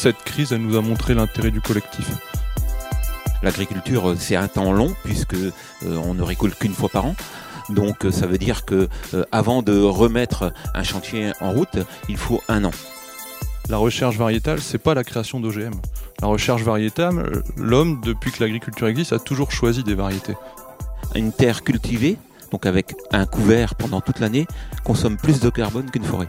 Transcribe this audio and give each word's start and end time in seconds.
cette 0.00 0.24
crise, 0.24 0.52
elle 0.52 0.62
nous 0.62 0.78
a 0.78 0.80
montré 0.80 1.12
l'intérêt 1.12 1.50
du 1.50 1.60
collectif. 1.60 2.10
L'agriculture, 3.42 4.14
c'est 4.18 4.34
un 4.34 4.48
temps 4.48 4.72
long 4.72 4.94
puisque 5.04 5.36
on 5.84 6.14
ne 6.14 6.22
récolte 6.22 6.58
qu'une 6.58 6.72
fois 6.72 6.88
par 6.88 7.04
an. 7.04 7.14
Donc 7.68 8.06
ça 8.10 8.26
veut 8.26 8.38
dire 8.38 8.64
que 8.64 8.88
avant 9.30 9.60
de 9.60 9.78
remettre 9.78 10.54
un 10.72 10.82
chantier 10.84 11.32
en 11.42 11.50
route, 11.50 11.76
il 12.08 12.16
faut 12.16 12.42
un 12.48 12.64
an. 12.64 12.70
La 13.68 13.76
recherche 13.76 14.16
variétale, 14.16 14.62
c'est 14.62 14.78
pas 14.78 14.94
la 14.94 15.04
création 15.04 15.38
d'OGM. 15.38 15.74
La 16.22 16.28
recherche 16.28 16.62
variétale, 16.62 17.42
l'homme, 17.58 18.00
depuis 18.02 18.32
que 18.32 18.42
l'agriculture 18.42 18.88
existe, 18.88 19.12
a 19.12 19.18
toujours 19.18 19.52
choisi 19.52 19.84
des 19.84 19.94
variétés. 19.94 20.34
Une 21.14 21.30
terre 21.30 21.62
cultivée, 21.62 22.16
donc 22.52 22.64
avec 22.64 22.94
un 23.12 23.26
couvert 23.26 23.74
pendant 23.74 24.00
toute 24.00 24.18
l'année, 24.18 24.46
consomme 24.82 25.18
plus 25.18 25.40
de 25.40 25.50
carbone 25.50 25.90
qu'une 25.90 26.04
forêt. 26.04 26.28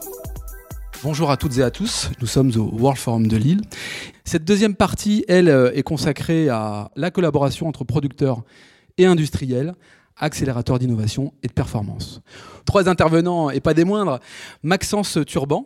Bonjour 1.03 1.31
à 1.31 1.37
toutes 1.37 1.57
et 1.57 1.63
à 1.63 1.71
tous, 1.71 2.11
nous 2.21 2.27
sommes 2.27 2.51
au 2.55 2.79
World 2.79 2.99
Forum 2.99 3.25
de 3.25 3.35
Lille. 3.35 3.61
Cette 4.23 4.45
deuxième 4.45 4.75
partie, 4.75 5.25
elle, 5.27 5.49
euh, 5.49 5.71
est 5.73 5.81
consacrée 5.81 6.47
à 6.47 6.91
la 6.95 7.09
collaboration 7.09 7.67
entre 7.67 7.83
producteurs 7.83 8.43
et 8.99 9.07
industriels, 9.07 9.73
accélérateurs 10.15 10.77
d'innovation 10.77 11.33
et 11.41 11.47
de 11.47 11.53
performance. 11.53 12.21
Trois 12.65 12.87
intervenants, 12.87 13.49
et 13.49 13.61
pas 13.61 13.73
des 13.73 13.83
moindres, 13.83 14.19
Maxence 14.61 15.17
Turban, 15.25 15.65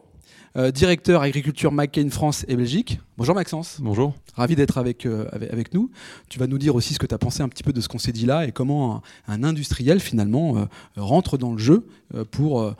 euh, 0.58 0.72
directeur 0.72 1.22
agriculture 1.22 1.74
McCain 1.74 2.10
France 2.10 2.46
et 2.48 2.56
Belgique. 2.56 3.00
Bonjour 3.18 3.36
Maxence. 3.36 3.80
Bonjour. 3.82 4.14
Ravi 4.36 4.56
d'être 4.56 4.78
avec, 4.78 5.06
euh, 5.06 5.28
avec, 5.32 5.74
nous. 5.74 5.92
Tu 6.30 6.40
vas 6.40 6.48
nous 6.48 6.58
dire 6.58 6.76
aussi 6.76 6.94
ce 6.94 7.00
que 7.00 7.06
tu 7.06 7.14
as 7.14 7.18
pensé 7.18 7.44
un 7.44 7.50
petit 7.50 7.64
peu 7.64 7.74
de 7.74 7.82
ce 7.82 7.90
qu'on 7.90 7.98
s'est 7.98 8.14
dit 8.14 8.26
là 8.26 8.48
et 8.48 8.54
comment 8.54 9.02
un, 9.28 9.44
industriel 9.44 10.00
finalement 10.00 10.58
euh, 10.58 10.66
rentre 10.96 11.38
dans 11.38 11.52
le 11.52 11.58
jeu 11.58 11.86
pour 12.32 12.74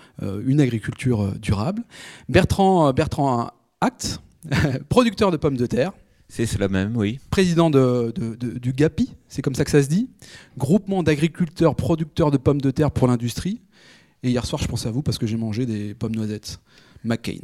une 0.46 0.62
agriculture 0.62 1.34
durable. 1.40 1.84
Bertrand, 2.30 2.94
Bertrand 2.94 3.52
Act, 3.82 4.22
producteur 4.90 5.32
de 5.32 5.38
pommes 5.38 5.58
de 5.58 5.66
terre. 5.66 5.92
C'est 6.30 6.46
cela 6.46 6.70
même, 6.70 6.96
oui. 6.96 7.20
Président 7.30 7.70
de, 7.70 8.14
du 8.40 8.72
GAPI, 8.72 9.12
c'est 9.28 9.42
comme 9.42 9.56
ça 9.56 9.66
que 9.66 9.72
ça 9.72 9.84
se 9.84 9.90
dit. 9.90 10.10
Groupement 10.58 11.04
d'agriculteurs 11.04 11.76
producteurs 11.76 12.32
de 12.32 12.38
pommes 12.38 12.62
de 12.62 12.72
terre 12.72 12.92
pour 12.92 13.08
l'industrie. 13.08 13.62
Et 14.24 14.30
hier 14.30 14.46
soir, 14.46 14.62
je 14.62 14.68
pense 14.68 14.86
à 14.86 14.92
vous 14.92 15.02
parce 15.02 15.18
que 15.18 15.28
j'ai 15.28 15.38
mangé 15.38 15.66
des 15.66 15.94
pommes 15.94 16.16
noisettes. 16.16 16.60
McCain. 17.04 17.40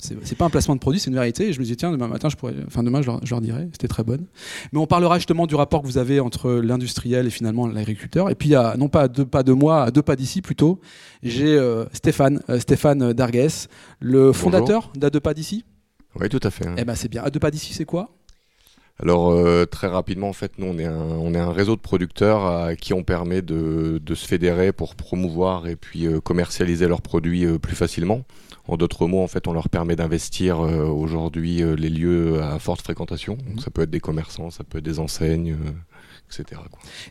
C'est 0.00 0.36
pas 0.36 0.44
un 0.44 0.50
placement 0.50 0.76
de 0.76 0.80
produit, 0.80 1.00
c'est 1.00 1.10
une 1.10 1.16
vérité. 1.16 1.48
Et 1.48 1.52
je 1.52 1.58
me 1.58 1.64
disais, 1.64 1.74
tiens, 1.74 1.90
demain 1.90 2.06
matin, 2.06 2.28
je 2.28 2.36
pourrais, 2.36 2.54
enfin 2.66 2.84
demain, 2.84 3.02
je 3.02 3.08
leur, 3.08 3.40
dirai, 3.40 3.68
c'était 3.72 3.88
très 3.88 4.04
bonne. 4.04 4.26
Mais 4.72 4.78
on 4.78 4.86
parlera 4.86 5.16
justement 5.18 5.46
du 5.46 5.56
rapport 5.56 5.82
que 5.82 5.86
vous 5.86 5.98
avez 5.98 6.20
entre 6.20 6.52
l'industriel 6.52 7.26
et 7.26 7.30
finalement 7.30 7.66
l'agriculteur. 7.66 8.30
Et 8.30 8.36
puis, 8.36 8.54
à, 8.54 8.76
non 8.76 8.88
pas 8.88 9.02
à 9.02 9.08
deux 9.08 9.26
pas 9.26 9.42
de 9.42 9.52
moi, 9.52 9.82
à 9.82 9.90
deux 9.90 10.02
pas 10.02 10.14
d'ici 10.14 10.40
plutôt, 10.40 10.80
j'ai 11.22 11.56
euh, 11.56 11.84
Stéphane, 11.92 12.40
euh, 12.48 12.60
Stéphane 12.60 13.12
Dargues, 13.12 13.48
le 14.00 14.32
fondateur 14.32 14.92
d'À 14.94 15.10
deux 15.10 15.20
pas 15.20 15.34
d'ici. 15.34 15.64
Oui, 16.18 16.28
tout 16.28 16.40
à 16.42 16.50
fait. 16.50 16.64
Eh 16.76 16.84
ben, 16.84 16.94
c'est 16.94 17.08
bien. 17.08 17.22
À 17.22 17.30
deux 17.30 17.40
pas 17.40 17.50
d'ici, 17.50 17.74
c'est 17.74 17.84
quoi? 17.84 18.17
Alors 19.00 19.30
euh, 19.30 19.64
très 19.64 19.86
rapidement, 19.86 20.28
en 20.28 20.32
fait, 20.32 20.58
nous 20.58 20.66
on 20.66 20.78
est 20.78 20.84
un, 20.84 20.96
on 20.96 21.34
est 21.34 21.38
un 21.38 21.52
réseau 21.52 21.76
de 21.76 21.80
producteurs 21.80 22.44
à 22.46 22.74
qui 22.76 22.92
on 22.92 23.04
permet 23.04 23.42
de, 23.42 24.00
de 24.02 24.14
se 24.14 24.26
fédérer 24.26 24.72
pour 24.72 24.96
promouvoir 24.96 25.66
et 25.68 25.76
puis 25.76 26.06
commercialiser 26.24 26.88
leurs 26.88 27.02
produits 27.02 27.46
plus 27.58 27.76
facilement. 27.76 28.24
En 28.68 28.76
d'autres 28.76 29.06
mots, 29.06 29.22
en 29.22 29.26
fait, 29.26 29.48
on 29.48 29.54
leur 29.54 29.70
permet 29.70 29.96
d'investir 29.96 30.60
euh, 30.60 30.84
aujourd'hui 30.84 31.62
euh, 31.62 31.74
les 31.74 31.88
lieux 31.88 32.42
à 32.42 32.58
forte 32.58 32.82
fréquentation. 32.82 33.34
Donc, 33.34 33.54
mhm. 33.54 33.58
ça 33.60 33.70
peut 33.70 33.82
être 33.82 33.90
des 33.90 33.98
commerçants, 33.98 34.50
ça 34.50 34.62
peut 34.62 34.78
être 34.78 34.84
des 34.84 34.98
enseignes, 34.98 35.52
euh, 35.52 35.70
etc. 36.30 36.60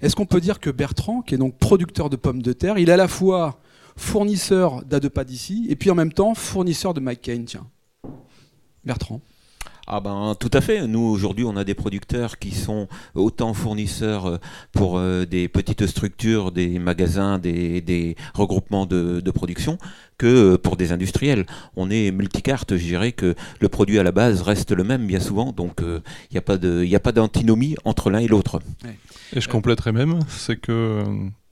Est-ce 0.03 0.15
qu'on 0.15 0.27
peut 0.27 0.39
dire 0.39 0.59
que 0.59 0.69
Bertrand, 0.69 1.23
qui 1.23 1.33
est 1.33 1.39
donc 1.39 1.57
producteur 1.57 2.11
de 2.11 2.15
pommes 2.15 2.43
de 2.43 2.53
terre, 2.53 2.77
il 2.77 2.89
est 2.89 2.93
à 2.93 2.97
la 2.97 3.07
fois 3.07 3.59
fournisseur 3.95 4.85
d'Adepa 4.85 5.23
d'ici 5.23 5.65
et 5.69 5.75
puis 5.75 5.89
en 5.89 5.95
même 5.95 6.13
temps 6.13 6.35
fournisseur 6.35 6.93
de 6.93 6.99
McCain, 6.99 7.43
tiens? 7.47 7.65
Bertrand 8.85 9.21
ah 9.89 10.01
ben 10.01 10.35
tout 10.37 10.49
à 10.51 10.59
fait. 10.59 10.85
Nous 10.85 10.99
aujourd'hui 10.99 11.45
on 11.45 11.55
a 11.55 11.63
des 11.63 11.73
producteurs 11.73 12.39
qui 12.39 12.51
sont 12.51 12.89
autant 13.15 13.53
fournisseurs 13.53 14.25
euh, 14.25 14.37
pour 14.73 14.97
euh, 14.97 15.25
des 15.25 15.47
petites 15.47 15.87
structures, 15.87 16.51
des 16.51 16.77
magasins, 16.77 17.39
des, 17.39 18.17
regroupements 18.33 18.85
de, 18.85 19.31
production 19.31 19.77
que 20.17 20.27
euh, 20.27 20.57
pour 20.57 20.75
des 20.75 20.91
industriels. 20.91 21.45
On 21.77 21.89
est 21.89 22.11
multicarte, 22.11 22.75
je 22.75 22.83
dirais 22.83 23.13
que 23.13 23.33
le 23.61 23.69
produit 23.69 23.97
à 23.97 24.03
la 24.03 24.11
base 24.11 24.41
reste 24.41 24.71
le 24.71 24.83
même 24.83 25.07
bien 25.07 25.21
souvent, 25.21 25.53
donc 25.53 25.79
il 25.79 26.01
n'y 26.33 26.37
a 26.37 26.41
pas 26.41 26.57
de, 26.57 26.85
a 26.93 26.99
pas 26.99 27.13
d'antinomie 27.13 27.75
entre 27.85 28.09
l'un 28.09 28.19
et 28.19 28.27
l'autre. 28.27 28.59
Et 29.33 29.39
je 29.39 29.47
compléterais 29.47 29.93
même, 29.93 30.19
c'est 30.27 30.57
que 30.57 31.01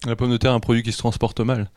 la 0.06 0.18
pomme 0.18 0.32
de 0.32 0.38
terre 0.38 0.52
est 0.52 0.56
un 0.56 0.60
produit 0.60 0.84
qui 0.84 0.92
se 0.92 0.98
transporte 0.98 1.40
mal. 1.40 1.70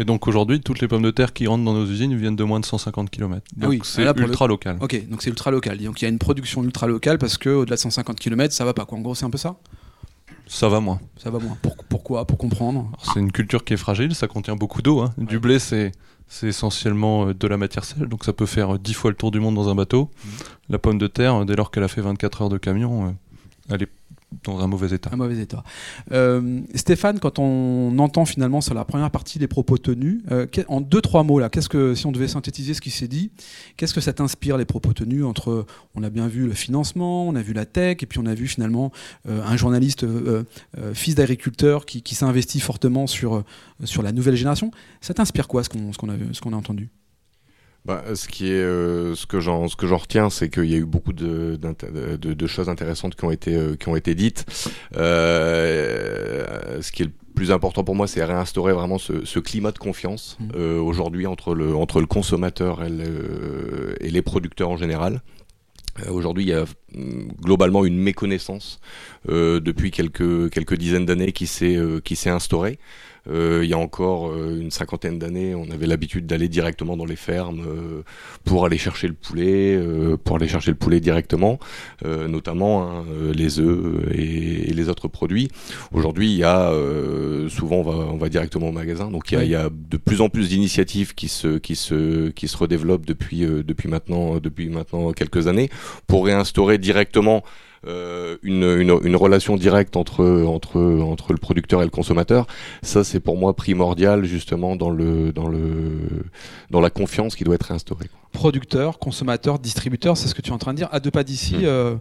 Et 0.00 0.04
donc 0.06 0.26
aujourd'hui, 0.26 0.60
toutes 0.60 0.80
les 0.80 0.88
pommes 0.88 1.02
de 1.02 1.10
terre 1.10 1.34
qui 1.34 1.46
rentrent 1.46 1.62
dans 1.62 1.74
nos 1.74 1.84
usines 1.84 2.16
viennent 2.16 2.34
de 2.34 2.42
moins 2.42 2.58
de 2.58 2.64
150 2.64 3.10
km. 3.10 3.46
Ah 3.60 3.66
donc 3.66 3.84
c'est 3.84 4.02
ultra 4.02 4.46
local. 4.46 4.78
Ok, 4.80 5.06
donc 5.06 5.20
c'est 5.20 5.28
ultra 5.28 5.50
local. 5.50 5.76
Donc 5.76 6.00
il 6.00 6.04
y 6.04 6.06
a 6.06 6.08
une 6.08 6.18
production 6.18 6.64
ultra 6.64 6.86
locale 6.86 7.18
parce 7.18 7.36
qu'au-delà 7.36 7.76
de 7.76 7.80
150 7.80 8.18
km, 8.18 8.54
ça 8.54 8.64
va 8.64 8.72
pas 8.72 8.86
quoi. 8.86 8.96
En 8.96 9.02
gros, 9.02 9.14
c'est 9.14 9.26
un 9.26 9.30
peu 9.30 9.36
ça? 9.36 9.56
Ça 10.46 10.70
va 10.70 10.80
moins. 10.80 11.00
Ça 11.18 11.28
va 11.30 11.38
moins. 11.38 11.58
pourquoi? 11.90 12.26
Pour 12.26 12.38
comprendre 12.38 12.90
C'est 13.02 13.20
une 13.20 13.30
culture 13.30 13.62
qui 13.62 13.74
est 13.74 13.76
fragile, 13.76 14.14
ça 14.14 14.26
contient 14.26 14.56
beaucoup 14.56 14.80
d'eau. 14.80 15.00
Hein. 15.00 15.12
Du 15.18 15.38
blé, 15.38 15.58
c'est 15.58 15.92
essentiellement 16.42 17.28
euh, 17.28 17.34
de 17.34 17.46
la 17.46 17.58
matière 17.58 17.84
sèche, 17.84 18.08
donc 18.08 18.24
ça 18.24 18.32
peut 18.32 18.46
faire 18.46 18.78
10 18.78 18.94
fois 18.94 19.10
le 19.10 19.16
tour 19.16 19.30
du 19.30 19.38
monde 19.38 19.54
dans 19.54 19.68
un 19.68 19.74
bateau. 19.74 20.04
Mmh. 20.24 20.28
La 20.70 20.78
pomme 20.78 20.98
de 20.98 21.08
terre, 21.08 21.44
dès 21.44 21.56
lors 21.56 21.70
qu'elle 21.70 21.84
a 21.84 21.88
fait 21.88 22.00
24 22.00 22.42
heures 22.42 22.48
de 22.48 22.56
camion, 22.56 23.08
euh, 23.08 23.10
elle 23.68 23.82
est 23.82 23.90
dans 24.44 24.60
un 24.60 24.66
mauvais 24.66 24.94
état. 24.94 25.10
Un 25.12 25.16
mauvais 25.16 25.38
état. 25.38 25.62
Euh, 26.12 26.60
Stéphane, 26.74 27.18
quand 27.18 27.38
on 27.38 27.98
entend 27.98 28.24
finalement 28.24 28.60
sur 28.60 28.74
la 28.74 28.84
première 28.84 29.10
partie 29.10 29.38
les 29.38 29.48
propos 29.48 29.78
tenus, 29.78 30.22
euh, 30.30 30.46
en 30.68 30.80
deux 30.80 31.00
trois 31.00 31.24
mots 31.24 31.38
là, 31.38 31.48
qu'est-ce 31.48 31.68
que 31.68 31.94
si 31.94 32.06
on 32.06 32.12
devait 32.12 32.28
synthétiser 32.28 32.74
ce 32.74 32.80
qui 32.80 32.90
s'est 32.90 33.08
dit, 33.08 33.32
qu'est-ce 33.76 33.94
que 33.94 34.00
ça 34.00 34.12
t'inspire 34.12 34.56
les 34.56 34.64
propos 34.64 34.92
tenus 34.92 35.24
entre, 35.24 35.66
on 35.94 36.02
a 36.02 36.10
bien 36.10 36.28
vu 36.28 36.46
le 36.46 36.54
financement, 36.54 37.26
on 37.26 37.34
a 37.34 37.42
vu 37.42 37.52
la 37.52 37.66
tech, 37.66 37.98
et 38.02 38.06
puis 38.06 38.18
on 38.18 38.26
a 38.26 38.34
vu 38.34 38.46
finalement 38.46 38.92
euh, 39.28 39.42
un 39.42 39.56
journaliste 39.56 40.06
fils 40.94 41.14
d'agriculteur 41.14 41.86
qui, 41.86 42.02
qui 42.02 42.14
s'investit 42.14 42.60
fortement 42.60 43.06
sur 43.06 43.44
sur 43.84 44.02
la 44.02 44.12
nouvelle 44.12 44.36
génération. 44.36 44.70
Ça 45.00 45.14
t'inspire 45.14 45.48
quoi 45.48 45.64
ce 45.64 45.68
qu'on 45.68 45.92
ce 45.92 45.98
qu'on 45.98 46.08
a 46.08 46.14
ce 46.32 46.40
qu'on 46.40 46.52
a 46.52 46.56
entendu? 46.56 46.90
Bah, 47.86 48.04
ce 48.14 48.28
qui 48.28 48.48
est, 48.48 48.62
euh, 48.62 49.14
ce 49.14 49.26
que 49.26 49.40
j'en, 49.40 49.66
ce 49.68 49.76
que 49.76 49.86
j'en 49.86 49.96
retiens, 49.96 50.28
c'est 50.28 50.50
qu'il 50.50 50.66
y 50.66 50.74
a 50.74 50.78
eu 50.78 50.84
beaucoup 50.84 51.14
de, 51.14 51.58
de, 51.58 52.34
de, 52.34 52.46
choses 52.46 52.68
intéressantes 52.68 53.14
qui 53.14 53.24
ont 53.24 53.30
été, 53.30 53.54
euh, 53.54 53.74
qui 53.76 53.88
ont 53.88 53.96
été 53.96 54.14
dites. 54.14 54.44
Euh, 54.96 56.82
ce 56.82 56.92
qui 56.92 57.02
est 57.02 57.06
le 57.06 57.12
plus 57.34 57.50
important 57.50 57.82
pour 57.82 57.94
moi, 57.94 58.06
c'est 58.06 58.22
réinstaurer 58.22 58.74
vraiment 58.74 58.98
ce, 58.98 59.24
ce 59.24 59.38
climat 59.38 59.72
de 59.72 59.78
confiance 59.78 60.36
mmh. 60.40 60.48
euh, 60.56 60.78
aujourd'hui 60.78 61.26
entre 61.26 61.54
le, 61.54 61.74
entre 61.74 62.00
le 62.00 62.06
consommateur 62.06 62.84
et, 62.84 62.90
le, 62.90 63.96
et 64.00 64.10
les 64.10 64.22
producteurs 64.22 64.68
en 64.68 64.76
général. 64.76 65.22
Aujourd'hui, 66.08 66.44
il 66.44 66.48
y 66.50 66.54
a 66.54 66.64
mm, 66.94 67.32
globalement 67.42 67.84
une 67.84 67.98
méconnaissance 67.98 68.80
depuis 69.26 69.90
quelques, 69.90 70.50
quelques 70.50 70.76
dizaines 70.76 71.06
d'années 71.06 71.32
qui 71.32 71.46
s'est, 71.46 71.78
qui 72.04 72.14
s'est 72.14 72.30
instaurée. 72.30 72.78
Euh, 73.30 73.60
il 73.62 73.70
y 73.70 73.74
a 73.74 73.78
encore 73.78 74.30
euh, 74.30 74.58
une 74.60 74.70
cinquantaine 74.70 75.18
d'années, 75.18 75.54
on 75.54 75.70
avait 75.70 75.86
l'habitude 75.86 76.26
d'aller 76.26 76.48
directement 76.48 76.96
dans 76.96 77.04
les 77.04 77.16
fermes 77.16 77.64
euh, 77.66 78.02
pour 78.44 78.64
aller 78.64 78.78
chercher 78.78 79.08
le 79.08 79.14
poulet, 79.14 79.78
pour 80.24 80.36
aller 80.36 80.48
chercher 80.48 80.70
le 80.70 80.76
poulet 80.76 81.00
directement, 81.00 81.58
notamment 82.04 82.82
hein, 82.82 83.04
les 83.34 83.60
œufs 83.60 84.08
et, 84.12 84.72
les 84.72 84.88
autres 84.88 85.08
produits. 85.08 85.48
Aujourd'hui, 85.92 86.30
il 86.30 86.38
y 86.38 86.44
a 86.44 86.72
souvent 87.48 87.76
on 87.76 87.82
va, 87.82 87.92
on 88.12 88.16
va 88.16 88.28
directement 88.28 88.68
au 88.68 88.72
magasin, 88.72 89.10
donc 89.10 89.30
il 89.30 89.34
y 89.34 89.38
a, 89.38 89.44
il 89.44 89.50
y 89.50 89.54
a 89.54 89.70
de 89.70 89.96
plus 89.96 90.20
en 90.20 90.28
plus 90.28 90.48
d'initiatives 90.48 91.14
qui 91.14 91.28
se 91.28 91.58
qui 91.58 91.76
se 91.76 92.30
qui 92.30 92.48
se 92.48 92.56
redéveloppent 92.56 93.06
depuis 93.06 93.40
depuis 93.40 93.88
maintenant 93.88 94.38
depuis 94.38 94.68
maintenant 94.68 95.12
quelques 95.12 95.46
années. 95.46 95.70
Pour 96.06 96.26
réinstaurer 96.26 96.78
directement 96.78 97.42
euh, 97.86 98.36
une, 98.42 99.00
une, 99.04 99.16
relation 99.16 99.56
directe 99.56 99.96
entre, 99.96 100.44
entre, 100.44 100.78
entre 101.00 101.32
le 101.32 101.38
producteur 101.38 101.80
et 101.80 101.84
le 101.84 101.90
consommateur, 101.90 102.46
ça 102.82 103.04
c'est 103.04 103.20
pour 103.20 103.38
moi 103.38 103.56
primordial 103.56 104.24
justement 104.24 104.76
dans, 104.76 104.90
le, 104.90 105.32
dans, 105.32 105.48
le, 105.48 106.26
dans 106.68 106.82
la 106.82 106.90
confiance 106.90 107.36
qui 107.36 107.44
doit 107.44 107.54
être 107.54 107.72
instaurée. 107.72 108.06
Producteur, 108.32 108.98
consommateur, 108.98 109.58
distributeur, 109.58 110.18
c'est 110.18 110.28
ce 110.28 110.34
que 110.34 110.42
tu 110.42 110.50
es 110.50 110.52
en 110.52 110.58
train 110.58 110.72
de 110.72 110.76
dire. 110.76 110.88
À 110.92 111.00
deux 111.00 111.10
pas 111.10 111.24
d'ici, 111.24 111.56
hmm. 111.56 111.64
euh, 111.64 111.94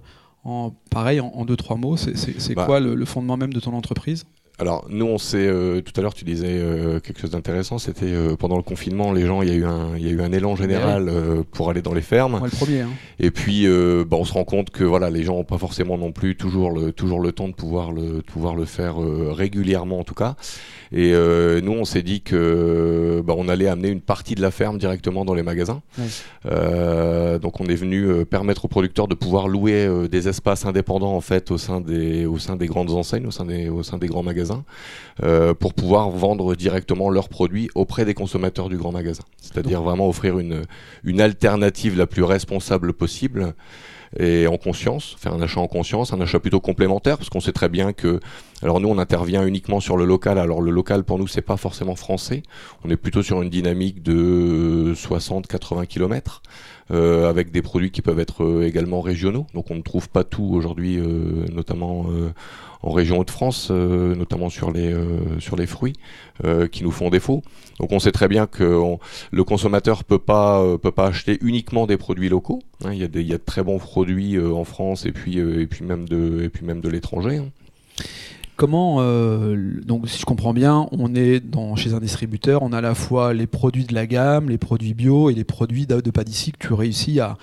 en, 0.44 0.74
pareil, 0.92 1.22
en, 1.22 1.46
deux, 1.46 1.56
trois 1.56 1.78
mots, 1.78 1.96
c'est 1.96 2.56
bah. 2.56 2.66
quoi 2.66 2.82
le, 2.82 3.06
fondement 3.06 3.38
même 3.38 3.54
de 3.54 3.60
ton 3.62 3.74
entreprise? 3.74 4.26
Alors 4.60 4.86
nous 4.90 5.06
on 5.06 5.18
sait 5.18 5.48
euh, 5.48 5.82
tout 5.82 5.94
à 5.98 6.02
l'heure 6.02 6.14
tu 6.14 6.26
disais 6.26 6.48
euh, 6.50 7.00
quelque 7.00 7.22
chose 7.22 7.32
d'intéressant 7.32 7.78
c'était 7.78 8.06
euh, 8.08 8.36
pendant 8.36 8.58
le 8.58 8.64
confinement 8.64 9.14
les 9.14 9.26
gens 9.26 9.42
il 9.42 9.50
y 9.50 9.52
a 9.52 9.56
eu 9.56 9.66
un 9.66 9.96
il 9.98 10.06
y 10.06 10.10
a 10.10 10.12
eu 10.12 10.22
un 10.22 10.32
élan 10.32 10.56
général 10.56 11.12
pour 11.52 11.70
aller 11.70 11.82
dans 11.82 11.94
les 11.94 12.02
fermes. 12.02 12.42
Le 12.44 12.50
premier, 12.50 12.82
hein. 12.82 12.90
et 13.20 13.32
puis 13.32 13.68
bah, 13.68 14.18
on 14.18 14.26
se 14.26 14.34
rend 14.34 14.44
compte 14.44 14.70
que 14.70 14.84
voilà 14.84 15.10
les 15.10 15.24
gens 15.24 15.36
n'ont 15.36 15.44
pas 15.44 15.58
forcément 15.58 15.98
non 15.98 16.12
plus 16.12 16.36
toujours 16.36 16.72
le 16.72 16.92
toujours 16.92 17.20
le 17.20 17.32
temps 17.32 17.48
de 17.48 17.54
pouvoir 17.54 17.92
le 17.92 18.18
de 18.20 18.22
pouvoir 18.22 18.56
le 18.56 18.66
faire 18.66 18.98
régulièrement 18.98 20.00
en 20.00 20.04
tout 20.04 20.14
cas. 20.14 20.36
Et 20.92 21.14
euh, 21.14 21.62
nous, 21.62 21.74
on 21.74 21.86
s'est 21.86 22.02
dit 22.02 22.22
que 22.22 23.22
bah, 23.26 23.36
on 23.38 23.48
allait 23.48 23.68
amener 23.68 23.90
une 23.90 24.02
partie 24.02 24.34
de 24.36 24.42
la 24.42 24.50
ferme 24.50 24.78
directement 24.78 25.24
dans 25.24 25.36
les 25.36 25.44
magasins. 25.44 25.82
Euh, 26.46 27.38
donc, 27.38 27.62
on 27.62 27.68
est 27.68 27.76
venu 27.76 28.06
euh, 28.06 28.26
permettre 28.26 28.66
aux 28.66 28.70
producteurs 28.70 29.08
de 29.08 29.14
pouvoir 29.14 29.48
louer 29.48 29.88
des 30.10 30.28
espaces 30.28 30.66
indépendants 30.66 31.16
en 31.16 31.22
fait 31.22 31.52
au 31.52 31.58
sein 31.58 31.82
des 31.82 32.26
au 32.26 32.40
sein 32.40 32.56
des 32.56 32.68
grandes 32.68 32.92
enseignes, 32.92 33.28
au 33.28 33.32
sein 33.32 33.46
des 33.46 33.70
au 33.70 33.84
sein 33.84 33.98
des 33.98 34.08
grands 34.08 34.24
magasins, 34.24 34.49
pour 35.60 35.74
pouvoir 35.74 36.10
vendre 36.10 36.56
directement 36.56 37.10
leurs 37.10 37.30
produits 37.30 37.70
auprès 37.76 38.06
des 38.06 38.14
consommateurs 38.14 38.70
du 38.70 38.78
grand 38.78 38.92
magasin. 38.92 39.24
C'est-à-dire 39.42 39.82
vraiment 39.82 40.08
offrir 40.08 40.38
une 40.40 41.22
alternative 41.22 41.98
la 41.98 42.08
plus 42.08 42.24
responsable 42.24 42.94
possible 42.94 43.54
et 44.18 44.48
en 44.48 44.58
conscience, 44.58 45.16
faire 45.20 45.34
un 45.34 45.42
achat 45.42 45.60
en 45.60 45.68
conscience, 45.68 46.14
un 46.14 46.22
achat 46.22 46.40
plutôt 46.40 46.60
complémentaire, 46.60 47.18
parce 47.18 47.30
qu'on 47.30 47.40
sait 47.40 47.52
très 47.52 47.70
bien 47.70 47.94
que, 47.94 48.20
alors 48.64 48.80
nous 48.80 48.90
on 48.90 48.98
intervient 48.98 49.46
uniquement 49.46 49.80
sur 49.80 49.98
le 49.98 50.06
local, 50.06 50.40
alors 50.40 50.62
le 50.62 50.72
local 50.72 51.04
pour 51.04 51.20
nous 51.20 51.28
c'est 51.28 51.44
pas 51.44 51.58
forcément 51.58 51.96
français, 51.96 52.42
on 52.84 52.90
est 52.90 52.98
plutôt 52.98 53.22
sur 53.22 53.42
une 53.42 53.50
dynamique 53.50 54.02
de 54.02 54.94
60-80 54.96 55.86
km, 55.86 56.42
euh, 56.42 56.79
avec 56.92 57.52
des 57.52 57.62
produits 57.62 57.92
qui 57.92 58.02
peuvent 58.02 58.20
être 58.20 58.44
euh, 58.44 58.68
également 58.68 59.02
régionaux, 59.02 59.46
donc 59.54 59.72
on 59.72 59.76
ne 59.76 59.82
trouve 59.82 60.10
pas 60.10 60.24
tout 60.24 60.50
aujourd'hui, 60.54 60.98
euh, 60.98 61.46
notamment 61.52 62.06
euh, 62.10 62.30
en 62.82 62.92
région 62.92 63.20
Hauts-de-France, 63.20 63.70
euh, 63.72 64.16
notamment 64.16 64.50
sur 64.50 64.72
les, 64.72 64.94
euh, 64.94 65.40
sur 65.40 65.56
les 65.56 65.68
fruits 65.68 65.94
euh, 66.46 66.68
qui 66.68 66.84
nous 66.84 66.92
font 66.92 67.10
défaut. 67.10 67.44
Donc 67.80 67.92
on 67.92 68.00
sait 68.00 68.12
très 68.12 68.28
bien 68.28 68.48
que 68.48 68.82
le 69.32 69.44
consommateur 69.44 70.04
peut 70.04 70.20
pas 70.20 70.78
peut 70.78 70.92
pas 70.92 71.08
acheter 71.08 71.38
uniquement 71.42 71.88
des 71.88 71.98
produits 71.98 72.30
locaux. 72.30 72.60
Hein. 72.84 72.92
il, 72.94 73.00
y 73.00 73.04
a 73.04 73.08
des, 73.08 73.22
il 73.22 73.28
y 73.28 73.34
a 73.34 73.38
de 73.38 73.44
très 73.44 73.64
bons 73.64 73.80
produits 73.80 74.40
en 74.40 74.64
France 74.64 75.06
et 75.06 75.12
puis 75.12 75.38
et 75.38 75.68
puis 75.68 75.86
même 75.86 76.08
de 76.08 76.44
et 76.44 76.50
puis 76.50 76.66
même 76.66 76.82
de 76.82 76.90
l'étranger. 76.90 77.42
Comment, 78.60 79.02
donc 79.86 80.10
si 80.10 80.20
je 80.20 80.26
comprends 80.26 80.54
bien, 80.54 80.90
on 80.92 81.16
est 81.16 81.42
chez 81.78 81.94
un 81.94 82.02
distributeur, 82.02 82.62
on 82.62 82.74
a 82.74 82.80
à 82.80 82.82
la 82.82 82.94
fois 82.94 83.34
les 83.34 83.48
produits 83.48 83.86
de 83.86 83.96
la 83.96 84.06
gamme, 84.06 84.50
les 84.50 84.58
produits 84.58 84.94
bio 84.94 85.30
et 85.30 85.34
les 85.34 85.46
produits 85.46 85.88
de, 85.88 86.02
de 86.02 86.24
d'ici 86.24 86.52
que 86.52 86.68
tu 86.68 86.74
réussis 86.74 87.22
à, 87.22 87.38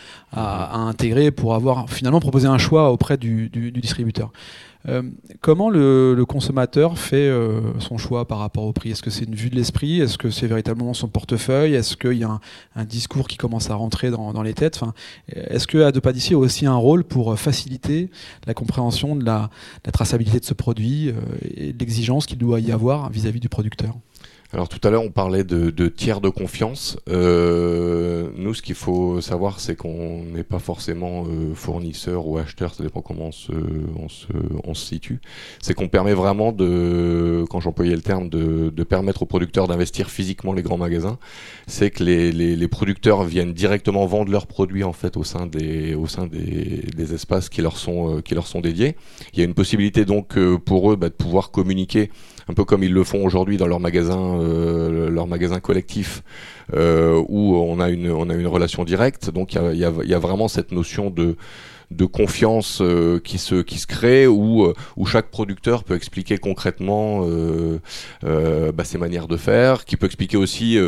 intégrer 0.74 1.30
pour 1.30 1.54
avoir 1.54 1.88
finalement 1.88 2.20
proposé 2.20 2.48
un 2.48 2.58
choix 2.58 2.92
auprès 2.92 3.16
du 3.16 3.48
distributeur. 3.48 4.30
Euh, 4.88 5.02
comment 5.40 5.70
le, 5.70 6.24
consommateur 6.26 6.98
fait 6.98 7.28
euh, 7.28 7.78
son 7.80 7.98
choix 7.98 8.26
par 8.26 8.38
rapport 8.38 8.64
au 8.64 8.72
prix? 8.72 8.90
Est-ce 8.90 9.02
que 9.02 9.10
c'est 9.10 9.24
une 9.24 9.34
vue 9.34 9.50
de 9.50 9.56
l'esprit? 9.56 10.00
Est-ce 10.00 10.18
que 10.18 10.30
c'est 10.30 10.46
véritablement 10.46 10.94
son 10.94 11.08
portefeuille? 11.08 11.74
Est-ce 11.74 11.96
qu'il 11.96 12.18
y 12.18 12.24
a 12.24 12.40
un, 12.74 12.84
discours 12.84 13.28
qui 13.28 13.36
commence 13.36 13.70
à 13.70 13.74
rentrer 13.74 14.10
dans, 14.10 14.42
les 14.42 14.54
têtes? 14.54 14.80
Est-ce 15.28 15.66
que 15.66 15.78
Adepadici 15.78 16.34
a 16.34 16.38
aussi 16.38 16.66
un 16.66 16.76
rôle 16.76 17.04
pour 17.04 17.38
faciliter 17.38 18.10
la 18.46 18.54
compréhension 18.54 19.16
de 19.16 19.24
la, 19.24 19.50
traçabilité 19.92 20.40
de 20.40 20.44
ce 20.44 20.54
produit 20.54 21.08
euh, 21.08 21.14
et 21.42 21.72
l'exigence 21.72 22.26
qu'il 22.26 22.38
doit 22.38 22.60
y 22.60 22.70
avoir 22.70 23.10
vis 23.10 23.26
à 23.26 23.30
-vis 23.30 23.40
du 23.40 23.48
producteur? 23.48 23.94
Alors 24.52 24.68
tout 24.68 24.80
à 24.86 24.90
l'heure 24.90 25.02
on 25.02 25.10
parlait 25.10 25.44
de, 25.44 25.88
tiers 25.88 26.20
de 26.20 26.28
confiance. 26.28 26.98
Euh, 27.08 28.30
nous 28.36 28.54
ce 28.54 28.62
qu'il 28.62 28.74
faut 28.74 29.20
savoir 29.20 29.60
c'est 29.60 29.76
qu'on 29.76 30.22
n'est 30.24 30.44
pas 30.44 30.58
forcément 30.58 31.24
euh, 31.26 31.54
fournisseur 31.54 32.26
ou 32.26 32.38
acheteur, 32.38 32.74
ça 32.74 32.82
dépend 32.82 33.00
comment 33.00 33.26
on 33.26 33.32
se, 33.32 33.52
on 33.96 34.08
se, 34.08 34.26
on 34.64 34.74
se 34.74 34.86
situe. 34.86 35.20
C'est 35.60 35.74
qu'on 35.74 35.88
permet 35.88 36.14
vraiment 36.14 36.52
de, 36.52 37.44
quand 37.50 37.60
j'employais 37.60 37.94
le 37.94 38.02
terme, 38.02 38.28
de, 38.28 38.70
de, 38.70 38.84
permettre 38.84 39.22
aux 39.22 39.26
producteurs 39.26 39.66
d'investir 39.66 40.10
physiquement 40.10 40.52
les 40.52 40.62
grands 40.62 40.78
magasins. 40.78 41.18
C'est 41.66 41.90
que 41.90 42.04
les, 42.04 42.32
les, 42.32 42.56
les, 42.56 42.68
producteurs 42.68 43.24
viennent 43.24 43.52
directement 43.52 44.06
vendre 44.06 44.30
leurs 44.30 44.46
produits 44.46 44.84
en 44.84 44.92
fait 44.92 45.16
au 45.16 45.24
sein 45.24 45.46
des, 45.46 45.94
au 45.94 46.06
sein 46.06 46.26
des, 46.26 46.84
des 46.96 47.14
espaces 47.14 47.48
qui 47.48 47.62
leur 47.62 47.76
sont, 47.76 48.18
euh, 48.18 48.20
qui 48.20 48.34
leur 48.34 48.46
sont 48.46 48.60
dédiés. 48.60 48.96
Il 49.32 49.38
y 49.38 49.42
a 49.42 49.44
une 49.44 49.54
possibilité 49.54 50.04
donc 50.04 50.36
euh, 50.38 50.58
pour 50.58 50.92
eux 50.92 50.96
bah, 50.96 51.08
de 51.08 51.14
pouvoir 51.14 51.50
communiquer 51.50 52.10
un 52.48 52.54
peu 52.54 52.64
comme 52.64 52.82
ils 52.82 52.92
le 52.92 53.04
font 53.04 53.24
aujourd'hui 53.24 53.56
dans 53.56 53.66
leur 53.66 53.80
magasin, 53.80 54.38
euh, 54.40 55.10
leur 55.10 55.26
magasin 55.26 55.60
collectif, 55.60 56.22
euh, 56.74 57.22
où 57.28 57.56
on 57.56 57.80
a 57.80 57.90
une 57.90 58.10
on 58.10 58.30
a 58.30 58.34
une 58.34 58.46
relation 58.46 58.84
directe. 58.84 59.30
Donc 59.30 59.54
il 59.54 59.78
y 59.78 59.84
a, 59.84 60.18
vraiment 60.18 60.48
cette 60.48 60.72
notion 60.72 61.10
de 61.10 61.36
de 61.90 62.04
confiance 62.04 62.80
euh, 62.80 63.20
qui 63.20 63.38
se 63.38 63.62
qui 63.62 63.78
se 63.78 63.86
crée 63.86 64.26
où 64.26 64.64
euh, 64.64 64.74
où 64.96 65.06
chaque 65.06 65.30
producteur 65.30 65.84
peut 65.84 65.94
expliquer 65.94 66.38
concrètement 66.38 67.22
euh, 67.24 67.78
bah, 68.72 68.84
ses 68.84 68.98
manières 68.98 69.28
de 69.28 69.36
faire, 69.36 69.84
qui 69.84 69.96
peut 69.96 70.06
expliquer 70.06 70.36
aussi 70.36 70.78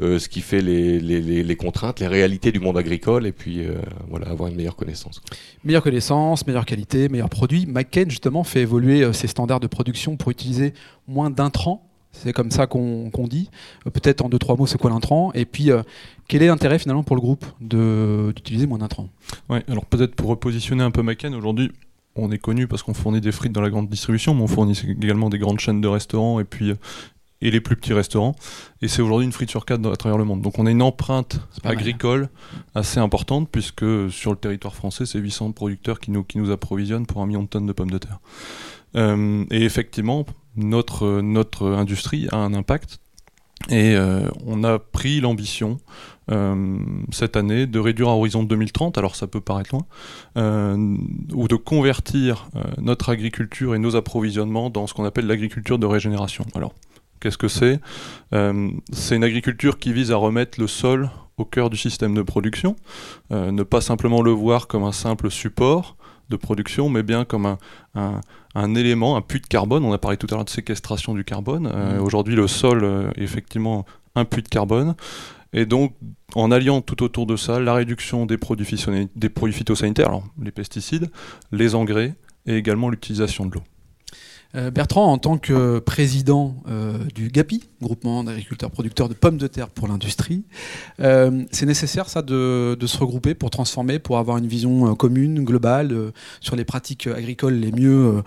ce 0.00 0.28
qui 0.28 0.40
fait 0.40 0.60
les, 0.60 1.00
les, 1.00 1.42
les, 1.42 1.56
contraintes, 1.56 2.00
les 2.00 2.06
réalités 2.06 2.52
du 2.52 2.60
monde 2.60 2.76
agricole 2.76 3.26
et 3.26 3.32
puis 3.32 3.66
voilà 4.08 4.28
avoir 4.28 4.48
une 4.48 4.56
meilleure 4.56 4.76
connaissance. 4.76 5.20
Meilleure 5.64 5.82
connaissance, 5.82 6.46
meilleure 6.46 6.66
qualité, 6.66 7.08
meilleur 7.08 7.30
produit. 7.30 7.66
McCain 7.66 8.06
justement 8.08 8.44
fait 8.44 8.60
évoluer 8.60 9.12
ses 9.12 9.26
standards 9.26 9.60
de 9.60 9.66
production 9.66 10.16
pour 10.16 10.30
utiliser 10.30 10.74
moins 11.06 11.30
d'intrants 11.30 11.91
c'est 12.12 12.32
comme 12.32 12.50
ça 12.50 12.66
qu'on 12.66 13.10
dit. 13.28 13.50
Peut-être 13.84 14.24
en 14.24 14.28
deux, 14.28 14.38
trois 14.38 14.56
mots, 14.56 14.66
c'est 14.66 14.78
quoi 14.78 14.90
l'intrant? 14.90 15.32
Et 15.34 15.44
puis, 15.44 15.70
quel 16.28 16.42
est 16.42 16.46
l'intérêt 16.46 16.78
finalement 16.78 17.02
pour 17.02 17.16
le 17.16 17.22
groupe 17.22 17.44
d'utiliser 17.60 18.66
moins 18.66 18.78
d'intrants 18.78 19.08
Oui, 19.48 19.58
alors 19.68 19.86
peut-être 19.86 20.14
pour 20.14 20.28
repositionner 20.28 20.84
un 20.84 20.90
peu 20.90 21.02
McCann, 21.02 21.34
aujourd'hui, 21.34 21.72
on 22.14 22.30
est 22.30 22.38
connu 22.38 22.66
parce 22.66 22.82
qu'on 22.82 22.94
fournit 22.94 23.20
des 23.20 23.32
frites 23.32 23.52
dans 23.52 23.62
la 23.62 23.70
grande 23.70 23.88
distribution, 23.88 24.34
mais 24.34 24.42
on 24.42 24.46
fournit 24.46 24.80
également 24.86 25.30
des 25.30 25.38
grandes 25.38 25.60
chaînes 25.60 25.80
de 25.80 25.88
restaurants 25.88 26.40
et 26.40 26.44
puis 26.44 26.74
et 27.42 27.50
les 27.50 27.60
plus 27.60 27.76
petits 27.76 27.92
restaurants. 27.92 28.36
Et 28.80 28.88
c'est 28.88 29.02
aujourd'hui 29.02 29.26
une 29.26 29.32
frite 29.32 29.50
sur 29.50 29.66
quatre 29.66 29.84
à 29.90 29.96
travers 29.96 30.16
le 30.16 30.24
monde. 30.24 30.40
Donc 30.40 30.58
on 30.58 30.66
a 30.66 30.70
une 30.70 30.82
empreinte 30.82 31.40
agricole 31.64 32.28
assez 32.74 33.00
importante 33.00 33.48
puisque 33.50 34.10
sur 34.10 34.30
le 34.30 34.36
territoire 34.36 34.74
français, 34.74 35.04
c'est 35.04 35.18
800 35.18 35.52
producteurs 35.52 35.98
qui 35.98 36.12
nous, 36.12 36.22
qui 36.22 36.38
nous 36.38 36.50
approvisionnent 36.50 37.06
pour 37.06 37.20
un 37.20 37.26
million 37.26 37.42
de 37.42 37.48
tonnes 37.48 37.66
de 37.66 37.72
pommes 37.72 37.90
de 37.90 37.98
terre. 37.98 38.20
Euh, 38.96 39.44
et 39.50 39.64
effectivement, 39.64 40.24
notre, 40.56 41.20
notre 41.20 41.66
industrie 41.66 42.28
a 42.32 42.36
un 42.36 42.54
impact. 42.54 43.00
Et 43.68 43.94
euh, 43.94 44.28
on 44.44 44.64
a 44.64 44.78
pris 44.78 45.20
l'ambition 45.20 45.78
euh, 46.30 46.78
cette 47.10 47.36
année 47.36 47.66
de 47.66 47.78
réduire 47.78 48.08
à 48.08 48.12
horizon 48.12 48.42
2030, 48.42 48.98
alors 48.98 49.14
ça 49.14 49.26
peut 49.26 49.40
paraître 49.40 49.70
loin, 49.72 49.86
euh, 50.36 50.96
ou 51.32 51.48
de 51.48 51.56
convertir 51.56 52.48
notre 52.78 53.10
agriculture 53.10 53.74
et 53.74 53.78
nos 53.78 53.94
approvisionnements 53.94 54.70
dans 54.70 54.86
ce 54.86 54.94
qu'on 54.94 55.04
appelle 55.04 55.26
l'agriculture 55.26 55.78
de 55.78 55.86
régénération. 55.86 56.44
Alors, 56.54 56.74
qu'est-ce 57.20 57.38
que 57.38 57.48
c'est? 57.48 57.80
C'est 58.92 59.16
une 59.16 59.24
agriculture 59.24 59.78
qui 59.78 59.92
vise 59.92 60.10
à 60.10 60.16
remettre 60.16 60.60
le 60.60 60.66
sol 60.66 61.10
au 61.38 61.44
cœur 61.44 61.70
du 61.70 61.76
système 61.76 62.14
de 62.14 62.22
production, 62.22 62.76
ne 63.30 63.62
pas 63.62 63.80
simplement 63.80 64.22
le 64.22 64.32
voir 64.32 64.66
comme 64.66 64.84
un 64.84 64.92
simple 64.92 65.30
support, 65.30 65.96
de 66.32 66.36
production, 66.36 66.88
mais 66.88 67.02
bien 67.02 67.24
comme 67.24 67.46
un, 67.46 67.58
un, 67.94 68.20
élément, 68.74 69.16
un 69.16 69.22
puits 69.22 69.40
de 69.40 69.46
carbone. 69.46 69.84
On 69.84 69.92
a 69.92 69.98
parlé 69.98 70.16
tout 70.16 70.26
à 70.30 70.34
l'heure 70.34 70.44
de 70.44 70.50
séquestration 70.50 71.14
du 71.14 71.24
carbone. 71.24 71.70
Euh, 71.72 71.98
mmh. 71.98 72.02
Aujourd'hui, 72.02 72.34
le 72.34 72.46
sol 72.46 72.84
euh, 72.84 73.10
est 73.16 73.22
effectivement 73.22 73.84
un 74.14 74.24
puits 74.24 74.42
de 74.42 74.48
carbone. 74.48 74.94
Et 75.52 75.66
donc, 75.66 75.94
en 76.34 76.50
alliant 76.50 76.80
tout 76.80 77.02
autour 77.02 77.26
de 77.26 77.36
ça 77.36 77.60
la 77.60 77.74
réduction 77.74 78.24
des 78.24 78.38
produits, 78.38 78.84
des 79.14 79.28
produits 79.28 79.54
phytosanitaires, 79.54 80.08
alors 80.08 80.24
les 80.40 80.50
pesticides, 80.50 81.10
les 81.50 81.74
engrais 81.74 82.14
et 82.46 82.56
également 82.56 82.88
l'utilisation 82.88 83.46
de 83.46 83.54
l'eau. 83.54 83.62
Euh, 84.54 84.70
Bertrand, 84.70 85.10
en 85.10 85.18
tant 85.18 85.38
que 85.38 85.78
président 85.78 86.56
euh, 86.68 86.98
du 87.14 87.28
GAPI, 87.28 87.62
groupement 87.80 88.22
d'agriculteurs 88.22 88.70
producteurs 88.70 89.08
de 89.08 89.14
pommes 89.14 89.38
de 89.38 89.46
terre 89.46 89.68
pour 89.68 89.88
l'industrie, 89.88 90.44
euh, 91.00 91.44
c'est 91.50 91.64
nécessaire 91.64 92.08
ça 92.08 92.20
de, 92.20 92.76
se 92.84 92.98
regrouper 92.98 93.34
pour 93.34 93.50
transformer, 93.50 93.98
pour 93.98 94.18
avoir 94.18 94.36
une 94.36 94.46
vision 94.46 94.94
commune, 94.94 95.44
globale, 95.44 96.12
sur 96.40 96.56
les 96.56 96.64
pratiques 96.64 97.06
agricoles 97.06 97.54
les 97.54 97.72
mieux 97.72 98.22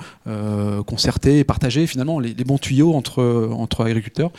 concertées 0.86 1.40
et 1.40 1.44
partagées, 1.44 1.86
finalement 1.86 2.20
les, 2.20 2.34
bons 2.34 2.58
tuyaux 2.58 2.94
entre, 2.94 3.86
agriculteurs. 3.86 4.32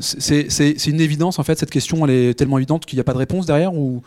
C'est 0.00 0.86
une 0.86 1.00
évidence 1.00 1.38
en 1.38 1.44
fait, 1.44 1.58
cette 1.58 1.70
question 1.70 2.04
elle 2.06 2.10
est 2.10 2.34
tellement 2.34 2.58
évidente 2.58 2.84
qu'il 2.84 2.96
n'y 2.96 3.00
a 3.00 3.04
pas 3.04 3.12
de 3.12 3.18
réponse 3.18 3.46
derrière 3.46 3.74
ou, 3.74 4.02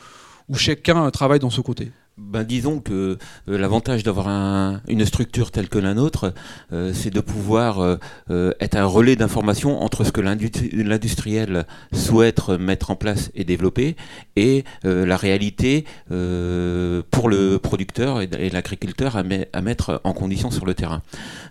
ou 0.49 0.55
chacun 0.55 1.09
travaille 1.11 1.39
dans 1.39 1.49
ce 1.49 1.61
côté 1.61 1.91
ben, 2.17 2.43
disons 2.43 2.79
que 2.79 3.17
euh, 3.47 3.57
l'avantage 3.57 4.01
d'avoir 4.01 4.27
un, 4.27 4.81
une 4.87 5.05
structure 5.05 5.51
telle 5.51 5.69
que 5.69 5.77
la 5.77 5.93
nôtre, 5.93 6.33
euh, 6.73 6.91
c'est 6.91 7.11
de 7.11 7.19
pouvoir 7.19 7.79
euh, 7.79 8.53
être 8.59 8.75
un 8.75 8.85
relais 8.85 9.15
d'information 9.15 9.81
entre 9.81 10.03
ce 10.03 10.11
que 10.11 10.21
l'industriel 10.21 11.65
souhaite 11.93 12.49
mettre 12.49 12.89
en 12.89 12.95
place 12.95 13.31
et 13.35 13.43
développer 13.43 13.95
et 14.35 14.63
la 14.83 15.17
réalité 15.17 15.85
pour 16.07 17.29
le 17.29 17.57
producteur 17.57 18.21
et, 18.21 18.49
l'agriculteur 18.49 19.15
à, 19.15 19.23
à, 19.53 19.61
mettre 19.61 20.01
en 20.03 20.13
condition 20.13 20.51
sur 20.51 20.65
le 20.65 20.73
terrain. 20.73 21.01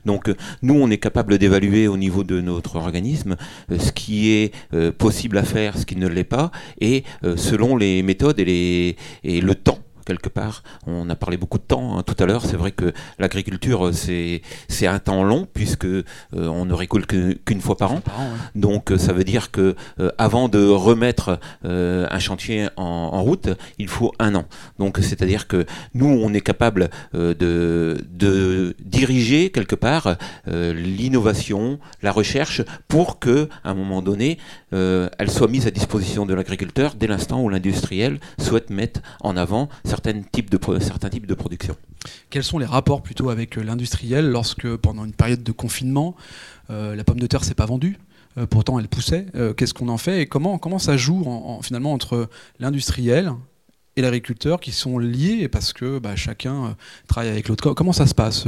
Donc 0.05 0.33
nous, 0.63 0.75
on 0.75 0.91
est 0.91 0.99
capable 0.99 1.39
d'évaluer 1.39 1.89
au 1.89 1.97
niveau 1.97 2.25
de 2.25 2.41
notre 2.41 2.77
organisme 2.77 3.37
ce 3.71 3.93
qui 3.93 4.31
est 4.31 4.53
possible 4.99 5.39
à 5.39 5.45
faire, 5.45 5.79
ce 5.79 5.87
qui 5.87 5.97
ne 5.97 6.09
l'est 6.09 6.25
pas, 6.25 6.51
et 6.81 7.05
selon 7.37 7.77
les 7.77 8.03
méthodes 8.03 8.39
et, 8.39 8.45
les, 8.45 8.97
et 9.25 9.41
le 9.41 9.55
temps 9.55 9.79
quelque 10.07 10.31
part. 10.31 10.63
On 10.87 11.11
a 11.11 11.17
parlé 11.17 11.37
beaucoup 11.37 11.59
de 11.59 11.65
temps 11.65 11.99
hein, 11.99 12.03
tout 12.03 12.17
à 12.19 12.25
l'heure. 12.25 12.47
C'est 12.47 12.57
vrai 12.57 12.73
que 12.73 12.95
l'agriculture, 13.19 13.91
c'est 13.93 14.41
c'est 14.69 14.87
un 14.87 14.99
temps 14.99 15.23
long 15.23 15.47
puisque 15.53 15.85
euh, 15.85 16.05
on 16.33 16.65
ne 16.65 16.73
récolte 16.73 17.07
qu'une 17.45 17.61
fois 17.61 17.77
par 17.77 17.93
an. 17.93 18.03
Donc 18.55 18.93
ça 18.97 19.13
veut 19.13 19.25
dire 19.25 19.51
que 19.51 19.75
avant 20.17 20.49
de 20.49 20.67
remettre 20.67 21.39
un 21.65 22.19
chantier 22.19 22.69
en, 22.77 22.85
en, 22.85 23.23
route, 23.23 23.49
il 23.79 23.89
faut 23.89 24.13
un 24.19 24.35
an. 24.35 24.45
Donc 24.79 24.99
c'est-à-dire 25.03 25.49
que 25.49 25.67
nous, 25.95 26.07
on 26.07 26.33
est 26.33 26.41
capable 26.41 26.89
de, 27.13 27.35
de 28.09 28.77
diriger 28.81 29.51
quelque 29.51 29.75
part 29.75 30.17
l'innovation, 30.47 31.79
la 32.03 32.13
recherche 32.13 32.63
pour 32.89 33.19
que 33.19 33.49
à 33.65 33.71
un 33.71 33.75
moment 33.75 34.03
donné, 34.03 34.39
elle 34.73 35.31
soit 35.31 35.49
mise 35.49 35.67
à 35.67 35.71
disposition 35.71 36.27
de 36.27 36.35
l'agriculteur 36.35 36.95
dès 36.95 37.09
l'instant 37.09 37.43
où 37.43 37.49
l'industriel 37.49 38.21
souhaite 38.39 38.71
mettre 38.71 39.01
en 39.21 39.37
avant 39.37 39.69
certains 39.85 39.96
types 40.01 40.51
de, 40.51 40.59
certains 40.81 41.09
types 41.09 41.27
de 41.27 41.35
production. 41.35 41.77
Quels 42.31 42.45
sont 42.45 42.59
les 42.59 42.67
rapports 42.67 43.03
plutôt 43.03 43.31
avec 43.31 43.59
euh, 43.59 43.63
l'industriel 43.63 44.29
lorsque 44.29 44.77
pendant 44.77 45.05
une 45.05 45.13
période 45.13 45.43
de 45.43 45.53
confinement, 45.53 46.17
euh, 46.71 46.95
la 46.95 47.05
pomme 47.05 47.21
de 47.21 47.27
terre 47.27 47.45
s'est 47.45 47.55
pas 47.55 47.67
vendue 47.67 47.99
euh, 48.39 48.47
pourtant 48.47 48.79
elle 48.79 48.89
poussait. 48.89 49.27
Qu'est-ce 49.57 49.75
qu'on 49.75 49.89
en 49.89 49.99
fait 49.99 50.23
et 50.23 50.27
comment, 50.27 50.59
comment 50.59 50.79
ça 50.79 50.97
joue 50.97 51.25
finalement 51.63 51.93
entre 51.93 52.29
l'industriel 52.59 53.33
et 53.97 54.03
l'agriculteur 54.03 54.61
qui 54.61 54.73
sont 54.73 54.99
liés 54.99 55.49
parce 55.49 55.73
que 55.73 55.99
bah, 55.99 56.17
chacun 56.17 56.77
travaille 57.09 57.31
avec 57.31 57.49
l'autre 57.49 57.73
Comment 57.73 57.95
ça 57.95 58.07
se 58.07 58.15
passe 58.15 58.47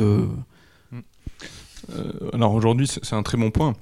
Alors 2.35 2.53
aujourd'hui 2.53 2.87
c'est 2.87 3.15
un 3.15 3.23
très 3.23 3.39
bon 3.39 3.51
point. 3.51 3.75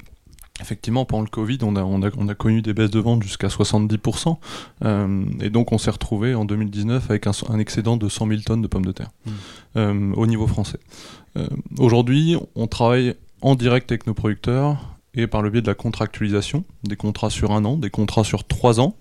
Effectivement, 0.60 1.04
pendant 1.04 1.22
le 1.22 1.28
Covid, 1.28 1.58
on 1.62 1.76
a, 1.76 1.82
on 1.82 2.02
a, 2.02 2.34
connu 2.34 2.62
des 2.62 2.72
baisses 2.72 2.90
de 2.90 3.00
vente 3.00 3.22
jusqu'à 3.22 3.48
70%. 3.48 4.36
Euh, 4.84 5.24
et 5.40 5.50
donc, 5.50 5.72
on 5.72 5.78
s'est 5.78 5.90
retrouvé 5.90 6.34
en 6.34 6.44
2019 6.44 7.10
avec 7.10 7.26
un, 7.26 7.58
excédent 7.58 7.96
de 7.96 8.08
100 8.08 8.28
000 8.28 8.40
tonnes 8.40 8.62
de 8.62 8.66
pommes 8.66 8.86
de 8.86 8.92
terre 8.92 9.10
mmh. 9.26 9.30
euh, 9.76 10.12
au 10.14 10.26
niveau 10.26 10.46
français. 10.46 10.78
Euh, 11.36 11.46
aujourd'hui, 11.78 12.36
on 12.54 12.66
travaille 12.66 13.14
en 13.42 13.54
direct 13.54 13.92
avec 13.92 14.06
nos 14.06 14.14
producteurs 14.14 14.78
et 15.14 15.26
par 15.26 15.42
le 15.42 15.50
biais 15.50 15.62
de 15.62 15.66
la 15.66 15.74
contractualisation, 15.74 16.64
des 16.84 16.96
contrats 16.96 17.30
sur 17.30 17.52
un 17.52 17.64
an, 17.64 17.76
des 17.76 17.90
contrats 17.90 18.24
sur 18.24 18.44
trois 18.44 18.80
ans. 18.80 18.96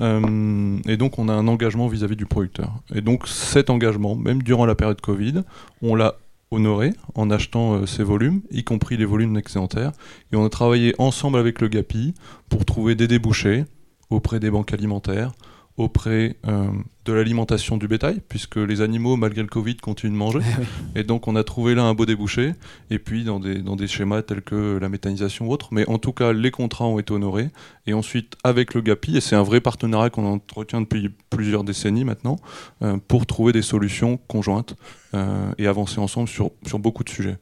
et 0.00 0.96
donc, 0.96 1.18
on 1.18 1.28
a 1.28 1.32
un 1.32 1.48
engagement 1.48 1.88
vis-à-vis 1.88 2.14
-vis 2.14 2.18
du 2.18 2.26
producteur. 2.26 2.70
Et 2.94 3.00
donc, 3.00 3.28
cet 3.28 3.70
engagement, 3.70 4.14
même 4.14 4.42
durant 4.42 4.66
la 4.66 4.74
période 4.74 5.00
Covid, 5.00 5.42
on 5.80 5.94
l'a 5.94 6.16
honoré 6.50 6.92
en 7.14 7.30
achetant 7.30 7.74
euh, 7.74 7.86
ces 7.86 8.02
volumes, 8.02 8.42
y 8.50 8.64
compris 8.64 8.96
les 8.96 9.04
volumes 9.04 9.34
d'excédentaire. 9.34 9.92
Et 10.32 10.36
on 10.36 10.44
a 10.44 10.48
travaillé 10.48 10.94
ensemble 10.98 11.38
avec 11.38 11.60
le 11.60 11.68
GAPI 11.68 12.14
pour 12.48 12.64
trouver 12.64 12.94
des 12.94 13.08
débouchés 13.08 13.64
auprès 14.10 14.40
des 14.40 14.50
banques 14.50 14.72
alimentaires, 14.72 15.32
auprès 15.76 16.36
euh, 16.46 16.68
de 17.04 17.12
l'alimentation 17.12 17.76
du 17.76 17.88
bétail, 17.88 18.20
puisque 18.28 18.56
les 18.56 18.80
animaux, 18.80 19.16
malgré 19.16 19.42
le 19.42 19.48
Covid, 19.48 19.76
continuent 19.76 20.12
de 20.12 20.16
manger. 20.16 20.38
Et 20.94 21.02
donc 21.02 21.26
on 21.26 21.34
a 21.34 21.42
trouvé 21.42 21.74
là 21.74 21.82
un 21.82 21.94
beau 21.94 22.06
débouché, 22.06 22.52
et 22.90 22.98
puis 22.98 23.24
dans 23.24 23.40
des, 23.40 23.60
dans 23.60 23.74
des 23.74 23.88
schémas 23.88 24.22
tels 24.22 24.42
que 24.42 24.78
la 24.78 24.88
méthanisation 24.88 25.48
ou 25.48 25.52
autre. 25.52 25.68
Mais 25.72 25.86
en 25.88 25.98
tout 25.98 26.12
cas, 26.12 26.32
les 26.32 26.50
contrats 26.50 26.86
ont 26.86 26.98
été 26.98 27.12
honorés. 27.12 27.50
Et 27.86 27.94
ensuite, 27.94 28.36
avec 28.44 28.74
le 28.74 28.80
GAPI, 28.80 29.16
et 29.16 29.20
c'est 29.20 29.36
un 29.36 29.42
vrai 29.42 29.60
partenariat 29.60 30.10
qu'on 30.10 30.24
entretient 30.24 30.80
depuis 30.80 31.10
plusieurs 31.30 31.64
décennies 31.64 32.04
maintenant, 32.04 32.36
euh, 32.82 32.96
pour 33.08 33.26
trouver 33.26 33.52
des 33.52 33.62
solutions 33.62 34.18
conjointes 34.28 34.76
euh, 35.14 35.52
et 35.58 35.66
avancer 35.66 35.98
ensemble 35.98 36.28
sur, 36.28 36.52
sur 36.66 36.78
beaucoup 36.78 37.04
de 37.04 37.10
sujets. 37.10 37.38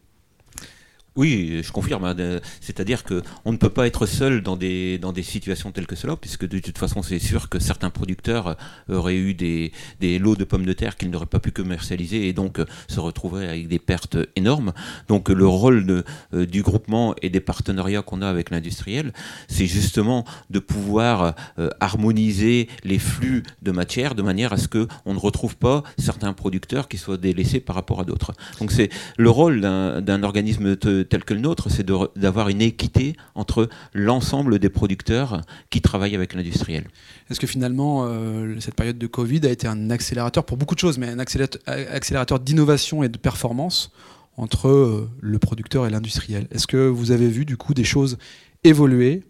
Oui, 1.14 1.61
je 1.62 1.73
confirme. 1.73 2.04
Hein, 2.04 2.16
c'est-à-dire 2.61 3.04
que 3.04 3.23
on 3.45 3.52
ne 3.52 3.59
peut 3.59 3.69
pas 3.69 3.87
être 3.87 4.07
seul 4.07 4.42
dans 4.42 4.57
des 4.57 4.99
dans 4.99 5.12
des 5.12 5.23
situations 5.23 5.71
telles 5.71 5.87
que 5.87 5.97
cela, 5.97 6.16
puisque 6.16 6.49
de 6.49 6.59
toute 6.59 6.78
façon, 6.78 7.02
c'est 7.02 7.19
sûr 7.19 7.49
que 7.49 7.59
certains 7.59 7.90
producteurs 7.90 8.57
auraient 8.88 9.16
eu 9.16 9.35
des, 9.35 9.73
des 10.00 10.19
lots 10.19 10.37
de 10.37 10.45
pommes 10.45 10.64
de 10.64 10.73
terre 10.73 10.97
qu'ils 10.97 11.11
n'auraient 11.11 11.26
pas 11.26 11.40
pu 11.40 11.50
commercialiser 11.50 12.28
et 12.28 12.33
donc 12.33 12.61
se 12.88 13.00
retrouveraient 13.00 13.49
avec 13.49 13.69
des 13.69 13.78
pertes 13.78 14.16
énormes. 14.37 14.73
Donc 15.09 15.28
le 15.28 15.47
rôle 15.47 15.87
de, 15.87 16.04
euh, 16.35 16.47
du 16.47 16.62
groupement 16.62 17.14
et 17.21 17.28
des 17.28 17.40
partenariats 17.40 18.02
qu'on 18.02 18.23
a 18.23 18.28
avec 18.28 18.50
l'industriel, 18.50 19.12
c'est 19.49 19.66
justement 19.66 20.25
de 20.50 20.59
pouvoir 20.59 21.35
euh, 21.59 21.69
harmoniser 21.81 22.69
les 22.85 22.99
flux 22.99 23.42
de 23.61 23.71
matière 23.71 24.14
de 24.14 24.23
manière 24.23 24.52
à 24.52 24.57
ce 24.57 24.69
que 24.69 24.88
on 25.04 25.14
ne 25.14 25.19
retrouve 25.19 25.57
pas 25.57 25.83
certains 25.99 26.33
producteurs 26.33 26.88
qui 26.88 26.97
soient 26.97 27.19
délaissés 27.19 27.61
par 27.61 27.76
rapport 27.76 28.00
à 28.00 28.04
d'autres. 28.04 28.33
Donc 28.61 28.73
c'est 28.73 28.88
le 29.16 29.31
rôle 29.31 29.61
d'un 29.61 30.23
organisme 30.23 30.76
tel 31.09 31.25
que 31.25 31.35
le 31.35 31.40
nôtre, 31.40 31.71
c'est 31.71 31.87
d'avoir 32.16 32.49
une 32.49 32.62
équité 32.62 33.16
entre 33.35 33.68
l'ensemble 33.92 34.59
des 34.59 34.68
producteurs 34.68 35.40
qui 35.71 35.80
travaillent 35.80 36.14
avec 36.14 36.35
l'industriel. 36.35 36.87
Est-ce 37.30 37.40
que 37.40 37.47
finalement, 37.47 38.06
euh, 38.06 38.59
cette 38.61 38.75
période 38.75 38.99
de 38.99 39.06
Covid 39.06 39.40
a 39.47 39.50
été 39.50 39.66
un 39.66 39.90
accélérateur 39.90 40.44
pour 40.44 40.56
beaucoup 40.56 40.75
de 40.75 40.80
choses, 40.80 40.99
mais 40.99 41.09
un 41.09 41.18
accélérateur 41.18 42.40
d'innovation 42.40 43.02
et 43.02 43.09
de 43.09 43.18
performance 43.18 43.90
entre 44.37 44.68
euh, 44.68 45.11
le 45.21 45.38
producteur 45.38 45.87
et 45.87 45.90
l'industriel? 45.90 46.47
Est-ce 46.50 46.66
que 46.66 46.88
vous 46.88 47.11
avez 47.11 47.28
vu 47.28 47.44
du 47.44 47.56
coup 47.56 47.75
des 47.75 47.85
choses 47.85 48.18
évoluer 48.64 49.23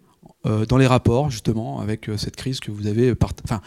euh, 0.45 0.65
dans 0.65 0.77
les 0.77 0.87
rapports 0.87 1.29
justement 1.29 1.79
avec 1.79 2.09
cette 2.17 2.35
crise 2.35 2.59
que 2.59 2.71
vous 2.71 2.87
avez 2.87 3.13
enfin, 3.43 3.61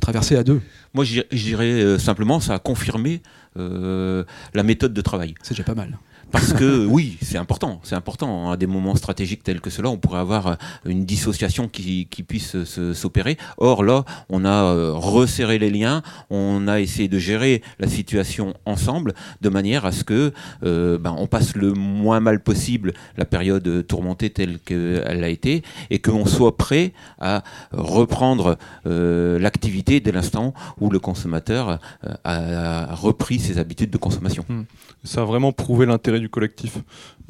traversée 0.00 0.36
à 0.36 0.44
deux? 0.44 0.60
Moi, 0.94 1.04
je 1.04 1.22
dirais 1.32 1.98
simplement, 1.98 2.40
ça 2.40 2.54
a 2.54 2.58
confirmé 2.58 3.22
la 3.56 4.62
méthode 4.62 4.94
de 4.94 5.00
travail. 5.00 5.34
C'est 5.42 5.54
déjà 5.54 5.64
pas 5.64 5.74
mal. 5.74 5.98
Parce 6.30 6.52
que 6.52 6.86
oui, 6.90 7.18
c'est 7.22 7.38
important, 7.38 7.80
c'est 7.82 7.94
important. 7.94 8.50
À 8.50 8.56
des 8.56 8.66
moments 8.66 8.94
stratégiques 8.94 9.42
tels 9.42 9.60
que 9.60 9.70
cela, 9.70 9.90
on 9.90 9.96
pourrait 9.96 10.20
avoir 10.20 10.46
euh, 10.46 10.54
une 10.84 11.04
dissociation 11.04 11.68
qui, 11.68 12.06
puisse 12.26 12.56
s'opérer. 12.92 13.38
Or 13.56 13.82
là, 13.82 14.04
on 14.28 14.44
a 14.44 14.64
euh, 14.64 14.92
resserré 14.92 15.58
les 15.58 15.70
liens, 15.70 16.02
on 16.28 16.68
a 16.68 16.80
essayé 16.80 17.08
de 17.08 17.18
gérer 17.18 17.62
la 17.78 17.88
situation 17.88 18.54
ensemble 18.66 19.14
de 19.40 19.48
manière 19.48 19.86
à 19.86 19.92
ce 19.92 20.04
que 20.04 20.32
euh, 20.62 20.98
ben, 20.98 21.14
on 21.18 21.26
passe 21.26 21.56
le 21.56 21.72
moins 21.72 22.20
mal 22.20 22.40
possible 22.40 22.92
la 23.16 23.24
période 23.24 23.86
tourmentée 23.86 24.30
telle 24.30 24.58
qu'elle 24.60 25.24
a 25.24 25.28
été 25.28 25.62
et 25.88 25.98
qu'on 25.98 26.26
soit 26.26 26.56
prêt 26.56 26.92
à 27.20 27.42
reprendre 27.72 28.58
l'activité 28.84 30.00
dès 30.00 30.12
l'instant 30.12 30.54
où 30.80 30.90
le 30.90 30.98
consommateur 30.98 31.78
a 32.24 32.94
repris 32.94 33.38
ses 33.38 33.58
habitudes 33.58 33.90
de 33.90 33.98
consommation. 33.98 34.44
Hmm. 34.48 34.62
Ça 35.04 35.22
a 35.22 35.24
vraiment 35.24 35.52
prouvé 35.52 35.86
l'intérêt 35.86 36.19
du 36.20 36.28
collectif. 36.28 36.78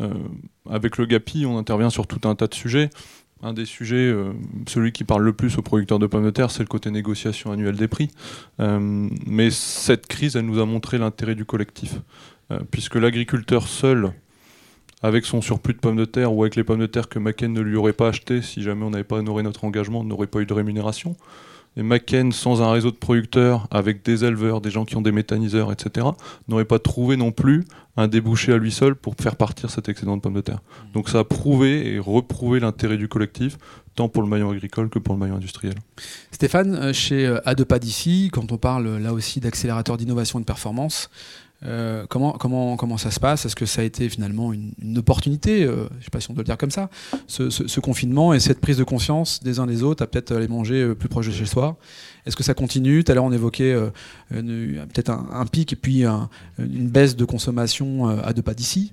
Euh, 0.00 0.12
avec 0.68 0.98
le 0.98 1.06
GAPI, 1.06 1.46
on 1.46 1.58
intervient 1.58 1.90
sur 1.90 2.06
tout 2.06 2.28
un 2.28 2.34
tas 2.34 2.46
de 2.46 2.54
sujets. 2.54 2.90
Un 3.42 3.54
des 3.54 3.64
sujets, 3.64 3.96
euh, 3.96 4.32
celui 4.68 4.92
qui 4.92 5.04
parle 5.04 5.22
le 5.22 5.32
plus 5.32 5.56
aux 5.56 5.62
producteurs 5.62 5.98
de 5.98 6.06
pommes 6.06 6.24
de 6.24 6.30
terre, 6.30 6.50
c'est 6.50 6.62
le 6.62 6.68
côté 6.68 6.90
négociation 6.90 7.52
annuelle 7.52 7.76
des 7.76 7.88
prix. 7.88 8.10
Euh, 8.60 9.08
mais 9.26 9.50
cette 9.50 10.06
crise, 10.06 10.36
elle 10.36 10.44
nous 10.44 10.58
a 10.58 10.66
montré 10.66 10.98
l'intérêt 10.98 11.34
du 11.34 11.44
collectif. 11.44 12.00
puisque 12.72 12.96
l'agriculteur 12.96 13.68
seul, 13.68 14.12
avec 15.02 15.24
son 15.24 15.40
surplus 15.40 15.74
de 15.74 15.78
pommes 15.78 15.96
de 15.96 16.04
terre 16.04 16.32
ou 16.32 16.42
avec 16.42 16.56
les 16.56 16.64
pommes 16.64 16.80
de 16.80 16.86
terre 16.86 17.08
que 17.08 17.20
Macken 17.20 17.52
ne 17.52 17.60
lui 17.60 17.76
aurait 17.76 17.92
pas 17.92 18.08
acheté 18.08 18.42
si 18.42 18.60
jamais 18.60 18.84
on 18.84 18.90
n'avait 18.90 19.04
pas 19.04 19.16
honoré 19.16 19.44
notre 19.44 19.64
engagement, 19.64 20.02
n'aurait 20.02 20.26
pas 20.26 20.40
eu 20.40 20.46
de 20.46 20.52
rémunération. 20.52 21.16
Et 21.76 21.82
Macken, 21.82 22.32
sans 22.32 22.62
un 22.62 22.72
réseau 22.72 22.90
de 22.90 22.96
producteurs, 22.96 23.68
avec 23.70 24.04
des 24.04 24.24
éleveurs, 24.24 24.60
des 24.60 24.70
gens 24.70 24.84
qui 24.84 24.96
ont 24.96 25.02
des 25.02 25.12
méthaniseurs, 25.12 25.70
etc., 25.70 26.06
n'aurait 26.48 26.64
pas 26.64 26.78
trouvé 26.78 27.16
non 27.16 27.30
plus 27.30 27.64
un 27.96 28.08
débouché 28.08 28.52
à 28.52 28.58
lui 28.58 28.72
seul 28.72 28.96
pour 28.96 29.14
faire 29.20 29.36
partir 29.36 29.70
cet 29.70 29.88
excédent 29.88 30.16
de 30.16 30.22
pommes 30.22 30.34
de 30.34 30.40
terre. 30.40 30.60
Mmh. 30.60 30.92
Donc 30.94 31.08
ça 31.08 31.20
a 31.20 31.24
prouvé 31.24 31.94
et 31.94 31.98
reprouvé 31.98 32.58
l'intérêt 32.58 32.96
du 32.96 33.08
collectif, 33.08 33.56
tant 33.94 34.08
pour 34.08 34.22
le 34.22 34.28
maillon 34.28 34.50
agricole 34.50 34.88
que 34.88 34.98
pour 34.98 35.14
le 35.14 35.20
maillon 35.20 35.36
industriel. 35.36 35.74
Stéphane, 36.32 36.74
euh, 36.74 36.92
chez 36.92 37.26
euh, 37.26 37.40
A2PA 37.46 37.78
d'ici, 37.78 38.30
quand 38.32 38.50
on 38.52 38.56
parle 38.58 38.96
là 38.98 39.12
aussi 39.12 39.40
d'accélérateur 39.40 39.96
d'innovation 39.96 40.38
et 40.38 40.42
de 40.42 40.46
performance, 40.46 41.10
euh, 41.66 42.06
comment, 42.08 42.32
comment, 42.32 42.76
comment 42.76 42.96
ça 42.96 43.10
se 43.10 43.20
passe? 43.20 43.44
Est-ce 43.44 43.56
que 43.56 43.66
ça 43.66 43.82
a 43.82 43.84
été 43.84 44.08
finalement 44.08 44.52
une, 44.52 44.72
opportunité 44.96 45.64
euh, 45.64 45.88
Je 45.92 45.96
ne 45.98 46.02
sais 46.02 46.10
pas 46.10 46.20
si 46.20 46.30
on 46.30 46.34
doit 46.34 46.42
le 46.42 46.46
dire 46.46 46.56
comme 46.56 46.70
ça. 46.70 46.88
Ce, 47.26 47.80
confinement 47.80 48.32
et 48.34 48.40
cette 48.40 48.60
prise 48.60 48.78
de 48.78 48.84
conscience 48.84 49.40
des 49.42 49.58
uns 49.58 49.66
des 49.66 49.82
autres 49.82 50.02
à 50.02 50.06
peut-être 50.06 50.32
aller 50.32 50.48
manger 50.48 50.82
euh, 50.82 50.94
plus 50.94 51.08
proche 51.08 51.26
de 51.26 51.32
chez 51.32 51.46
soi? 51.46 51.76
Est-ce 52.26 52.36
que 52.36 52.42
ça 52.42 52.54
continue? 52.54 53.04
Tout 53.04 53.12
à 53.12 53.14
l'heure, 53.14 53.24
on 53.24 53.32
évoquait 53.32 53.74
peut-être 54.28 55.10
un, 55.10 55.46
pic 55.46 55.72
et 55.72 55.76
puis 55.76 56.04
une 56.04 56.88
baisse 56.88 57.16
de 57.16 57.24
consommation 57.24 58.08
à 58.08 58.34
deux 58.34 58.42
pas 58.42 58.52
d'ici. 58.52 58.92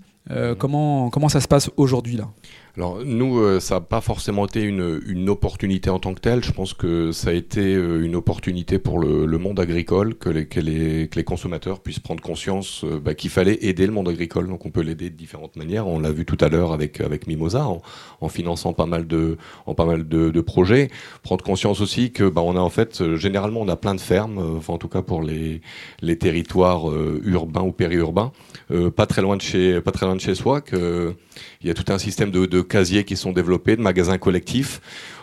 comment, 0.58 1.10
comment 1.10 1.28
ça 1.28 1.42
se 1.42 1.48
passe 1.48 1.70
aujourd'hui 1.76 2.16
là? 2.16 2.30
Alors 2.78 3.00
nous, 3.04 3.40
euh, 3.40 3.60
ça 3.60 3.76
n'a 3.76 3.82
pas 3.82 4.02
forcément 4.02 4.46
été 4.46 4.62
une, 4.62 5.02
une, 5.08 5.30
opportunité 5.30 5.90
en 5.90 5.98
tant 5.98 6.14
que 6.14 6.20
telle. 6.20 6.44
Je 6.44 6.52
pense 6.52 6.76
que 6.76 7.12
ça 7.12 7.32
a 7.32 7.34
été 7.34 7.74
euh, 7.74 8.06
une 8.06 8.16
opportunité 8.16 8.78
pour 8.78 9.00
le, 9.00 9.26
le 9.26 9.38
monde 9.40 9.60
agricole, 9.60 10.14
que 10.14 10.30
les, 10.30 10.46
que, 10.46 10.60
les, 10.60 11.08
que 11.08 11.16
les, 11.16 11.24
consommateurs 11.24 11.80
puissent 11.80 11.98
prendre 11.98 12.22
conscience 12.22 12.84
euh, 12.84 13.00
bah, 13.00 13.16
qu'il 13.16 13.32
fallait 13.32 13.58
aider 13.66 13.88
le 13.88 13.94
monde 13.94 14.08
agricole. 14.08 14.48
Donc 14.48 14.68
on 14.68 14.70
peut 14.70 14.82
l'aider 14.82 15.10
de 15.10 15.16
différentes 15.16 15.56
manières. 15.56 15.88
On 15.88 16.00
l'a 16.00 16.12
vu 16.12 16.24
tout 16.24 16.38
à 16.40 16.50
l'heure 16.50 16.72
avec, 16.72 17.02
avec 17.02 17.26
Mimosa, 17.26 17.66
en, 17.66 17.82
en, 18.22 18.30
finançant 18.30 18.74
pas 18.74 18.86
mal 18.86 19.08
de, 19.08 19.38
en 19.66 19.74
pas 19.74 19.86
mal 19.86 20.08
de, 20.08 20.30
de, 20.30 20.42
projets. 20.42 20.92
Prendre 21.24 21.44
conscience 21.44 21.82
aussi 21.82 22.12
que 22.12 22.30
bah, 22.30 22.42
on 22.46 22.56
a 22.56 22.60
en 22.60 22.70
fait, 22.70 23.16
généralement, 23.16 23.62
on 23.62 23.70
a 23.70 23.76
plein 23.76 23.96
de 23.96 24.02
fermes, 24.02 24.38
enfin 24.56 24.74
en 24.74 24.78
tout 24.78 24.88
cas 24.88 25.02
pour 25.02 25.24
les, 25.24 25.62
les 26.02 26.18
territoires 26.20 26.92
urbains 27.24 27.64
ou 27.64 27.72
périurbains, 27.72 28.32
pas 28.96 29.08
très 29.08 29.24
loin 29.24 29.36
de 29.36 29.42
chez, 29.42 29.82
pas 29.82 29.92
très 29.92 30.06
loin 30.06 30.16
de 30.16 30.22
chez 30.22 30.36
soi, 30.36 30.62
que 30.62 31.16
il 31.62 31.68
y 31.68 31.72
a 31.72 31.74
tout 31.74 31.92
un 31.92 31.98
système 31.98 32.32
de, 32.32 32.62
casiers 32.62 33.04
qui 33.04 33.16
sont 33.16 33.32
développés, 33.32 33.76
de 33.76 33.82
magasins 33.82 34.18
collectifs. 34.18 34.82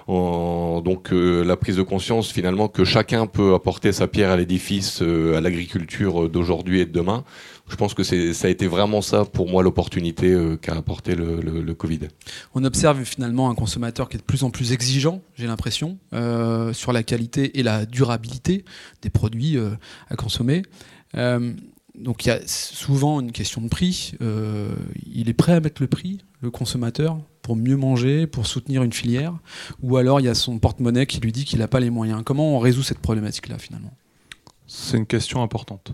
donc 0.09 1.11
la 1.13 1.57
prise 1.57 1.77
de 1.77 1.83
conscience 1.83 2.33
finalement 2.33 2.69
que 2.69 2.85
chacun 2.85 3.27
peut 3.27 3.55
apporter 3.55 3.93
sa 3.93 4.07
pierre 4.07 4.31
à 4.31 4.37
l'édifice, 4.37 5.03
à 5.03 5.41
l'agriculture 5.41 6.29
d'aujourd'hui 6.29 6.81
et 6.81 6.87
de 6.87 6.93
demain 6.93 7.25
je 7.69 7.77
pense 7.77 7.95
que 7.95 8.03
ça 8.03 8.47
a 8.47 8.51
été 8.51 8.67
vraiment 8.67 9.01
ça 9.01 9.25
pour 9.25 9.49
moi 9.49 9.63
l'opportunité 9.63 10.33
euh, 10.33 10.57
qu'a 10.57 10.77
apporté 10.77 11.15
le, 11.15 11.75
Covid. 11.75 12.01
On 12.55 12.63
observe 12.63 13.03
finalement 13.05 13.51
un 13.51 13.55
consommateur 13.55 14.09
qui 14.09 14.17
est 14.17 14.21
de 14.21 14.25
plus 14.25 14.45
en 14.45 14.51
plus 14.51 14.73
exigeant, 14.73 15.23
j'ai 15.35 15.47
l'impression, 15.47 15.99
euh, 16.13 16.73
sur 16.73 16.93
la 16.93 17.03
qualité 17.03 17.59
et 17.59 17.63
la 17.63 17.85
durabilité 17.85 18.65
des 19.03 19.11
produits 19.11 19.57
euh, 19.57 19.71
à 20.09 20.17
consommer. 20.17 20.63
Donc 21.95 22.25
il 22.25 22.29
y 22.29 22.33
a 22.33 22.41
souvent 22.47 23.21
une 23.21 23.33
question 23.33 23.61
de 23.61 23.69
prix. 23.69 24.15
il 25.07 25.29
est 25.29 25.35
prêt 25.35 25.53
à 25.53 25.61
mettre 25.61 25.83
le 25.83 25.89
prix, 25.89 26.21
le 26.41 26.51
consommateur, 26.51 27.19
pour 27.43 27.57
mieux 27.57 27.77
manger, 27.77 28.27
pour 28.27 28.47
soutenir 28.47 28.83
une 28.83 28.93
filière, 28.93 29.35
ou 29.83 29.97
alors 29.97 30.19
il 30.19 30.25
y 30.25 30.29
a 30.29 30.35
son 30.35 30.59
porte-monnaie 30.59 31.07
qui 31.07 31.21
lui 31.21 31.31
dit 31.31 31.45
qu'il 31.45 31.59
n'a 31.59 31.69
pas 31.69 31.79
les 31.79 31.91
moyens? 31.91 32.23
Comment 32.25 32.57
on 32.57 32.59
résout 32.59 32.83
cette 32.83 33.01
problématique-là 33.01 33.59
finalement? 33.59 33.93
C'est 34.67 34.97
une 34.97 35.07
question 35.07 35.43
importante. 35.43 35.93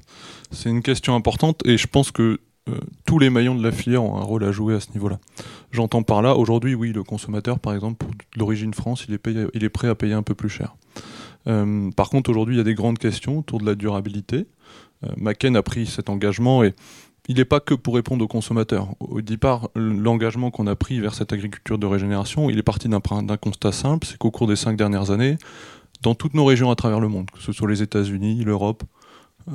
C'est 0.53 0.71
une 0.71 0.83
question 0.83 1.15
importante 1.17 1.61
et 1.67 1.77
je 1.77 1.89
pense 1.89 2.13
que 2.13 2.41
euh, 2.69 2.79
tous 3.05 3.19
les 3.19 3.31
maillons 3.31 3.57
de 3.57 3.63
la 3.63 3.73
filière 3.73 4.05
ont 4.05 4.17
un 4.17 4.23
rôle 4.23 4.45
à 4.45 4.53
jouer 4.53 4.75
à 4.75 4.81
ce 4.81 4.93
niveau-là. 4.95 5.19
J'entends 5.73 6.05
par 6.05 6.23
là, 6.23 6.37
aujourd'hui, 6.37 6.75
oui, 6.75 6.93
le 6.93 7.03
consommateur, 7.03 7.59
par 7.59 7.75
exemple, 7.75 7.97
pour 7.97 8.11
l'origine 8.37 8.73
France, 8.73 9.07
il 9.09 9.15
est, 9.15 9.51
il 9.55 9.65
est 9.65 9.69
prêt 9.69 9.89
à 9.89 9.97
payer 9.97 10.15
un 10.15 10.23
peu 10.23 10.35
plus 10.35 10.49
cher. 10.49 10.77
Euh, 11.47 11.91
par 11.93 12.11
contre, 12.11 12.31
aujourd'hui, 12.31 12.57
il 12.57 12.59
y 12.59 12.61
a 12.61 12.65
des 12.65 12.75
grandes 12.75 12.99
questions 12.99 13.39
autour 13.39 13.59
de 13.59 13.67
la 13.67 13.75
durabilité. 13.75 14.47
Euh, 15.05 15.55
a 15.55 15.63
pris 15.63 15.87
cet 15.87 16.11
engagement 16.11 16.63
et 16.63 16.75
il 17.29 17.37
n'est 17.37 17.45
pas 17.45 17.61
que 17.61 17.75
pour 17.75 17.95
répondre 17.95 18.25
aux 18.25 18.29
consommateurs. 18.29 18.89
Au 18.99 19.21
départ, 19.21 19.71
l'engagement 19.75 20.51
qu'on 20.51 20.67
a 20.67 20.75
pris 20.75 21.01
vers 21.01 21.15
cette 21.15 21.33
agriculture 21.33 21.79
de 21.79 21.87
régénération, 21.87 22.51
il 22.51 22.59
est 22.59 22.63
parti 22.63 22.89
d'un 22.89 23.37
constat 23.37 23.73
simple, 23.73 24.07
c'est 24.07 24.19
qu'au 24.19 24.31
cours 24.31 24.47
des 24.47 24.57
cinq 24.57 24.77
dernières 24.77 25.11
années, 25.11 25.37
dans 26.03 26.15
toutes 26.15 26.35
nos 26.35 26.45
régions 26.45 26.71
à 26.71 26.75
travers 26.75 26.99
le 26.99 27.09
monde, 27.09 27.31
que 27.31 27.41
ce 27.41 27.53
soit 27.53 27.69
les 27.69 27.83
États-Unis, 27.83 28.43
l'Europe, 28.43 28.83
euh, 29.49 29.53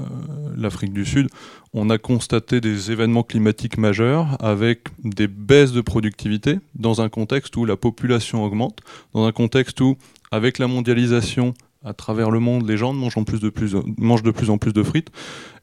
l'Afrique 0.56 0.94
du 0.94 1.06
Sud, 1.06 1.28
on 1.74 1.90
a 1.90 1.98
constaté 1.98 2.62
des 2.62 2.92
événements 2.92 3.24
climatiques 3.24 3.78
majeurs 3.78 4.38
avec 4.44 4.88
des 5.04 5.28
baisses 5.28 5.74
de 5.74 5.82
productivité 5.82 6.60
dans 6.76 7.02
un 7.02 7.10
contexte 7.10 7.56
où 7.58 7.66
la 7.66 7.76
population 7.76 8.44
augmente, 8.44 8.80
dans 9.14 9.26
un 9.26 9.32
contexte 9.32 9.82
où, 9.82 9.98
avec 10.32 10.60
la 10.60 10.68
mondialisation 10.68 11.54
à 11.86 11.94
travers 11.94 12.32
le 12.32 12.40
monde, 12.40 12.68
les 12.68 12.78
gens 12.78 12.94
mangent, 12.94 13.16
de 13.16 13.50
plus, 13.50 13.72
de 13.74 14.32
plus 14.32 14.50
en 14.50 14.58
plus 14.58 14.74
de 14.74 14.84
frites. 14.84 15.12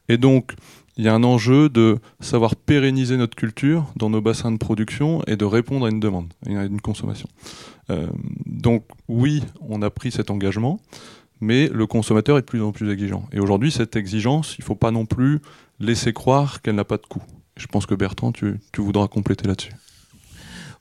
Et 0.09 0.17
donc, 0.17 0.53
il 0.97 1.05
y 1.05 1.07
a 1.07 1.13
un 1.13 1.23
enjeu 1.23 1.69
de 1.69 1.97
savoir 2.19 2.55
pérenniser 2.55 3.17
notre 3.17 3.35
culture 3.35 3.91
dans 3.95 4.09
nos 4.09 4.21
bassins 4.21 4.51
de 4.51 4.57
production 4.57 5.23
et 5.25 5.35
de 5.35 5.45
répondre 5.45 5.85
à 5.85 5.89
une 5.89 5.99
demande, 5.99 6.31
à 6.45 6.65
une 6.65 6.81
consommation. 6.81 7.27
Euh, 7.89 8.07
donc 8.45 8.85
oui, 9.07 9.43
on 9.61 9.81
a 9.81 9.89
pris 9.89 10.11
cet 10.11 10.29
engagement, 10.29 10.79
mais 11.41 11.67
le 11.67 11.87
consommateur 11.87 12.37
est 12.37 12.41
de 12.41 12.45
plus 12.45 12.61
en 12.61 12.71
plus 12.71 12.91
exigeant. 12.91 13.25
Et 13.31 13.39
aujourd'hui, 13.39 13.71
cette 13.71 13.95
exigence, 13.95 14.55
il 14.57 14.61
ne 14.61 14.65
faut 14.65 14.75
pas 14.75 14.91
non 14.91 15.05
plus 15.05 15.39
laisser 15.79 16.13
croire 16.13 16.61
qu'elle 16.61 16.75
n'a 16.75 16.85
pas 16.85 16.97
de 16.97 17.05
coût. 17.05 17.23
Je 17.57 17.67
pense 17.67 17.85
que 17.85 17.95
Bertrand, 17.95 18.31
tu, 18.31 18.59
voudras 18.77 19.07
compléter 19.07 19.47
là-dessus. 19.47 19.73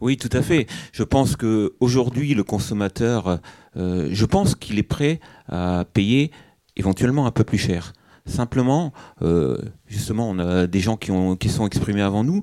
Oui, 0.02 0.16
tout 0.16 0.28
à 0.32 0.42
fait. 0.42 0.66
Je 0.92 1.04
pense 1.04 1.36
qu'aujourd'hui, 1.36 2.34
le 2.34 2.42
consommateur, 2.42 3.38
euh, 3.76 4.08
je 4.10 4.24
pense 4.26 4.56
qu'il 4.56 4.80
est 4.80 4.82
prêt 4.82 5.20
à 5.48 5.84
payer 5.92 6.32
éventuellement 6.76 7.24
un 7.24 7.30
peu 7.30 7.44
plus 7.44 7.56
cher. 7.56 7.92
Simplement, 8.26 8.92
euh, 9.22 9.56
justement, 9.86 10.28
on 10.28 10.40
a 10.40 10.66
des 10.66 10.80
gens 10.80 10.96
qui, 10.96 11.12
ont, 11.12 11.36
qui 11.36 11.48
sont 11.48 11.68
exprimés 11.68 12.02
avant 12.02 12.24
nous, 12.24 12.40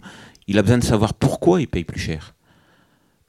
il 0.47 0.57
a 0.57 0.61
besoin 0.61 0.77
de 0.77 0.85
savoir 0.85 1.13
pourquoi 1.13 1.59
il 1.59 1.67
paye 1.67 1.83
plus 1.83 1.99
cher 1.99 2.33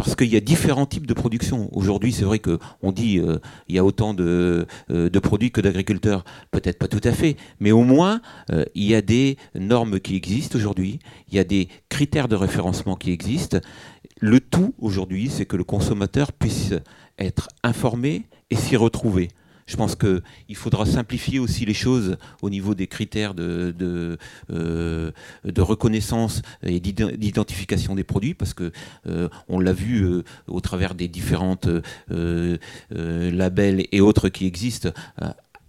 parce 0.00 0.16
qu'il 0.16 0.32
y 0.32 0.36
a 0.36 0.40
différents 0.40 0.86
types 0.86 1.06
de 1.06 1.12
production. 1.12 1.68
Aujourd'hui, 1.76 2.10
c'est 2.10 2.24
vrai 2.24 2.38
qu'on 2.38 2.90
dit 2.90 3.18
qu'il 3.18 3.20
euh, 3.20 3.38
y 3.68 3.78
a 3.78 3.84
autant 3.84 4.16
euh, 4.18 4.64
de 4.88 5.18
produits 5.18 5.50
que 5.50 5.60
d'agriculteurs. 5.60 6.24
Peut-être 6.50 6.78
pas 6.78 6.88
tout 6.88 7.02
à 7.04 7.12
fait, 7.12 7.36
mais 7.60 7.70
au 7.70 7.82
moins, 7.82 8.22
il 8.74 8.84
y 8.84 8.94
a 8.94 9.02
des 9.02 9.36
normes 9.54 10.00
qui 10.00 10.16
existent 10.16 10.56
aujourd'hui, 10.56 11.00
il 11.28 11.34
y 11.34 11.38
a 11.38 11.44
des 11.44 11.68
critères 11.90 12.28
de 12.28 12.36
référencement 12.36 12.96
qui 12.96 13.12
existent. 13.12 13.58
Le 14.20 14.40
tout 14.40 14.72
aujourd'hui, 14.78 15.28
c'est 15.28 15.44
que 15.44 15.56
le 15.56 15.64
consommateur 15.64 16.32
puisse 16.32 16.72
être 17.18 17.48
informé 17.62 18.22
et 18.48 18.56
s'y 18.56 18.76
retrouver. 18.76 19.28
Je 19.70 19.76
pense 19.76 19.94
qu'il 19.94 20.56
faudra 20.56 20.84
simplifier 20.84 21.38
aussi 21.38 21.64
les 21.64 21.74
choses 21.74 22.16
au 22.42 22.50
niveau 22.50 22.74
des 22.74 22.88
critères 22.88 23.34
de, 23.34 23.72
de, 23.78 24.18
euh, 24.52 25.12
reconnaissance 25.58 26.42
et 26.64 26.80
d'identification 26.80 27.94
des 27.94 28.02
produits, 28.02 28.34
parce 28.34 28.52
que 28.52 28.72
euh, 29.06 29.28
on 29.48 29.60
l'a 29.60 29.72
vu 29.72 30.02
euh, 30.02 30.24
au 30.48 30.60
travers 30.60 30.96
des 30.96 31.06
différentes 31.06 31.68
labels 32.90 33.86
et 33.92 34.00
autres 34.00 34.28
qui 34.28 34.46
existent 34.46 34.90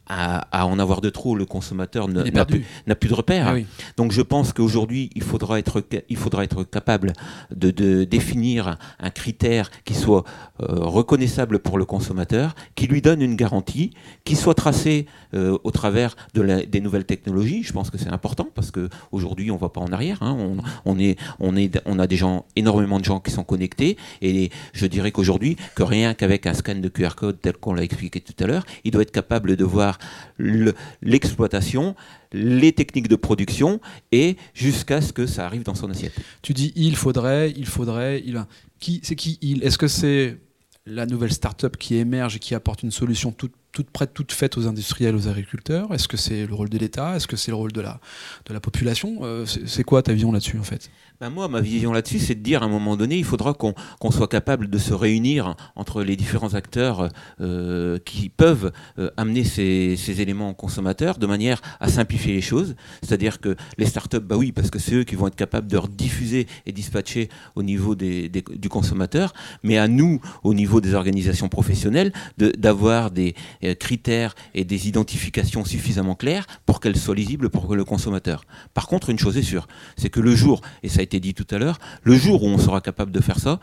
à, 0.08 0.66
en 0.66 0.78
avoir 0.80 1.02
de 1.02 1.10
trop, 1.10 1.36
le 1.36 1.46
consommateur 1.46 2.08
n'a 2.08 2.46
plus, 2.46 2.66
plus, 3.00 3.10
de 3.10 3.14
repères. 3.14 3.48
Ah 3.48 3.60
Donc 3.98 4.12
je 4.12 4.22
pense 4.22 4.52
qu'aujourd'hui, 4.52 5.10
il 5.16 5.24
faudra 5.24 5.58
être, 5.58 5.84
il 6.10 6.18
faudra 6.18 6.44
être 6.44 6.64
capable 6.64 7.14
de, 7.56 7.72
de 7.72 8.04
définir 8.04 8.78
un 9.00 9.10
critère 9.10 9.72
qui 9.86 9.94
soit 9.94 10.24
euh, 10.62 10.66
reconnaissable 10.80 11.60
pour 11.60 11.78
le 11.78 11.86
consommateur, 11.86 12.56
qui 12.76 12.88
lui 12.88 13.02
donne 13.02 13.22
une 13.22 13.36
garantie, 13.36 13.92
qui 14.26 14.36
soit 14.36 14.54
tracé 14.54 15.06
euh, 15.34 15.58
au 15.64 15.72
travers 15.72 16.16
de 16.34 16.42
la, 16.42 16.66
des 16.66 16.82
nouvelles 16.82 17.06
technologies. 17.06 17.64
Je 17.64 17.72
pense 17.72 17.90
que 17.90 17.98
c'est 17.98 18.12
important 18.12 18.48
parce 18.54 18.72
qu'aujourd'hui, 18.72 19.50
on 19.52 19.56
ne 19.56 19.60
va 19.60 19.70
pas 19.70 19.82
en 19.82 19.94
arrière. 19.94 20.22
Hein. 20.22 20.36
On, 20.38 20.58
on, 20.86 21.00
est, 21.00 21.18
on, 21.40 21.56
est, 21.56 21.82
on 21.86 22.00
a 22.00 22.08
des 22.08 22.18
gens, 22.18 22.46
énormément 22.56 23.00
de 23.00 23.06
gens 23.06 23.20
qui 23.20 23.32
sont 23.32 23.44
connectés 23.44 23.98
et 24.22 24.52
je 24.74 24.86
dirais 24.86 25.12
qu'aujourd'hui, 25.12 25.56
que 25.76 25.84
rien 25.84 26.14
qu'avec 26.14 26.48
un 26.48 26.54
scan 26.54 26.76
de 26.76 26.90
QR 26.90 27.16
code 27.16 27.40
tel 27.42 27.54
qu'on 27.54 27.74
l'a 27.74 27.84
expliqué 27.84 28.20
tout 28.20 28.34
à 28.44 28.48
l'heure, 28.48 28.66
il 28.84 28.92
doit 28.92 29.04
être 29.04 29.12
capable 29.12 29.56
de 29.56 29.66
voir 29.66 29.91
l'exploitation, 30.38 31.96
les 32.34 32.72
techniques 32.74 33.08
de 33.08 33.16
production 33.16 33.80
et 34.12 34.38
jusqu'à 34.54 35.02
ce 35.02 35.14
que 35.14 35.26
ça 35.26 35.46
arrive 35.46 35.64
dans 35.64 35.76
son 35.76 35.90
assiette. 35.90 36.14
Tu 36.42 36.54
dis 36.54 36.74
il 36.76 36.96
faudrait, 36.96 37.52
il 37.52 37.66
faudrait, 37.66 38.24
il 38.26 38.44
qui 38.80 39.00
c'est 39.04 39.16
qui 39.16 39.38
il? 39.42 39.64
Est-ce 39.64 39.78
que 39.78 39.88
c'est 39.88 40.38
la 40.86 41.06
nouvelle 41.06 41.32
start-up 41.32 41.78
qui 41.78 41.96
émerge 41.96 42.38
et 42.38 42.40
qui 42.40 42.56
apporte 42.56 42.84
une 42.84 42.92
solution 42.92 43.32
toute 43.32 43.54
prête, 43.92 44.14
toute 44.14 44.32
faite 44.32 44.58
aux 44.58 44.68
industriels, 44.68 45.16
aux 45.16 45.28
agriculteurs? 45.28 45.94
Est-ce 45.94 46.08
que 46.08 46.18
c'est 46.18 46.46
le 46.46 46.54
rôle 46.54 46.70
de 46.70 46.78
l'État? 46.78 47.16
Est-ce 47.16 47.28
que 47.28 47.38
c'est 47.38 47.52
le 47.52 47.58
rôle 47.58 47.72
de 47.72 47.82
la, 47.82 48.00
de 48.46 48.54
la 48.54 48.60
population? 48.60 49.20
Euh, 49.22 49.46
C'est 49.46 49.84
quoi 49.84 50.02
ta 50.02 50.14
vision 50.14 50.32
là-dessus 50.32 50.58
en 50.58 50.64
fait? 50.64 50.90
Ben 51.22 51.30
moi, 51.30 51.48
ma 51.48 51.62
vision 51.62 51.94
là-dessus, 51.94 52.18
c'est 52.18 52.34
de 52.34 52.40
dire 52.40 52.64
à 52.64 52.66
un 52.66 52.70
moment 52.70 52.98
donné, 52.98 53.16
il 53.16 53.24
faudra 53.24 53.54
qu'on 53.54 54.10
soit 54.10 54.28
capable 54.28 54.72
de 54.72 54.78
se 54.80 54.92
réunir 54.92 55.56
entre 55.76 56.02
les 56.02 56.16
différents 56.16 56.56
acteurs 56.56 57.10
euh, 57.40 58.00
qui 58.00 58.30
peuvent 58.30 58.72
euh, 58.98 59.12
amener 59.18 59.44
ces, 59.44 60.20
éléments 60.20 60.50
aux 60.50 60.56
consommateurs 60.56 61.20
de 61.20 61.28
manière 61.28 61.62
à 61.80 61.90
simplifier 61.90 62.34
les 62.34 62.42
choses. 62.42 62.76
C'est-à-dire 63.04 63.40
que 63.40 63.56
les 63.78 63.86
startups, 63.86 64.18
bah 64.20 64.36
oui, 64.36 64.52
parce 64.52 64.72
que 64.72 64.80
c'est 64.80 64.96
eux 64.96 65.04
qui 65.04 65.14
vont 65.14 65.28
être 65.28 65.36
capables 65.36 65.68
de 65.68 65.78
rediffuser 65.78 66.48
et 66.66 66.72
dispatcher 66.72 67.30
au 67.54 67.62
niveau 67.62 67.94
du 67.94 68.70
consommateur, 68.70 69.34
mais 69.62 69.78
à 69.78 69.88
nous, 69.88 70.20
au 70.44 70.56
niveau 70.56 70.82
des 70.82 70.96
organisations 70.96 71.50
professionnelles, 71.50 72.14
d'avoir 72.40 73.12
des 73.12 73.36
euh, 73.64 73.76
critères 73.76 74.34
et 74.56 74.66
des 74.66 74.88
identifications 74.88 75.66
suffisamment 75.66 76.16
claires 76.16 76.48
pour 76.66 76.80
qu'elles 76.80 76.98
soient 76.98 77.14
lisibles 77.14 77.52
pour 77.52 77.76
le 77.76 77.86
consommateur. 77.86 78.44
Par 78.74 78.88
contre, 78.88 79.12
une 79.12 79.20
chose 79.20 79.38
est 79.38 79.44
sûre, 79.44 79.68
c'est 79.98 80.10
que 80.10 80.20
le 80.20 80.36
jour, 80.36 80.62
et 80.82 80.90
ça 80.90 81.02
a 81.02 81.04
été 81.04 81.11
dit 81.20 81.34
tout 81.34 81.48
à 81.52 81.58
l'heure, 81.58 81.80
le 82.04 82.16
jour 82.16 82.44
où 82.44 82.48
on 82.48 82.58
sera 82.58 82.82
capable 82.82 83.12
de 83.12 83.22
faire 83.22 83.40
ça, 83.40 83.60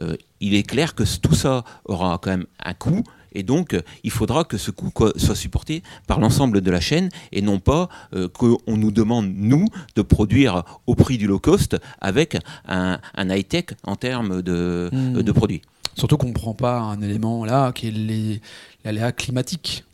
euh, 0.00 0.16
il 0.40 0.54
est 0.54 0.62
clair 0.62 0.94
que 0.94 1.04
tout 1.18 1.34
ça 1.34 1.64
aura 1.84 2.18
quand 2.22 2.30
même 2.30 2.46
un 2.62 2.74
coût. 2.74 3.02
Et 3.32 3.42
donc, 3.44 3.74
euh, 3.74 3.82
il 4.02 4.10
faudra 4.10 4.44
que 4.44 4.56
ce 4.56 4.70
coût 4.70 4.90
soit 5.16 5.36
supporté 5.36 5.82
par 6.06 6.18
l'ensemble 6.18 6.60
de 6.60 6.70
la 6.70 6.80
chaîne 6.80 7.10
et 7.30 7.42
non 7.42 7.60
pas 7.60 7.88
euh, 8.14 8.28
qu'on 8.28 8.76
nous 8.76 8.90
demande, 8.90 9.32
nous, 9.32 9.66
de 9.94 10.02
produire 10.02 10.64
au 10.86 10.94
prix 10.94 11.16
du 11.16 11.26
low 11.26 11.38
cost 11.38 11.76
avec 12.00 12.36
un, 12.66 12.98
high-tech 13.16 13.66
en 13.84 13.94
termes 13.96 14.42
de, 14.42 14.90
hmm. 14.92 15.22
de 15.22 15.32
produits. 15.32 15.62
Surtout 15.94 16.16
qu'on 16.16 16.28
ne 16.28 16.32
prend 16.32 16.54
pas 16.54 16.80
un 16.80 17.00
élément 17.02 17.44
là 17.44 17.72
qui 17.72 17.88
est 17.88 18.40
l'aléa 18.84 19.12
climatique. 19.12 19.84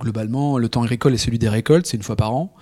globalement, 0.00 0.58
le 0.58 0.68
temps 0.68 0.82
agricole 0.82 1.14
est 1.14 1.18
celui 1.18 1.38
des 1.38 1.48
récoltes, 1.48 1.86
c'est 1.86 1.96
une 1.96 2.02
fois 2.02 2.16
par 2.16 2.34
an. 2.34 2.54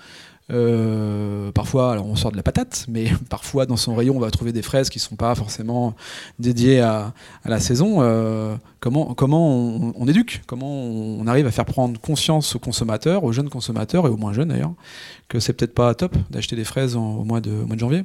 Euh, 0.51 1.51
parfois, 1.53 1.93
alors 1.93 2.07
on 2.07 2.17
sort 2.17 2.31
de 2.31 2.37
la 2.37 2.43
patate, 2.43 2.85
mais 2.89 3.07
parfois 3.31 3.67
dans 3.67 3.77
son 3.77 3.95
rayon, 3.95 4.17
on 4.17 4.21
va 4.21 4.31
trouver 4.31 4.53
des 4.53 4.63
fraises 4.63 4.91
qui 4.91 4.99
ne 4.99 5.03
sont 5.03 5.17
pas 5.17 5.35
forcément 5.35 5.95
dédiées 6.39 6.81
à, 6.81 7.15
la 7.45 7.61
saison. 7.61 8.03
Euh, 8.03 8.57
comment 8.81 9.15
comment 9.15 9.93
on, 9.97 10.07
éduque? 10.07 10.43
Comment 10.47 10.71
on, 10.71 11.27
arrive 11.27 11.47
à 11.47 11.51
faire 11.51 11.65
prendre 11.65 11.99
conscience 12.01 12.55
aux 12.55 12.59
consommateurs, 12.59 13.25
aux 13.25 13.33
jeunes 13.33 13.49
consommateurs 13.49 14.07
et 14.07 14.11
aux 14.11 14.17
moins 14.17 14.33
jeunes 14.33 14.49
d'ailleurs, 14.49 14.75
que 15.29 15.41
c'est 15.41 15.55
peut-être 15.55 15.75
pas 15.75 15.95
top 15.95 16.17
d'acheter 16.31 16.57
des 16.57 16.65
fraises 16.65 16.97
au, 16.97 17.25
mois 17.25 17.41
de, 17.41 17.51
au 17.51 17.67
mois 17.67 17.77
de 17.77 17.81
janvier? 17.81 18.05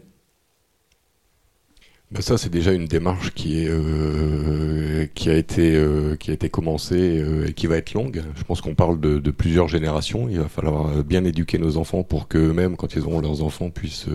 Ben 2.12 2.22
ça, 2.24 2.39
c'est 2.39 2.50
déjà 2.50 2.74
une 2.74 2.88
démarche 2.88 3.36
qui, 3.36 3.63
est, 3.63 3.69
euh, 3.69 5.06
qui, 5.13 5.30
a, 5.30 5.36
été, 5.36 5.76
euh, 5.76 6.15
qui 6.15 6.32
a 6.32 6.34
été 6.34 6.50
commencée 6.50 7.19
euh, 7.19 7.48
et 7.48 7.54
qui 7.54 7.67
va 7.67 7.78
être 7.78 7.93
longue. 7.93 8.24
Je 8.36 8.43
pense 8.43 8.62
qu'on 8.62 8.74
parle 8.74 9.00
de, 9.00 9.19
de, 9.19 9.32
plusieurs 9.32 9.67
générations. 9.67 10.28
Il 10.28 10.39
va 10.39 10.48
falloir 10.48 11.04
bien 11.04 11.24
éduquer 11.24 11.60
nos 11.60 11.78
enfants 11.78 12.02
pour 12.02 12.28
qu'eux-mêmes, 12.28 12.78
quand 12.78 12.95
ils 12.95 13.02
auront 13.02 13.22
leurs 13.22 13.43
enfants, 13.43 13.69
puissent, 13.69 14.08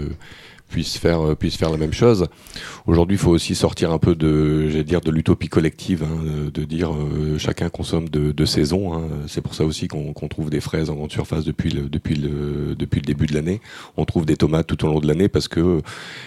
puissent 0.68 0.98
faire, 0.98 1.36
puissent 1.36 1.56
faire 1.56 1.70
la 1.70 1.76
même 1.76 1.92
chose. 1.92 2.26
Aujourd'hui, 2.86 3.16
il 3.16 3.20
faut 3.20 3.30
aussi 3.30 3.54
sortir 3.54 3.92
un 3.92 3.98
peu 3.98 4.14
de, 4.14 4.68
j'allais 4.68 4.84
dire, 4.84 5.00
de 5.00 5.10
l'utopie 5.10 5.48
collective, 5.48 6.02
hein, 6.02 6.50
de 6.52 6.64
dire 6.64 6.90
chacun 7.38 7.68
consomme 7.68 8.08
de, 8.08 8.32
de 8.32 8.44
saison. 8.44 8.94
Hein. 8.94 9.08
C'est 9.28 9.40
pour 9.40 9.54
ça 9.54 9.64
aussi 9.64 9.88
qu'on 9.88 10.28
trouve 10.28 10.50
des 10.50 10.60
fraises 10.60 10.90
en 10.90 10.94
grande 10.94 11.12
surface 11.12 11.44
depuis 11.44 11.70
le, 11.70 11.88
depuis 11.88 12.16
le, 12.16 12.74
depuis 12.76 13.00
le 13.00 13.06
début 13.06 13.26
de 13.26 13.34
l'année. 13.34 13.60
On 13.96 14.04
trouve 14.04 14.26
des 14.26 14.36
tomates 14.36 14.66
tout 14.66 14.84
au 14.84 14.88
long 14.88 15.00
de 15.00 15.06
l'année 15.06 15.28
parce 15.28 15.48
que 15.48 15.80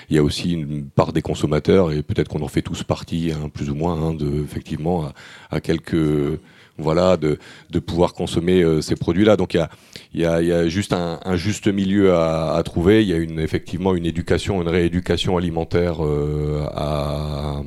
il 0.10 0.16
y 0.16 0.20
a 0.20 0.24
aussi 0.24 0.54
une 0.54 0.86
part 0.86 1.14
des 1.14 1.22
consommateurs 1.22 1.92
et 1.92 2.02
peut-être 2.02 2.30
qu'on 2.30 2.42
en 2.42 2.48
fait 2.48 2.62
tous 2.62 2.84
partie, 2.84 3.32
hein, 3.32 3.50
plus 3.50 3.70
ou 3.70 3.76
moins, 3.76 4.02
hein, 4.02 4.14
de 4.14 4.44
effectivement 4.44 5.06
à, 5.06 5.14
à 5.52 5.62
quelques 5.62 6.40
voilà, 6.78 7.18
de, 7.18 7.40
de 7.70 7.80
pouvoir 7.80 8.14
consommer 8.14 8.62
euh, 8.62 8.82
ces 8.82 8.96
produits-là. 8.96 9.36
Donc 9.38 9.54
il 9.54 9.58
y 9.58 9.60
a, 9.60 9.70
y, 10.14 10.26
a, 10.26 10.42
y 10.42 10.52
a 10.52 10.68
juste 10.68 10.94
un, 10.94 11.20
un 11.24 11.36
juste 11.36 11.68
milieu 11.68 12.14
à, 12.14 12.56
à, 12.56 12.64
trouver. 12.64 13.02
Il 13.04 13.10
y 13.10 13.14
a 13.14 13.18
une, 13.18 13.40
effectivement 13.40 13.96
une 13.96 14.06
éducation, 14.06 14.62
une 14.62 14.68
rééducation 14.68 15.38
alimentaire 15.38 16.04
euh, 16.06 16.66
à, 16.74 17.62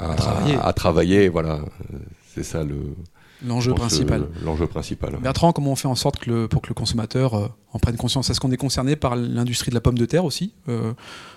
à, 0.00 0.14
travailler. 0.14 0.56
à, 0.60 0.72
travailler. 0.72 1.28
Voilà, 1.28 1.60
c'est 2.34 2.44
ça 2.44 2.64
le. 2.64 2.76
L'enjeu 3.46 3.74
principal. 3.74 4.28
L'enjeu 4.42 4.66
principal. 4.66 5.14
Bertrand, 5.20 5.52
comment 5.52 5.72
on 5.72 5.76
fait 5.76 5.88
en 5.88 5.94
sorte 5.94 6.18
que 6.18 6.30
le, 6.30 6.48
pour 6.48 6.62
que 6.62 6.68
le 6.68 6.74
consommateur 6.74 7.34
euh, 7.34 7.48
en 7.72 7.78
prenne 7.78 7.96
conscience? 7.96 8.30
Est-ce 8.30 8.40
qu'on 8.40 8.50
est 8.50 8.56
concerné 8.56 8.96
par 8.96 9.14
l'industrie 9.14 9.68
de 9.70 9.74
la 9.74 9.82
pomme 9.82 9.98
de 9.98 10.06
terre 10.06 10.24
aussi 10.24 10.54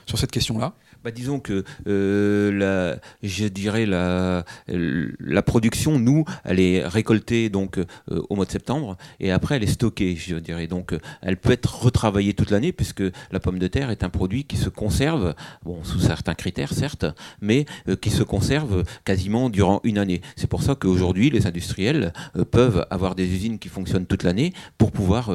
sur 0.06 0.17
cette 0.17 0.32
question-là? 0.32 0.73
Bah, 1.04 1.12
disons 1.12 1.40
que 1.40 1.64
euh, 1.88 2.52
la, 2.52 3.00
je 3.24 3.46
dirais 3.46 3.86
la, 3.86 4.44
la 4.68 5.42
production, 5.42 5.98
nous, 6.00 6.26
elle 6.44 6.60
est 6.60 6.86
récoltée 6.86 7.50
donc 7.50 7.78
euh, 7.78 7.86
au 8.30 8.36
mois 8.36 8.46
de 8.46 8.52
septembre 8.52 8.98
et 9.20 9.32
après 9.32 9.56
elle 9.56 9.64
est 9.64 9.68
stockée, 9.68 10.16
je 10.16 10.36
dirais. 10.36 10.68
Donc 10.68 10.94
euh, 10.94 11.00
elle 11.22 11.38
peut 11.38 11.52
être 11.52 11.84
retravaillée 11.84 12.34
toute 12.34 12.52
l'année 12.52 12.72
puisque 12.72 13.04
la 13.32 13.40
pomme 13.40 13.60
de 13.60 13.68
terre 13.68 13.92
est 13.92 14.04
un 14.04 14.10
produit 14.10 14.44
qui 14.44 14.58
se 14.58 14.70
conserve, 14.70 15.36
bon 15.64 15.84
sous 15.84 16.00
certains 16.00 16.36
critères 16.36 16.74
certes, 16.74 17.06
mais 17.42 17.66
euh, 17.88 17.96
qui 17.96 18.10
se 18.10 18.24
conserve 18.24 18.84
quasiment 19.06 19.50
durant 19.50 19.80
une 19.84 19.98
année. 19.98 20.22
C'est 20.36 20.48
pour 20.48 20.64
ça 20.64 20.76
qu'aujourd'hui 20.76 21.30
les 21.30 21.48
industriels 21.48 22.14
euh, 22.36 22.46
peuvent 22.46 22.86
avoir 22.90 23.16
des 23.16 23.26
usines 23.26 23.60
qui 23.60 23.70
fonctionnent 23.70 24.06
toute 24.06 24.24
l'année 24.24 24.54
pour 24.78 24.92
pouvoir 24.92 25.32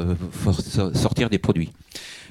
sortir 0.94 1.30
des 1.30 1.38
produits. 1.38 1.72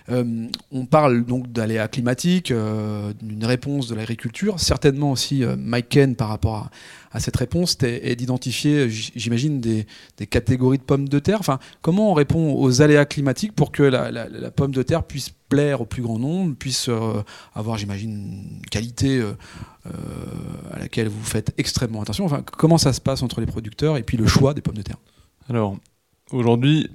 Euh, 0.09 0.47
on 0.71 0.85
parle 0.85 1.23
donc 1.25 1.51
d'aléas 1.51 1.87
climatiques, 1.87 2.51
euh, 2.51 3.13
d'une 3.21 3.45
réponse 3.45 3.87
de 3.87 3.95
l'agriculture. 3.95 4.59
Certainement 4.59 5.11
aussi, 5.11 5.43
euh, 5.43 5.55
Ken, 5.89 6.15
par 6.15 6.29
rapport 6.29 6.69
à, 7.11 7.19
cette 7.19 7.37
réponse, 7.37 7.77
est, 7.83 8.15
d'identifier, 8.15 8.89
j'imagine, 8.89 9.61
des, 9.61 9.85
catégories 10.29 10.77
de 10.77 10.83
pommes 10.83 11.07
de 11.07 11.19
terre. 11.19 11.39
Enfin, 11.39 11.59
comment 11.81 12.11
on 12.11 12.13
répond 12.13 12.53
aux 12.53 12.81
aléas 12.81 13.05
climatiques 13.05 13.53
pour 13.53 13.71
que 13.71 13.83
la, 13.83 14.51
pomme 14.51 14.71
de 14.71 14.83
terre 14.83 15.03
puisse 15.03 15.29
plaire 15.49 15.81
au 15.81 15.85
plus 15.85 16.01
grand 16.01 16.19
nombre, 16.19 16.55
puisse 16.55 16.89
euh, 16.89 17.21
avoir, 17.53 17.77
j'imagine, 17.77 18.11
une 18.11 18.65
qualité 18.71 19.21
à 20.71 20.79
laquelle 20.79 21.09
vous 21.09 21.23
faites 21.23 21.53
extrêmement 21.57 22.01
attention. 22.01 22.25
Enfin, 22.25 22.41
comment 22.41 22.77
ça 22.77 22.93
se 22.93 23.01
passe 23.01 23.21
entre 23.21 23.41
les 23.41 23.47
producteurs 23.47 23.97
et 23.97 24.03
puis 24.03 24.17
le 24.17 24.27
choix 24.27 24.53
des 24.53 24.61
pommes 24.61 24.77
de 24.77 24.81
terre? 24.81 24.97
Alors, 25.49 25.77
aujourd'hui, 26.31 26.89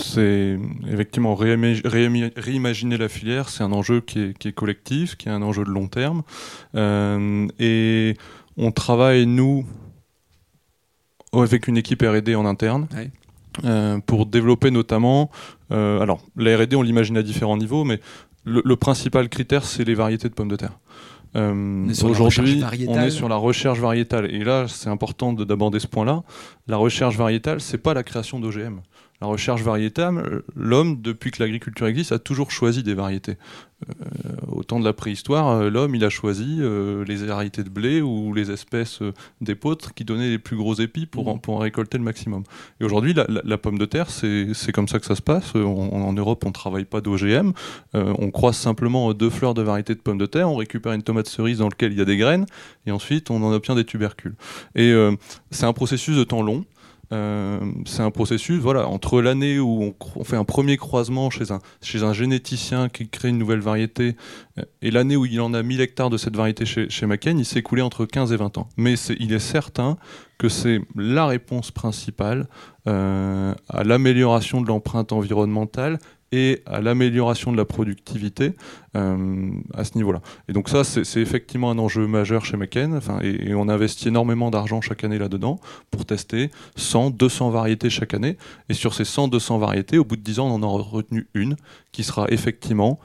c'est 0.00 0.58
effectivement 0.88 1.34
réimaginer 1.34 2.96
la 2.98 3.08
filière, 3.08 3.48
c'est 3.48 3.62
un 3.62 3.72
enjeu 3.72 4.00
qui 4.00 4.20
est, 4.20 4.38
qui 4.38 4.48
est, 4.48 4.52
collectif, 4.52 5.16
qui 5.16 5.28
est 5.28 5.32
un 5.32 5.42
enjeu 5.42 5.64
de 5.64 5.70
long 5.70 5.88
terme. 5.88 6.22
Euh, 6.74 7.46
et 7.58 8.16
on 8.56 8.72
travaille, 8.72 9.26
nous, 9.26 9.66
avec 11.32 11.68
une 11.68 11.76
équipe 11.76 12.02
RD 12.02 12.30
en 12.34 12.46
interne. 12.46 12.88
Euh, 13.64 13.98
pour 13.98 14.26
développer 14.26 14.70
notamment, 14.70 15.28
euh, 15.72 16.00
alors 16.00 16.20
la 16.36 16.56
R&D 16.56 16.76
on 16.76 16.82
l'imagine 16.82 17.16
à 17.16 17.22
différents 17.22 17.56
niveaux, 17.56 17.82
mais 17.82 18.00
le, 18.44 18.62
le 18.64 18.76
principal 18.76 19.28
critère 19.28 19.64
c'est 19.64 19.82
les 19.82 19.94
variétés 19.94 20.28
de 20.28 20.34
pommes 20.34 20.48
de 20.48 20.54
terre. 20.54 20.78
Euh, 21.36 21.86
Aujourd'hui, 22.04 22.62
on 22.88 22.98
est 23.00 23.10
sur 23.10 23.28
la 23.28 23.36
recherche 23.36 23.78
variétale. 23.78 24.34
Et 24.34 24.42
là, 24.42 24.66
c'est 24.68 24.88
important 24.88 25.32
d'aborder 25.32 25.78
ce 25.78 25.86
point-là. 25.86 26.22
La 26.66 26.76
recherche 26.76 27.16
variétale, 27.16 27.60
c'est 27.60 27.78
pas 27.78 27.94
la 27.94 28.02
création 28.02 28.40
d'OGM 28.40 28.80
la 29.20 29.26
recherche 29.26 29.62
variétale, 29.62 30.42
l'homme, 30.54 31.00
depuis 31.00 31.30
que 31.30 31.42
l'agriculture 31.42 31.86
existe, 31.86 32.12
a 32.12 32.18
toujours 32.18 32.50
choisi 32.50 32.82
des 32.82 32.94
variétés. 32.94 33.36
Euh, 33.88 34.30
au 34.48 34.62
temps 34.62 34.78
de 34.78 34.84
la 34.84 34.92
préhistoire, 34.92 35.48
euh, 35.48 35.70
l'homme, 35.70 35.94
il 35.94 36.04
a 36.04 36.10
choisi 36.10 36.58
euh, 36.60 37.04
les 37.04 37.16
variétés 37.16 37.62
de 37.62 37.70
blé 37.70 38.02
ou 38.02 38.34
les 38.34 38.50
espèces 38.50 39.00
euh, 39.00 39.12
d'épeautres 39.40 39.94
qui 39.94 40.04
donnaient 40.04 40.28
les 40.28 40.38
plus 40.38 40.56
gros 40.56 40.74
épis 40.74 41.06
pour, 41.06 41.34
mmh. 41.34 41.40
pour 41.40 41.56
en 41.56 41.58
récolter 41.58 41.96
le 41.96 42.04
maximum. 42.04 42.44
Et 42.80 42.84
aujourd'hui, 42.84 43.14
la, 43.14 43.24
la, 43.28 43.40
la, 43.44 43.58
pomme 43.58 43.78
de 43.78 43.86
terre, 43.86 44.10
c'est 44.10 44.72
comme 44.72 44.88
ça 44.88 44.98
que 44.98 45.06
ça 45.06 45.14
se 45.14 45.22
passe. 45.22 45.54
On, 45.54 46.02
en 46.02 46.12
Europe, 46.12 46.44
on 46.44 46.48
ne 46.48 46.52
travaille 46.52 46.84
pas 46.84 47.00
d'OGM. 47.00 47.52
Euh, 47.94 48.14
on 48.18 48.30
croise 48.30 48.56
simplement 48.56 49.12
deux 49.12 49.30
fleurs 49.30 49.54
de 49.54 49.62
variétés 49.62 49.94
de 49.94 50.00
pommes 50.00 50.18
de 50.18 50.26
terre, 50.26 50.50
on 50.50 50.56
récupère 50.56 50.92
une 50.92 51.02
tomate 51.02 51.28
cerise 51.28 51.58
dans 51.58 51.68
laquelle 51.68 51.92
il 51.92 51.98
y 51.98 52.02
a 52.02 52.04
des 52.04 52.16
graines, 52.16 52.46
et 52.86 52.90
ensuite, 52.90 53.30
on 53.30 53.42
en 53.42 53.52
obtient 53.52 53.74
des 53.74 53.84
tubercules. 53.84 54.34
Et 54.74 54.92
euh, 54.92 55.12
c'est 55.50 55.66
un 55.66 55.72
processus 55.72 56.16
de 56.16 56.24
temps 56.24 56.42
long. 56.42 56.64
Euh, 57.12 57.58
c'est 57.86 58.02
un 58.02 58.10
processus, 58.10 58.60
voilà, 58.60 58.86
entre 58.86 59.20
l'année 59.20 59.58
où 59.58 59.94
on, 60.16 60.24
fait 60.24 60.36
un 60.36 60.44
premier 60.44 60.76
croisement 60.76 61.28
chez 61.28 61.50
un, 61.50 62.12
généticien 62.12 62.88
qui 62.88 63.08
crée 63.08 63.30
une 63.30 63.38
nouvelle 63.38 63.60
variété 63.60 64.16
euh, 64.58 64.62
et 64.80 64.92
l'année 64.92 65.16
où 65.16 65.26
il 65.26 65.40
en 65.40 65.52
a 65.52 65.62
1000 65.62 65.80
hectares 65.80 66.10
de 66.10 66.16
cette 66.16 66.36
variété 66.36 66.64
chez, 66.64 66.88
chez 66.88 67.06
il 67.26 67.44
s'est 67.44 67.58
écoulé 67.58 67.82
entre 67.82 68.06
15 68.06 68.32
et 68.32 68.36
20 68.36 68.58
ans. 68.58 68.68
Mais 68.76 68.94
il 69.18 69.32
est 69.32 69.40
certain 69.40 69.96
que 70.38 70.48
c'est 70.48 70.80
la 70.94 71.26
réponse 71.26 71.70
principale 71.72 72.46
euh, 72.86 73.54
à 73.68 73.84
l'amélioration 73.84 74.60
de 74.60 74.68
l'empreinte 74.68 75.12
environnementale 75.12 75.98
et 76.32 76.62
à 76.66 76.80
l'amélioration 76.80 77.52
de 77.52 77.56
la 77.56 77.64
productivité 77.64 78.52
euh, 78.96 79.50
à 79.74 79.84
ce 79.84 79.96
niveau-là. 79.96 80.20
Et 80.48 80.52
donc 80.52 80.68
ça, 80.68 80.84
c'est 80.84 81.20
effectivement 81.20 81.70
un 81.70 81.78
enjeu 81.78 82.06
majeur 82.06 82.44
chez 82.44 82.56
McCain, 82.56 83.00
et, 83.22 83.54
on 83.54 83.68
investit 83.68 84.08
énormément 84.08 84.50
d'argent 84.50 84.80
chaque 84.80 85.04
année 85.04 85.18
là-dedans 85.18 85.60
pour 85.90 86.06
tester 86.06 86.50
100, 86.76 87.10
200 87.10 87.50
variétés 87.50 87.90
chaque 87.90 88.14
année. 88.14 88.36
Et 88.68 88.74
sur 88.74 88.94
ces 88.94 89.04
100, 89.04 89.28
200 89.28 89.58
variétés, 89.58 89.98
au 89.98 90.04
bout 90.04 90.16
de 90.16 90.22
10 90.22 90.38
ans, 90.40 90.46
on 90.46 90.54
en 90.54 90.62
aura 90.62 90.82
retenu 90.82 91.26
une 91.34 91.56
qui 91.92 92.04
sera 92.04 92.26
effectivement 92.30 93.00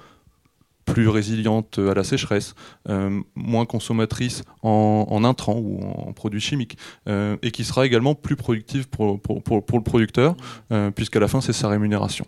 plus 0.85 1.09
résiliente 1.09 1.79
à 1.79 1.95
la 1.95 2.03
sécheresse, 2.03 2.53
euh, 2.89 3.19
moins 3.33 3.65
consommatrice 3.65 4.43
en, 4.61 5.23
intrants 5.23 5.57
ou 5.57 5.79
en 5.81 6.13
produits 6.13 6.39
chimiques, 6.39 6.77
euh, 7.09 7.37
et 7.41 7.49
qui 7.49 7.63
sera 7.63 7.87
également 7.87 8.13
plus 8.13 8.35
productive 8.35 8.87
pour, 8.87 9.19
pour, 9.19 9.41
le 9.57 9.83
producteur, 9.83 10.35
puisqu'à 10.93 11.19
la 11.19 11.27
fin, 11.27 11.41
c'est 11.41 11.53
sa 11.53 11.69
rémunération. 11.69 12.27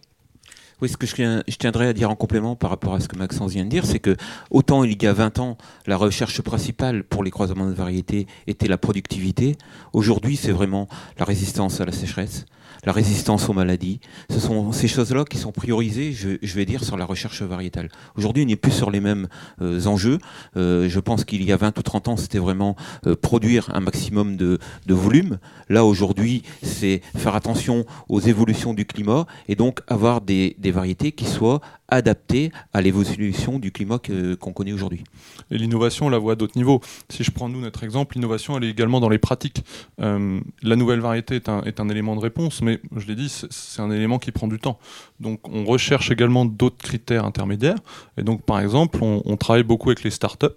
Oui, 0.79 0.89
ce 0.89 0.97
que 0.97 1.07
je, 1.07 1.57
tiendrais 1.57 1.87
à 1.87 1.93
dire 1.93 2.11
en 2.11 2.15
complément 2.15 2.55
par 2.55 2.69
rapport 2.69 2.93
à 2.93 2.99
ce 2.99 3.07
que 3.07 3.17
Maxence 3.17 3.53
vient 3.53 3.65
de 3.65 3.69
dire, 3.69 3.83
c'est 3.83 3.97
que 3.97 4.15
autant 4.51 4.83
il 4.83 5.01
y 5.01 5.07
a 5.07 5.13
20 5.13 5.39
ans, 5.39 5.57
la 5.87 5.97
recherche 5.97 6.39
principale 6.43 7.03
pour 7.03 7.23
les 7.23 7.31
croisements 7.31 7.67
de 7.67 7.73
variétés 7.73 8.27
était 8.45 8.67
la 8.67 8.77
productivité, 8.77 9.55
aujourd'hui 9.93 10.35
c'est 10.35 10.51
vraiment 10.51 10.87
la 11.17 11.25
résistance 11.25 11.81
à 11.81 11.85
la 11.85 11.91
sécheresse, 11.91 12.45
la 12.87 12.93
résistance 12.93 13.49
aux 13.49 13.53
maladies. 13.53 13.99
Ce 14.29 14.39
sont 14.39 14.71
ces 14.71 14.87
choses-là 14.87 15.25
qui 15.25 15.37
sont 15.37 15.51
priorisées, 15.51 16.13
je, 16.13 16.55
vais 16.55 16.65
dire, 16.65 16.85
sur 16.85 16.95
la 16.95 17.03
recherche 17.03 17.41
variétale. 17.41 17.89
Aujourd'hui, 18.15 18.43
on 18.43 18.45
n'est 18.45 18.55
plus 18.55 18.71
sur 18.71 18.91
les 18.91 19.01
mêmes 19.01 19.27
euh, 19.61 19.85
enjeux. 19.87 20.19
Euh, 20.55 20.87
je 20.87 20.99
pense 21.01 21.25
qu'il 21.25 21.43
y 21.43 21.51
a 21.51 21.57
20 21.57 21.77
ou 21.77 21.81
30 21.81 22.07
ans, 22.07 22.15
c'était 22.15 22.39
vraiment 22.39 22.77
euh, 23.05 23.13
produire 23.13 23.69
un 23.73 23.81
maximum 23.81 24.37
de, 24.37 24.57
volume. 24.87 25.37
Là, 25.67 25.83
aujourd'hui, 25.83 26.43
c'est 26.63 27.01
faire 27.17 27.35
attention 27.35 27.85
aux 28.07 28.21
évolutions 28.21 28.73
du 28.73 28.85
climat 28.85 29.25
et 29.49 29.55
donc 29.55 29.81
avoir 29.89 30.21
des 30.21 30.55
variétés 30.63 31.11
qui 31.11 31.25
soient 31.25 31.59
adaptées 31.89 32.51
à 32.73 32.81
l'évolution 32.81 33.59
du 33.59 33.71
climat 33.71 33.99
qu'on 33.99 34.35
qu 34.35 34.53
connaît 34.53 34.73
aujourd'hui. 34.73 35.03
Et 35.51 35.57
l'innovation, 35.57 36.07
on 36.07 36.09
la 36.09 36.17
voit 36.17 36.33
à 36.33 36.35
d'autres 36.35 36.57
niveaux. 36.57 36.81
Si 37.09 37.23
je 37.23 37.31
prends 37.31 37.49
nous 37.49 37.61
notre 37.61 37.83
exemple, 37.83 38.15
l'innovation, 38.15 38.57
elle 38.57 38.65
est 38.65 38.69
également 38.69 38.99
dans 38.99 39.09
les 39.09 39.17
pratiques. 39.17 39.63
Euh, 40.01 40.39
la 40.63 40.75
nouvelle 40.75 40.99
variété 40.99 41.35
est 41.35 41.49
un, 41.49 41.61
est 41.63 41.79
un 41.79 41.89
élément 41.89 42.15
de 42.15 42.21
réponse, 42.21 42.61
mais 42.61 42.79
je 42.95 43.07
l'ai 43.07 43.15
dit, 43.15 43.29
c'est 43.29 43.81
un 43.81 43.91
élément 43.91 44.19
qui 44.19 44.31
prend 44.31 44.47
du 44.47 44.59
temps. 44.59 44.79
Donc 45.19 45.47
on 45.49 45.65
recherche 45.65 46.11
également 46.11 46.45
d'autres 46.45 46.77
critères 46.77 47.25
intermédiaires. 47.25 47.79
Et 48.17 48.23
donc 48.23 48.43
par 48.43 48.59
exemple, 48.59 48.99
on, 49.01 49.37
travaille 49.37 49.63
beaucoup 49.63 49.89
avec 49.89 50.03
les 50.03 50.09
startups 50.09 50.47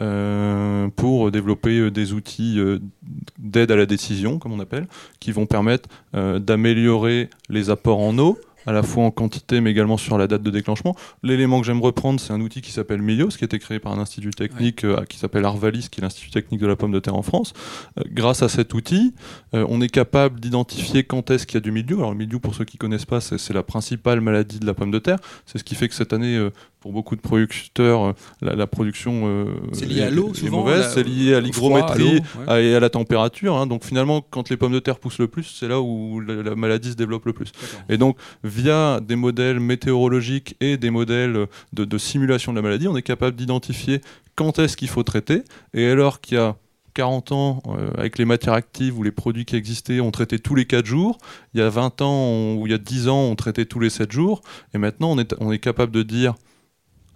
euh, 0.00 0.88
pour 0.96 1.30
développer 1.30 1.90
des 1.90 2.12
outils 2.14 2.58
euh, 2.58 2.78
d'aide 3.38 3.70
à 3.70 3.76
la 3.76 3.86
décision, 3.86 4.38
comme 4.38 4.52
on 4.52 4.60
appelle, 4.60 4.86
qui 5.18 5.32
vont 5.32 5.46
permettre 5.46 5.88
euh, 6.14 6.38
d'améliorer 6.38 7.28
les 7.48 7.70
apports 7.70 8.00
en 8.00 8.18
eau, 8.18 8.38
à 8.66 8.72
la 8.72 8.82
fois 8.82 9.04
en 9.04 9.10
quantité 9.10 9.60
mais 9.60 9.70
également 9.70 9.96
sur 9.96 10.18
la 10.18 10.26
date 10.26 10.42
de 10.42 10.50
déclenchement. 10.50 10.96
L'élément 11.22 11.60
que 11.60 11.66
j'aime 11.66 11.80
reprendre, 11.80 12.20
c'est 12.20 12.32
un 12.32 12.40
outil 12.40 12.60
qui 12.62 12.72
s'appelle 12.72 13.02
Milios, 13.02 13.36
qui 13.36 13.44
a 13.44 13.46
été 13.46 13.58
créé 13.58 13.78
par 13.78 13.92
un 13.92 13.98
institut 13.98 14.30
technique 14.30 14.80
ouais. 14.82 14.90
euh, 14.90 15.04
qui 15.04 15.18
s'appelle 15.18 15.44
Arvalis, 15.44 15.88
qui 15.90 16.00
est 16.00 16.02
l'institut 16.02 16.30
technique 16.30 16.60
de 16.60 16.66
la 16.66 16.76
pomme 16.76 16.92
de 16.92 17.00
terre 17.00 17.16
en 17.16 17.22
France. 17.22 17.52
Euh, 17.98 18.02
grâce 18.06 18.42
à 18.42 18.48
cet 18.48 18.74
outil, 18.74 19.14
euh, 19.54 19.64
on 19.68 19.80
est 19.80 19.88
capable 19.88 20.40
d'identifier 20.40 21.04
quand 21.04 21.30
est-ce 21.30 21.46
qu'il 21.46 21.54
y 21.54 21.58
a 21.58 21.60
du 21.60 21.72
mildiou. 21.72 21.98
Alors 21.98 22.12
le 22.12 22.18
mildiou, 22.18 22.40
pour 22.40 22.54
ceux 22.54 22.64
qui 22.64 22.78
connaissent 22.78 23.06
pas, 23.06 23.20
c'est 23.20 23.52
la 23.52 23.62
principale 23.62 24.20
maladie 24.20 24.58
de 24.58 24.66
la 24.66 24.74
pomme 24.74 24.90
de 24.90 24.98
terre. 24.98 25.18
C'est 25.46 25.58
ce 25.58 25.64
qui 25.64 25.74
fait 25.74 25.88
que 25.88 25.94
cette 25.94 26.12
année, 26.12 26.50
pour 26.80 26.92
beaucoup 26.92 27.16
de 27.16 27.20
producteurs, 27.20 28.04
euh, 28.04 28.12
la, 28.40 28.54
la 28.54 28.66
production 28.66 29.22
euh, 29.24 29.44
lié 29.86 30.02
à 30.02 30.10
l'eau, 30.10 30.32
est 30.32 30.48
mauvaise, 30.48 30.92
c'est 30.94 31.02
lié 31.02 31.34
à 31.34 31.40
l'hygrométrie 31.40 32.20
ouais. 32.48 32.64
et 32.64 32.74
à 32.74 32.80
la 32.80 32.90
température. 32.90 33.56
Hein. 33.56 33.66
Donc 33.66 33.84
finalement, 33.84 34.22
quand 34.28 34.48
les 34.48 34.56
pommes 34.56 34.72
de 34.72 34.78
terre 34.78 34.98
poussent 34.98 35.18
le 35.18 35.28
plus, 35.28 35.44
c'est 35.44 35.68
là 35.68 35.80
où 35.80 36.20
la, 36.20 36.42
la, 36.42 36.54
maladie 36.54 36.90
se 36.90 36.96
développe 36.96 37.26
le 37.26 37.32
plus. 37.32 37.52
Et 37.88 37.98
donc, 37.98 38.16
via 38.44 39.00
des 39.00 39.16
modèles 39.16 39.60
météorologiques 39.60 40.56
et 40.60 40.76
des 40.76 40.90
modèles 40.90 41.46
de, 41.72 41.84
de 41.84 41.98
simulation 41.98 42.52
de 42.52 42.56
la 42.56 42.62
maladie, 42.62 42.88
on 42.88 42.96
est 42.96 43.02
capable 43.02 43.36
d'identifier 43.36 44.00
quand 44.34 44.58
est-ce 44.58 44.76
qu'il 44.76 44.88
faut 44.88 45.02
traiter. 45.02 45.42
Et 45.74 45.86
alors 45.86 46.20
qu'il 46.20 46.38
y 46.38 46.40
a 46.40 46.56
40 46.94 47.32
ans, 47.32 47.62
euh, 47.66 47.90
avec 47.96 48.18
les 48.18 48.24
matières 48.24 48.54
actives 48.54 48.98
ou 48.98 49.02
les 49.02 49.10
produits 49.10 49.44
qui 49.44 49.56
existaient, 49.56 50.00
on 50.00 50.10
traitait 50.10 50.38
tous 50.38 50.54
les 50.54 50.64
4 50.64 50.86
jours. 50.86 51.18
Il 51.54 51.60
y 51.60 51.62
a 51.62 51.68
20 51.68 52.02
ans 52.02 52.54
ou 52.54 52.66
il 52.66 52.70
y 52.70 52.74
a 52.74 52.78
10 52.78 53.08
ans, 53.08 53.22
on 53.22 53.36
traitait 53.36 53.64
tous 53.64 53.80
les 53.80 53.90
7 53.90 54.10
jours. 54.10 54.42
Et 54.74 54.78
maintenant, 54.78 55.12
on 55.12 55.18
est, 55.18 55.34
on 55.40 55.52
est 55.52 55.58
capable 55.58 55.92
de 55.92 56.02
dire 56.02 56.34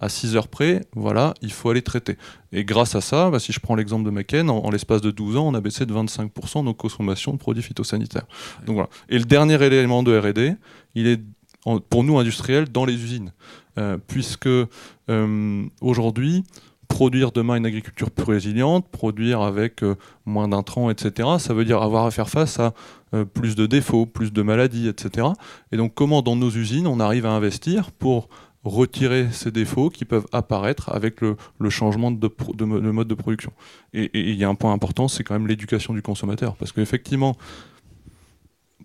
à 0.05 0.09
6 0.09 0.35
heures 0.35 0.47
près, 0.47 0.85
voilà, 0.95 1.33
il 1.41 1.51
faut 1.51 1.69
aller 1.69 1.81
traiter. 1.81 2.17
Et 2.51 2.63
grâce 2.63 2.95
à 2.95 3.01
ça, 3.01 3.29
bah, 3.29 3.39
si 3.39 3.51
je 3.51 3.59
prends 3.59 3.75
l'exemple 3.75 4.05
de 4.05 4.11
McKen, 4.11 4.49
en, 4.49 4.69
l'espace 4.69 5.01
de 5.01 5.11
12 5.11 5.37
ans, 5.37 5.47
on 5.47 5.53
a 5.53 5.61
baissé 5.61 5.85
de 5.85 5.93
25% 5.93 6.63
nos 6.63 6.73
consommations 6.73 7.33
de 7.33 7.37
produits 7.37 7.63
phytosanitaires. 7.63 8.27
Donc, 8.65 8.75
voilà. 8.75 8.89
Et 9.09 9.19
le 9.19 9.25
dernier 9.25 9.61
élément 9.61 10.03
de 10.03 10.17
RD, 10.17 10.57
il 10.95 11.07
est 11.07 11.21
pour 11.89 12.03
nous 12.03 12.17
industriels 12.19 12.69
dans 12.69 12.85
les 12.85 12.93
usines. 12.93 13.31
Euh, 13.77 13.97
puisque 14.07 14.47
euh, 14.47 15.65
aujourd'hui, 15.81 16.43
produire 16.87 17.31
demain 17.31 17.55
une 17.55 17.65
agriculture 17.65 18.09
plus 18.09 18.31
résiliente, 18.31 18.87
produire 18.89 19.41
avec 19.41 19.83
euh, 19.83 19.95
moins 20.25 20.47
d'intrants, 20.47 20.89
etc. 20.89 21.27
Ça 21.39 21.53
veut 21.53 21.65
dire 21.65 21.81
avoir 21.81 22.05
à 22.05 22.11
faire 22.11 22.29
face 22.29 22.59
à 22.59 22.73
plus 23.33 23.55
de 23.55 23.65
défauts, 23.65 24.05
plus 24.05 24.31
de 24.33 24.41
maladies, 24.41 24.87
etc. 24.87 25.27
Et 25.71 25.77
donc 25.77 25.93
comment 25.93 26.21
dans 26.21 26.35
nos 26.35 26.49
usines 26.49 26.85
on 26.85 26.99
arrive 26.99 27.25
à 27.25 27.31
investir 27.31 27.91
pour 27.91 28.27
retirer 28.65 29.31
ces 29.31 29.51
défauts 29.51 29.89
qui 29.89 30.05
peuvent 30.05 30.25
apparaître 30.31 30.89
avec 30.91 31.21
le, 31.21 31.37
changement 31.69 32.11
de, 32.11 32.29
mode 32.65 33.07
de 33.07 33.13
production. 33.13 33.53
Et 33.93 34.09
il 34.13 34.35
y 34.35 34.43
a 34.43 34.49
un 34.49 34.55
point 34.55 34.73
important, 34.73 35.07
c'est 35.07 35.23
quand 35.23 35.35
même 35.35 35.47
l'éducation 35.47 35.93
du 35.93 36.01
consommateur. 36.01 36.55
Parce 36.55 36.71
qu'effectivement, 36.71 37.37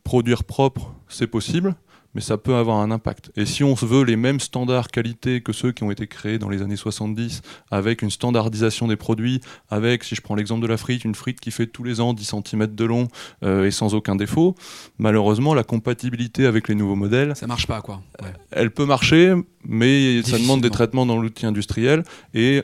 produire 0.05 0.45
propre, 0.45 0.95
c'est 1.09 1.27
possible, 1.27 1.75
mais 2.15 2.21
ça 2.21 2.37
peut 2.37 2.55
avoir 2.55 2.79
un 2.79 2.91
impact. 2.91 3.31
Et 3.37 3.47
si 3.47 3.65
on 3.65 3.75
veut 3.75 4.05
les 4.05 4.17
mêmes 4.17 4.41
standards 4.41 4.89
qualité 4.89 5.41
que 5.41 5.53
ceux 5.53 5.73
qui 5.73 5.83
ont 5.83 5.91
été 5.91 6.07
créés 6.07 6.39
dans 6.39 6.49
les 6.49 6.63
années 6.63 6.77
70, 6.77 7.43
avec 7.71 8.03
une 8.03 8.11
standardisation 8.11 8.89
des 8.89 8.97
produits, 8.97 9.41
avec, 9.69 10.05
si 10.05 10.15
je 10.15 10.21
prends 10.21 10.35
l'exemple 10.35 10.63
de 10.63 10.67
la 10.67 10.77
frite, 10.77 11.05
une 11.05 11.15
frite 11.15 11.41
qui 11.41 11.51
fait 11.51 11.67
tous 11.67 11.85
les 11.85 12.01
ans 12.01 12.13
10 12.13 12.35
cm 12.45 12.67
de 12.67 12.85
long 12.85 13.09
euh, 13.45 13.65
et 13.65 13.71
sans 13.71 13.95
aucun 13.95 14.17
défaut, 14.17 14.55
malheureusement, 14.99 15.55
la 15.55 15.65
compatibilité 15.65 16.47
avec 16.47 16.69
les 16.69 16.75
nouveaux 16.75 16.97
modèles... 16.97 17.35
Ça 17.37 17.47
marche 17.47 17.67
pas, 17.67 17.81
quoi. 17.81 18.03
Elle 18.51 18.71
peut 18.71 18.87
marcher, 18.87 19.35
mais 19.65 20.23
ça 20.23 20.39
demande 20.39 20.61
des 20.61 20.71
traitements 20.71 21.07
dans 21.07 21.19
l'outil 21.19 21.47
industriel, 21.47 22.03
et 22.35 22.63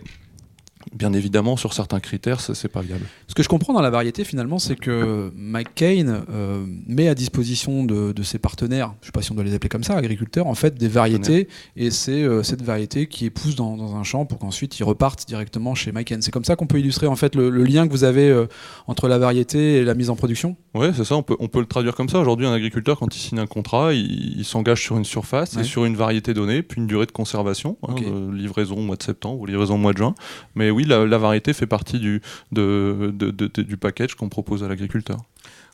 bien 0.94 1.12
évidemment, 1.12 1.56
sur 1.56 1.72
certains 1.72 2.00
critères, 2.00 2.40
ça 2.40 2.54
c'est 2.54 2.68
pas 2.68 2.80
viable. 2.80 3.04
Ce 3.28 3.34
que 3.34 3.42
je 3.42 3.48
comprends 3.48 3.72
dans 3.72 3.82
la 3.82 3.90
variété, 3.90 4.24
finalement, 4.24 4.58
c'est 4.58 4.76
que 4.76 5.30
McCain 5.36 6.24
euh, 6.30 6.64
met 6.86 7.08
à 7.08 7.14
disposition 7.14 7.84
de, 7.84 8.22
ses 8.22 8.38
partenaires, 8.38 8.94
je 9.00 9.04
ne 9.04 9.06
sais 9.06 9.12
pas 9.12 9.22
si 9.22 9.32
on 9.32 9.34
doit 9.34 9.44
les 9.44 9.54
appeler 9.54 9.68
comme 9.68 9.84
ça, 9.84 9.94
agriculteurs, 9.94 10.46
en 10.46 10.54
fait, 10.54 10.74
des 10.74 10.88
variétés, 10.88 11.48
et 11.76 11.90
c'est 11.90 12.22
euh, 12.22 12.42
cette 12.42 12.62
variété 12.62 13.06
qui 13.06 13.26
est 13.26 13.30
pousse 13.30 13.54
dans, 13.54 13.96
un 13.96 14.02
champ 14.02 14.26
pour 14.26 14.38
qu'ensuite 14.38 14.78
ils 14.78 14.84
repartent 14.84 15.26
directement 15.26 15.74
chez 15.74 15.92
McCain. 15.92 16.18
C'est 16.20 16.30
comme 16.30 16.44
ça 16.44 16.56
qu'on 16.56 16.66
peut 16.66 16.80
illustrer 16.80 17.06
en 17.06 17.16
fait 17.16 17.34
le, 17.34 17.50
lien 17.50 17.86
que 17.86 17.92
vous 17.92 18.04
avez 18.04 18.28
euh, 18.28 18.46
entre 18.86 19.08
la 19.08 19.18
variété 19.18 19.76
et 19.76 19.84
la 19.84 19.94
mise 19.94 20.10
en 20.10 20.16
production? 20.16 20.56
Oui, 20.74 20.88
c'est 20.94 21.04
ça. 21.04 21.16
On 21.16 21.22
peut, 21.22 21.36
on 21.40 21.48
peut 21.48 21.60
le 21.60 21.66
traduire 21.66 21.94
comme 21.94 22.08
ça. 22.08 22.18
Aujourd'hui, 22.18 22.46
un 22.46 22.52
agriculteur, 22.52 22.98
quand 22.98 23.14
il 23.14 23.18
signe 23.18 23.38
un 23.38 23.46
contrat, 23.46 23.92
il, 23.92 24.44
s'engage 24.44 24.82
sur 24.82 24.96
une 24.96 25.04
surface 25.04 25.56
et 25.56 25.64
sur 25.64 25.84
une 25.84 25.96
variété 25.96 26.32
donnée, 26.32 26.62
puis 26.62 26.80
une 26.80 26.86
durée 26.86 27.06
de 27.06 27.12
conservation, 27.12 27.76
hein, 27.88 27.94
livraison 28.32 28.76
au 28.76 28.82
mois 28.82 28.96
de 28.96 29.02
septembre 29.02 29.40
ou 29.40 29.46
livraison 29.46 29.74
au 29.74 29.78
mois 29.78 29.92
de 29.92 29.98
juin. 29.98 30.14
Mais 30.54 30.70
oui, 30.76 30.84
la, 30.84 31.16
variété 31.16 31.54
fait 31.54 31.66
partie 31.66 31.98
du, 31.98 32.20
du 32.52 33.76
package 33.78 34.14
qu'on 34.14 34.28
propose 34.28 34.62
à 34.62 34.68
l'agriculteur. 34.68 35.16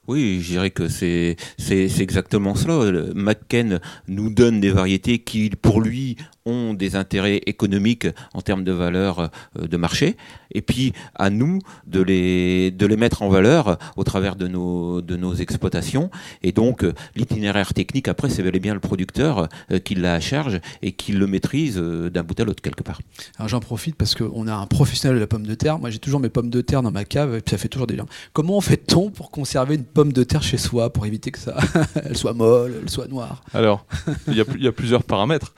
Oui, 0.06 0.40
je 0.40 0.52
dirais 0.52 0.70
que 0.70 0.86
c'est 0.88 1.36
exactement 1.68 2.54
cela. 2.54 3.12
McKen 3.14 3.80
nous 4.06 4.30
donne 4.30 4.60
des 4.60 4.70
variétés 4.70 5.18
qui, 5.18 5.50
pour 5.50 5.80
lui, 5.80 6.16
ont 6.46 6.74
des 6.74 6.96
intérêts 6.96 7.40
économiques 7.46 8.06
en 8.34 8.40
termes 8.40 8.64
de 8.64 8.72
valeur 8.72 9.20
euh, 9.20 9.66
de 9.66 9.76
marché, 9.76 10.16
et 10.54 10.62
puis 10.62 10.92
à 11.14 11.30
nous 11.30 11.60
de 11.86 12.00
les, 12.02 12.70
de 12.70 12.86
les 12.86 12.96
mettre 12.96 13.22
en 13.22 13.28
valeur 13.28 13.78
au 13.96 14.04
travers 14.04 14.36
de 14.36 14.48
nos, 14.48 15.00
de 15.00 15.16
nos 15.16 15.34
exploitations. 15.34 16.10
Et 16.42 16.52
donc 16.52 16.84
euh, 16.84 16.92
l'itinéraire 17.16 17.74
technique, 17.74 18.08
après, 18.08 18.28
c'est 18.28 18.42
bel 18.42 18.56
et 18.56 18.60
bien 18.60 18.74
le 18.74 18.80
producteur 18.80 19.48
euh, 19.70 19.78
qui 19.78 19.94
l'a 19.94 20.14
à 20.14 20.20
charge 20.20 20.60
et 20.82 20.92
qui 20.92 21.12
le 21.12 21.26
maîtrise 21.26 21.76
d'un 21.76 22.22
bout 22.22 22.38
à 22.40 22.44
l'autre 22.44 22.62
quelque 22.62 22.82
part. 22.82 23.00
Alors 23.38 23.48
j'en 23.48 23.60
profite 23.60 23.96
parce 23.96 24.14
qu'on 24.14 24.46
a 24.46 24.54
un 24.54 24.66
professionnel 24.66 25.16
de 25.16 25.20
la 25.20 25.26
pomme 25.26 25.46
de 25.46 25.54
terre. 25.54 25.78
Moi 25.78 25.90
j'ai 25.90 25.98
toujours 25.98 26.20
mes 26.20 26.28
pommes 26.28 26.50
de 26.50 26.60
terre 26.60 26.82
dans 26.82 26.90
ma 26.90 27.04
cave, 27.04 27.34
et 27.36 27.40
puis 27.40 27.50
ça 27.50 27.58
fait 27.58 27.68
toujours 27.68 27.86
des 27.86 27.96
liens. 27.96 28.06
Comment 28.32 28.60
fait-on 28.60 29.10
pour 29.10 29.30
conserver 29.30 29.76
une 29.76 29.84
pomme 29.84 30.12
de 30.12 30.24
terre 30.24 30.42
chez 30.42 30.58
soi, 30.58 30.92
pour 30.92 31.06
éviter 31.06 31.30
que 31.30 31.38
ça 31.38 31.56
elle 32.04 32.16
soit 32.16 32.34
molle, 32.34 32.74
elle 32.82 32.90
soit 32.90 33.08
noire? 33.08 33.42
Alors, 33.54 33.86
il 34.28 34.34
y, 34.34 34.62
y, 34.62 34.68
a 34.68 34.72
plusieurs 34.72 35.04
paramètres. 35.04 35.54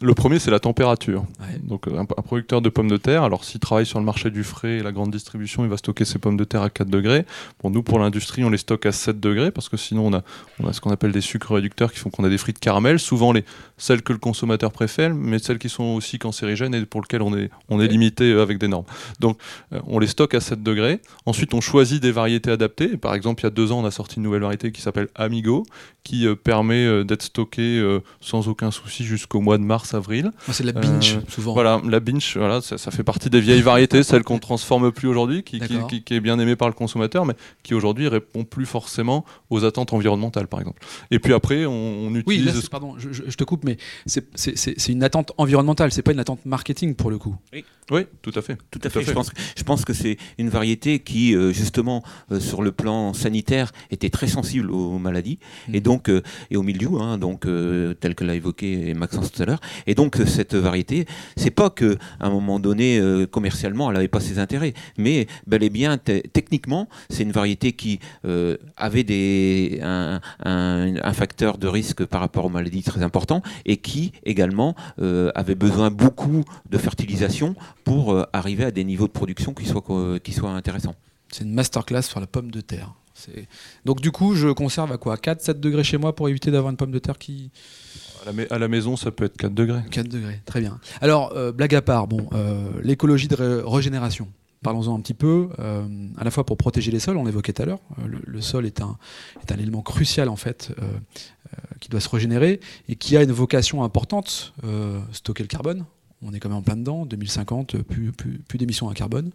Le 0.00 0.14
premier, 0.14 0.38
c'est 0.38 0.50
la 0.50 0.60
température. 0.60 1.24
Donc, 1.62 1.86
un, 1.88 2.04
producteur 2.04 2.62
de 2.62 2.68
pommes 2.68 2.88
de 2.88 2.96
terre, 2.96 3.24
alors 3.24 3.44
s'il 3.44 3.60
travaille 3.60 3.84
sur 3.84 3.98
le 3.98 4.04
marché 4.04 4.30
du 4.30 4.44
frais 4.44 4.78
et 4.78 4.82
la 4.82 4.92
grande 4.92 5.10
distribution, 5.10 5.64
il 5.64 5.70
va 5.70 5.76
stocker 5.76 6.04
ses 6.04 6.18
pommes 6.18 6.36
de 6.36 6.44
terre 6.44 6.62
à 6.62 6.70
4 6.70 6.88
degrés. 6.88 7.26
Bon, 7.62 7.70
nous, 7.70 7.82
pour 7.82 7.98
l'industrie, 7.98 8.44
on 8.44 8.50
les 8.50 8.58
stocke 8.58 8.86
à 8.86 8.92
7 8.92 9.20
degrés 9.20 9.50
parce 9.50 9.68
que 9.68 9.76
sinon, 9.76 10.06
on 10.06 10.14
a, 10.14 10.22
on 10.60 10.68
a 10.68 10.72
ce 10.72 10.80
qu'on 10.80 10.90
appelle 10.90 11.12
des 11.12 11.20
sucres 11.20 11.54
réducteurs 11.54 11.92
qui 11.92 11.98
font 11.98 12.10
qu'on 12.10 12.24
a 12.24 12.28
des 12.28 12.38
frites 12.38 12.58
caramel, 12.58 12.98
souvent 12.98 13.32
les, 13.32 13.44
celles 13.76 14.02
que 14.02 14.12
le 14.12 14.18
consommateur 14.18 14.72
préfère, 14.72 15.14
mais 15.14 15.38
celles 15.38 15.58
qui 15.58 15.68
sont 15.68 15.84
aussi 15.84 16.18
cancérigènes 16.18 16.74
et 16.74 16.86
pour 16.86 17.00
lesquelles 17.00 17.22
on 17.22 17.36
est, 17.36 17.50
on 17.68 17.80
est 17.80 17.88
limité 17.88 18.32
euh, 18.32 18.42
avec 18.42 18.58
des 18.58 18.68
normes. 18.68 18.86
Donc, 19.20 19.38
euh, 19.72 19.80
on 19.86 19.98
les 19.98 20.06
stocke 20.06 20.34
à 20.34 20.40
7 20.40 20.62
degrés. 20.62 21.00
Ensuite, 21.26 21.52
on 21.54 21.60
choisit 21.60 22.00
des 22.00 22.12
variétés 22.12 22.50
adaptées. 22.50 22.96
Par 22.96 23.14
exemple, 23.14 23.42
il 23.42 23.44
y 23.44 23.46
a 23.48 23.50
deux 23.50 23.72
ans, 23.72 23.80
on 23.80 23.84
a 23.84 23.90
sorti 23.90 24.16
une 24.16 24.22
nouvelle 24.22 24.42
variété 24.42 24.72
qui 24.72 24.80
s'appelle 24.80 25.08
Amigo, 25.14 25.64
qui 26.04 26.26
euh, 26.26 26.34
permet 26.34 27.04
d'être 27.04 27.22
stockée 27.22 27.82
sans 28.20 28.48
aucun 28.48 28.70
souci 28.70 29.04
jusqu'au 29.04 29.40
mois 29.40 29.58
de 29.58 29.62
mars, 29.62 29.81
Ah, 30.48 30.52
c'est 30.52 30.64
la 30.64 30.72
binge, 30.72 31.16
euh, 31.16 31.30
souvent. 31.30 31.52
Voilà, 31.54 31.80
la 31.88 32.00
binge, 32.00 32.36
voilà, 32.36 32.60
ça, 32.60 32.90
fait 32.90 33.02
partie 33.02 33.30
des 33.30 33.40
vieilles 33.40 33.62
variétés, 33.62 34.02
celles 34.02 34.22
qu'on 34.22 34.38
transforme 34.38 34.92
plus 34.92 35.08
aujourd'hui, 35.08 35.42
qui, 35.42 35.60
qui, 36.04 36.14
est 36.14 36.20
bien 36.20 36.38
aimée 36.38 36.56
par 36.56 36.68
le 36.68 36.74
consommateur, 36.74 37.26
mais 37.26 37.34
qui 37.62 37.74
aujourd'hui 37.74 38.08
répond 38.08 38.44
plus 38.44 38.66
forcément 38.66 39.24
aux 39.50 39.64
attentes 39.64 39.92
environnementales, 39.92 40.46
par 40.46 40.60
exemple. 40.60 40.82
Et 41.10 41.18
puis 41.18 41.32
après, 41.32 41.66
on, 41.66 42.14
utilise. 42.14 42.56
Oui, 42.56 42.68
pardon, 42.70 42.94
je, 42.98 43.36
te 43.36 43.44
coupe, 43.44 43.64
mais 43.64 43.76
c'est 44.06 44.88
une 44.88 45.02
attente 45.02 45.32
environnementale, 45.38 45.92
c'est 45.92 46.02
pas 46.02 46.12
une 46.12 46.20
attente 46.20 46.44
marketing 46.44 46.94
pour 46.94 47.10
le 47.10 47.18
coup. 47.18 47.36
Oui, 47.52 47.64
oui 47.90 48.02
tout 48.22 48.32
à 48.34 48.42
fait. 48.42 48.56
Tout 48.70 48.80
à, 48.84 48.90
fait. 48.90 49.02
Je, 49.02 49.12
pense, 49.12 49.30
je 49.56 49.62
pense 49.62 49.84
que 49.84 49.92
c'est 49.92 50.16
une 50.38 50.48
variété 50.48 50.98
qui, 51.00 51.34
euh, 51.34 51.52
justement, 51.52 52.02
euh, 52.30 52.40
sur 52.40 52.62
le 52.62 52.72
plan 52.72 53.12
sanitaire, 53.14 53.72
était 53.90 54.10
très 54.10 54.26
sensible 54.26 54.70
aux 54.70 54.98
maladies 54.98 55.38
et 55.72 55.80
mm. 55.80 55.82
donc 55.82 56.10
et 56.50 56.56
au 56.56 56.62
milieu, 56.62 56.88
hein, 57.00 57.18
donc 57.18 57.46
tel 58.00 58.14
que 58.14 58.24
l'a 58.24 58.34
évoqué 58.34 58.94
Maxence 58.94 59.32
tout 59.32 59.42
à 59.42 59.46
l'heure. 59.46 59.60
Et 59.86 59.94
donc 59.94 60.16
cette 60.26 60.54
variété, 60.54 61.06
c'est 61.36 61.50
pas 61.50 61.70
que 61.70 61.96
à 62.20 62.26
un 62.26 62.30
moment 62.30 62.60
donné 62.60 62.98
euh, 62.98 63.26
commercialement 63.26 63.88
elle 63.88 63.94
n'avait 63.94 64.08
pas 64.08 64.20
ses 64.20 64.38
intérêts, 64.38 64.74
mais 64.96 65.26
bel 65.46 65.62
et 65.62 65.70
bien 65.70 65.98
techniquement 65.98 66.88
c'est 67.10 67.22
une 67.22 67.32
variété 67.32 67.72
qui 67.72 68.00
euh, 68.24 68.56
avait 68.76 69.04
des, 69.04 69.80
un, 69.82 70.20
facteur 71.12 71.58
de 71.58 71.68
risque 71.68 72.04
par 72.04 72.20
rapport 72.20 72.46
aux 72.46 72.48
maladies 72.48 72.82
très 72.82 73.02
important 73.02 73.42
et 73.66 73.76
qui 73.76 74.12
également 74.24 74.74
euh, 75.00 75.30
avait 75.34 75.54
besoin 75.54 75.90
beaucoup 75.90 76.44
de 76.70 76.78
fertilisation 76.78 77.54
pour 77.84 78.26
arriver 78.32 78.64
à 78.64 78.70
des 78.70 78.84
niveaux 78.84 79.06
de 79.06 79.12
production 79.12 79.52
qui 79.52 79.66
soient, 79.66 79.84
qui 80.22 80.32
soient 80.32 80.50
intéressants. 80.50 80.94
C'est 81.30 81.44
une 81.44 81.52
masterclass 81.52 82.02
sur 82.02 82.20
la 82.20 82.26
pomme 82.26 82.50
de 82.50 82.60
terre. 82.60 82.94
Donc 83.84 84.00
du 84.00 84.10
coup, 84.10 84.34
je 84.34 84.48
conserve 84.48 84.92
à 84.92 84.98
quoi? 84.98 85.16
4-7 85.16 85.60
degrés 85.60 85.84
chez 85.84 85.98
moi 85.98 86.14
pour 86.14 86.28
éviter 86.28 86.50
d'avoir 86.50 86.70
une 86.70 86.76
pomme 86.76 86.90
de 86.90 86.98
terre 86.98 87.18
qui... 87.18 87.50
À 88.50 88.58
la, 88.58 88.68
maison, 88.68 88.96
ça 88.96 89.10
peut 89.10 89.24
être 89.24 89.36
4 89.36 89.52
degrés. 89.52 89.82
4 89.90 90.08
degrés, 90.08 90.40
très 90.44 90.60
bien. 90.60 90.78
Alors, 91.00 91.32
euh, 91.34 91.52
blague 91.52 91.74
à 91.74 91.82
part, 91.82 92.06
bon, 92.06 92.28
euh, 92.32 92.70
l'écologie 92.82 93.28
de 93.28 93.62
régénération. 93.64 94.28
Parlons-en 94.62 94.96
un 94.96 95.00
petit 95.00 95.14
peu, 95.14 95.48
euh, 95.58 95.84
à 96.16 96.24
la 96.24 96.30
fois 96.30 96.46
pour 96.46 96.56
protéger 96.56 96.92
les 96.92 97.00
sols, 97.00 97.16
on 97.16 97.24
l'évoquait 97.24 97.52
tout 97.52 97.62
à 97.62 97.66
l'heure, 97.66 97.80
le, 98.06 98.40
sol 98.40 98.64
est 98.64 98.80
un, 98.80 98.96
est 99.42 99.50
un 99.50 99.58
élément 99.58 99.82
crucial 99.82 100.28
en 100.28 100.36
fait, 100.36 100.72
qui 101.80 101.88
doit 101.88 102.00
se 102.00 102.08
régénérer 102.08 102.60
et 102.88 102.94
qui 102.94 103.16
a 103.16 103.24
une 103.24 103.32
vocation 103.32 103.82
importante, 103.82 104.54
stocker 105.10 105.42
le 105.42 105.48
carbone, 105.48 105.84
on 106.24 106.32
est 106.32 106.38
quand 106.38 106.48
même 106.48 106.58
en 106.58 106.62
plein 106.62 106.76
dedans, 106.76 107.06
2050, 107.06 107.82
plus, 107.82 108.12
plus, 108.12 108.38
plus 108.38 108.56
d'émissions 108.56 108.88
à 108.88 108.94
carbone. 108.94 109.32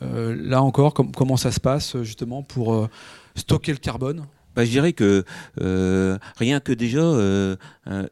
là 0.00 0.62
encore, 0.62 0.94
comment 0.94 1.36
ça 1.36 1.52
se 1.52 1.60
passe 1.60 2.02
justement 2.02 2.42
pour 2.42 2.88
stocker 3.34 3.72
le 3.72 3.78
carbone 3.78 4.24
bah, 4.56 4.64
je 4.64 4.70
dirais 4.70 4.94
que 4.94 5.24
euh, 5.60 6.18
rien 6.36 6.60
que 6.60 6.72
déjà 6.72 7.00
euh, 7.00 7.56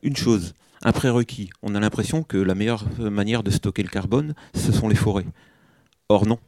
une 0.02 0.16
chose, 0.16 0.54
un 0.82 0.92
prérequis. 0.92 1.50
On 1.62 1.74
a 1.74 1.80
l'impression 1.80 2.22
que 2.22 2.36
la 2.36 2.54
meilleure 2.54 2.84
manière 2.98 3.42
de 3.42 3.50
stocker 3.50 3.82
le 3.82 3.88
carbone, 3.88 4.34
ce 4.54 4.70
sont 4.70 4.88
les 4.88 4.94
forêts. 4.94 5.26
Or 6.08 6.26
non. 6.26 6.38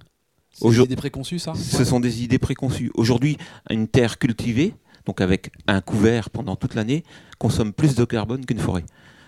C'est 0.52 0.68
des 0.68 0.80
idées 0.80 0.96
préconçues, 0.96 1.38
ça? 1.38 1.54
Ce 1.54 1.84
sont 1.84 2.00
des 2.00 2.22
idées 2.22 2.38
préconçues. 2.38 2.90
Aujourd'hui, 2.94 3.36
une 3.70 3.88
terre 3.88 4.18
cultivée, 4.18 4.74
donc 5.04 5.20
avec 5.20 5.50
un 5.66 5.80
couvert 5.80 6.30
pendant 6.30 6.56
toute 6.56 6.74
l'année, 6.74 7.02
consomme 7.38 7.72
plus 7.72 7.94
de 7.94 8.04
carbone 8.04 8.44
qu'une 8.44 8.58
forêt. 8.58 8.84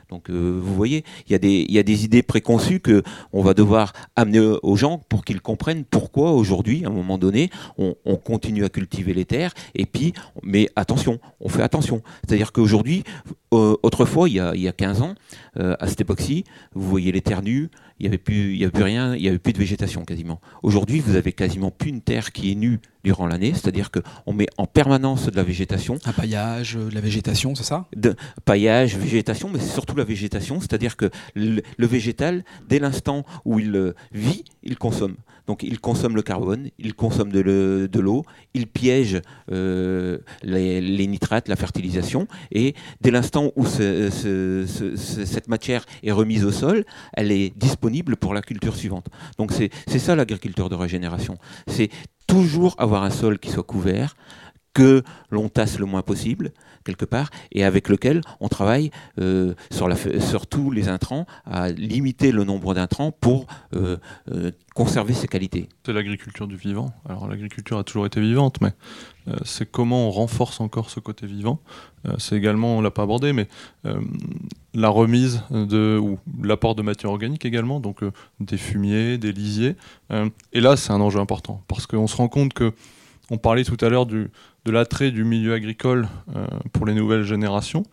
Donc 0.09 0.31
euh, 0.31 0.59
vous 0.63 0.75
voyez, 0.75 1.05
il 1.27 1.33
y, 1.33 1.35
a 1.35 1.83
des, 1.83 2.05
idées 2.05 2.23
préconçues 2.23 2.81
que 2.81 3.03
on 3.33 3.43
va 3.43 3.53
devoir 3.53 3.93
amener 4.17 4.41
aux 4.41 4.77
gens 4.77 5.03
pour 5.09 5.25
qu'ils 5.25 5.43
comprennent 5.43 5.85
pourquoi 5.85 6.33
aujourd'hui, 6.33 6.85
à 6.85 6.89
un 6.89 6.93
moment 6.93 7.19
donné, 7.19 7.51
on, 7.77 7.95
continue 8.17 8.65
à 8.65 8.69
cultiver 8.69 9.13
les 9.13 9.25
terres. 9.25 9.53
Et 9.75 9.87
puis, 9.87 10.15
mais 10.43 10.71
attention, 10.77 11.19
on 11.41 11.49
fait 11.49 11.63
attention. 11.63 12.03
C'est-à-dire 12.27 12.53
qu'aujourd'hui, 12.53 13.05
euh, 13.53 13.77
autrefois, 13.83 14.29
il 14.29 14.37
y, 14.37 14.41
a, 14.41 14.55
il 14.55 14.63
y 14.63 14.69
a 14.69 14.73
15 14.73 15.03
ans, 15.03 15.15
euh, 15.59 15.77
à 15.79 15.87
cette 15.87 16.01
époque-ci, 16.01 16.45
vous 16.75 16.89
voyez 16.89 17.13
les 17.13 17.21
terres 17.21 17.43
nues, 17.43 17.71
il 18.01 18.05
n'y 18.05 18.09
avait, 18.09 18.19
plus, 18.19 18.53
il 18.53 18.59
y 18.59 18.65
avait 18.65 18.73
plus 18.73 18.85
rien, 18.85 19.15
il 19.15 19.23
n'y 19.23 19.29
avait 19.29 19.39
plus 19.39 19.53
de 19.53 19.59
végétation 19.59 20.05
quasiment. 20.05 20.41
Aujourd'hui, 20.63 21.01
vous 21.01 21.17
avez 21.17 21.33
quasiment 21.33 21.71
plus 21.71 21.91
une 21.91 22.01
terre 22.01 22.33
qui 22.33 22.53
est 22.53 22.55
nue 22.55 22.81
durant 23.03 23.27
l'année, 23.27 23.53
c'est-à-dire 23.55 23.91
qu'on 23.91 24.33
met 24.33 24.47
en 24.57 24.67
permanence 24.67 25.27
de 25.27 25.37
la 25.37 25.43
végétation. 25.43 25.99
Un 26.05 26.13
paillage, 26.13 26.75
de 26.75 26.95
la 26.95 27.01
végétation, 27.01 27.55
c'est 27.55 27.65
ça? 27.65 27.87
De, 27.97 28.15
Paillage, 28.45 28.97
végétation, 28.97 29.51
mais 29.53 29.59
c'est 29.59 29.73
surtout 29.73 29.97
la 29.97 30.05
végétation, 30.05 30.61
c'est-à-dire 30.61 30.97
que 30.97 31.11
le, 31.35 31.63
végétal, 31.79 32.45
dès 32.69 32.79
l'instant 32.79 33.25
où 33.45 33.59
il 33.59 33.75
euh, 33.75 33.95
vit, 34.13 34.45
il 34.63 34.79
consomme. 34.79 35.17
Donc 35.49 35.63
il 35.63 35.81
consomme 35.81 36.15
le 36.15 36.23
carbone, 36.23 36.69
il 36.79 36.95
consomme 36.95 37.33
de 37.33 37.41
l'eau, 38.01 38.25
il 38.53 38.67
piège 38.67 39.21
euh, 39.51 40.19
les, 40.43 41.07
nitrates, 41.07 41.49
la 41.49 41.57
fertilisation, 41.57 42.29
et 42.53 42.75
dès 43.01 43.11
l'instant 43.11 43.51
où 43.57 43.65
cette 43.65 45.49
matière 45.49 45.87
est 46.03 46.13
remise 46.13 46.45
au 46.45 46.53
sol, 46.53 46.85
elle 47.15 47.33
est 47.33 47.59
disponible 47.59 48.17
pour 48.17 48.35
la 48.35 48.43
culture 48.43 48.77
suivante. 48.77 49.07
Donc 49.39 49.53
c'est 49.53 49.99
ça 49.99 50.15
l'agriculture 50.15 50.69
de 50.69 50.75
régénération. 50.75 51.39
C'est 51.67 51.89
toujours 52.27 52.75
avoir 52.77 53.03
un 53.03 53.11
sol 53.11 53.39
qui 53.39 53.51
soit 53.51 53.63
couvert, 53.63 54.17
que 54.75 55.03
l'on 55.31 55.49
tasse 55.49 55.79
le 55.79 55.87
moins 55.87 56.03
possible, 56.03 56.53
quelque 56.89 57.05
part, 57.05 57.29
et 57.53 57.65
avec 57.65 57.91
lequel 57.91 58.23
on 58.41 58.49
travaille 58.49 58.91
euh, 59.21 59.53
sur, 59.71 60.47
tous 60.47 60.71
les 60.71 60.89
intrants, 60.89 61.27
à 61.45 61.69
limiter 61.71 62.33
le 62.33 62.45
nombre 62.45 62.73
d'intrants 62.73 63.13
pour 63.13 63.47
euh, 63.75 63.99
euh, 64.33 64.53
conserver 64.75 65.13
ses 65.13 65.29
qualités. 65.29 65.69
C'est 65.85 65.93
l'agriculture 65.93 66.47
du 66.47 66.57
vivant. 66.57 66.95
Alors 67.07 67.29
l'agriculture 67.29 67.77
a 67.77 67.85
toujours 67.85 68.07
été 68.07 68.21
vivante, 68.23 68.61
mais 68.63 68.73
c'est 69.45 69.71
comment 69.71 70.09
on 70.09 70.11
renforce 70.11 70.59
encore 70.63 70.89
ce 70.89 71.01
côté 71.01 71.27
vivant. 71.27 71.61
c'est 72.17 72.37
également, 72.37 72.79
on 72.79 72.81
l'a 72.81 72.91
pas 72.91 73.03
abordé, 73.03 73.35
mais 73.35 73.47
la 74.73 74.89
remise 74.89 75.43
de, 75.51 75.99
ou 76.01 76.19
l'apport 76.43 76.75
de 76.75 76.81
matière 76.81 77.11
organique 77.11 77.45
également, 77.45 77.79
donc 77.81 78.03
des 78.41 78.57
fumiers, 78.57 79.19
des 79.19 79.33
lisiers. 79.33 79.77
et 80.55 80.61
là, 80.61 80.77
c'est 80.77 80.93
un 80.93 81.01
enjeu 81.03 81.21
important, 81.21 81.63
parce 81.69 81.87
qu'on 81.87 82.07
se 82.07 82.17
rend 82.17 82.29
compte 82.29 82.55
que 82.55 82.73
on 83.31 83.39
parlait 83.39 83.65
tout 83.65 83.77
à 83.85 83.89
l'heure 83.89 84.07
de 84.07 84.31
l'attrait 84.67 85.11
du 85.11 85.25
milieu 85.25 85.55
agricole 85.55 86.09
euh, 86.37 86.47
pour 86.73 86.87
les 86.87 86.95
nouvelles 86.95 87.25
générations. 87.25 87.85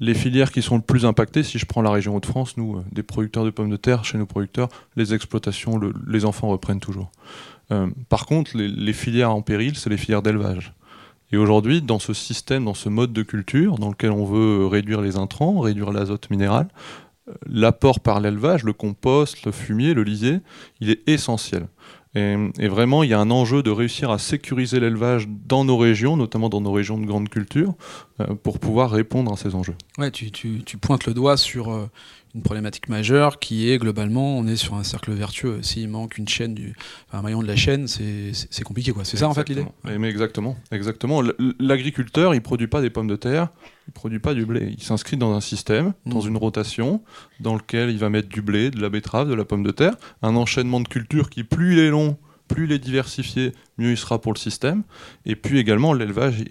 Les 0.00 0.14
filières 0.14 0.52
qui 0.52 0.62
sont 0.62 0.76
le 0.76 0.82
plus 0.82 1.04
impactées, 1.04 1.42
si 1.42 1.58
je 1.58 1.66
prends 1.66 1.82
la 1.82 1.90
région 1.90 2.14
Hauts-de-France, 2.14 2.56
nous, 2.56 2.76
euh, 2.76 2.84
des 2.92 3.02
producteurs 3.02 3.44
de 3.44 3.50
pommes 3.50 3.70
de 3.70 3.76
terre, 3.76 4.04
chez 4.04 4.18
nos 4.18 4.26
producteurs, 4.26 4.68
les 4.96 5.14
exploitations, 5.14 5.80
les 6.06 6.24
enfants 6.24 6.48
reprennent 6.48 6.80
toujours. 6.80 7.10
Euh, 7.72 7.88
par 8.08 8.26
contre, 8.26 8.56
les, 8.56 8.92
filières 8.92 9.34
en 9.34 9.42
péril, 9.42 9.76
c'est 9.76 9.90
les 9.90 9.96
filières 9.96 10.22
d'élevage. 10.22 10.72
Et 11.32 11.36
aujourd'hui, 11.36 11.82
dans 11.82 11.98
ce 11.98 12.14
système, 12.14 12.64
dans 12.64 12.74
ce 12.74 12.88
mode 12.88 13.12
de 13.12 13.22
culture, 13.22 13.76
dans 13.76 13.90
lequel 13.90 14.12
on 14.12 14.24
veut 14.24 14.66
réduire 14.66 15.02
les 15.02 15.16
intrants, 15.16 15.60
réduire 15.60 15.92
l'azote 15.92 16.30
minéral, 16.30 16.68
l'apport 17.46 18.00
par 18.00 18.20
l'élevage, 18.20 18.64
le 18.64 18.72
compost, 18.72 19.44
le 19.44 19.52
fumier, 19.52 19.92
le 19.92 20.02
lisier, 20.02 20.38
il 20.80 20.90
est 20.90 21.06
essentiel. 21.06 21.66
Et, 22.14 22.68
vraiment, 22.68 23.02
il 23.02 23.10
y 23.10 23.14
a 23.14 23.20
un 23.20 23.30
enjeu 23.30 23.62
de 23.62 23.70
réussir 23.70 24.10
à 24.10 24.18
sécuriser 24.18 24.80
l'élevage 24.80 25.28
dans 25.28 25.64
nos 25.64 25.76
régions, 25.76 26.16
notamment 26.16 26.48
dans 26.48 26.60
nos 26.60 26.72
régions 26.72 26.98
de 26.98 27.06
grande 27.06 27.28
culture, 27.28 27.74
euh, 28.20 28.34
pour 28.42 28.58
pouvoir 28.58 28.90
répondre 28.90 29.32
à 29.32 29.36
ces 29.36 29.54
enjeux. 29.54 29.76
Ouais, 29.98 30.10
tu, 30.10 30.28
pointes 30.80 31.06
le 31.06 31.14
doigt 31.14 31.36
sur 31.36 31.70
euh, 31.72 31.90
une 32.34 32.42
problématique 32.42 32.88
majeure 32.88 33.38
qui 33.38 33.70
est 33.70 33.78
globalement, 33.78 34.36
on 34.36 34.46
est 34.46 34.56
sur 34.56 34.74
un 34.74 34.84
cercle 34.84 35.12
vertueux. 35.12 35.62
S'il 35.62 35.88
manque 35.88 36.18
une 36.18 36.28
chaîne, 36.28 36.54
du, 36.54 36.74
un 37.12 37.22
maillon 37.22 37.42
de 37.42 37.46
la 37.46 37.56
chaîne, 37.56 37.86
c'est 37.88 38.62
compliqué. 38.64 38.92
quoi. 38.92 39.04
C'est 39.04 39.16
ça 39.16 39.28
en 39.28 39.34
fait 39.34 39.48
l'idée? 39.48 39.64
Mais 39.84 40.08
exactement. 40.08 40.56
exactement. 40.70 41.22
L'agriculteur, 41.58 42.34
il 42.34 42.42
produit 42.42 42.66
pas 42.66 42.80
des 42.80 42.90
pommes 42.90 43.08
de 43.08 43.16
terre, 43.16 43.48
il 43.86 43.92
produit 43.92 44.18
pas 44.18 44.34
du 44.34 44.44
blé. 44.44 44.74
Il 44.76 44.82
s'inscrit 44.82 45.16
dans 45.16 45.32
un 45.34 45.40
système, 45.40 45.94
dans 46.04 46.22
mmh. 46.22 46.28
une 46.28 46.36
rotation, 46.36 47.02
dans 47.40 47.54
lequel 47.54 47.90
il 47.90 47.98
va 47.98 48.10
mettre 48.10 48.28
du 48.28 48.42
blé, 48.42 48.70
de 48.70 48.80
la 48.80 48.90
betterave, 48.90 49.28
de 49.28 49.34
la 49.34 49.44
pomme 49.44 49.62
de 49.62 49.70
terre, 49.70 49.96
un 50.22 50.36
enchaînement 50.36 50.80
de 50.80 50.88
cultures 50.88 51.30
qui, 51.30 51.44
plus 51.44 51.72
il 51.72 51.78
est 51.78 51.90
long, 51.90 52.18
plus 52.48 52.64
il 52.64 52.72
est 52.72 52.78
diversifié, 52.78 53.52
mieux 53.78 53.92
il 53.92 53.96
sera 53.96 54.20
pour 54.20 54.32
le 54.32 54.38
système. 54.38 54.82
Et 55.24 55.36
puis 55.36 55.58
également, 55.58 55.92
l'élevage 55.92 56.44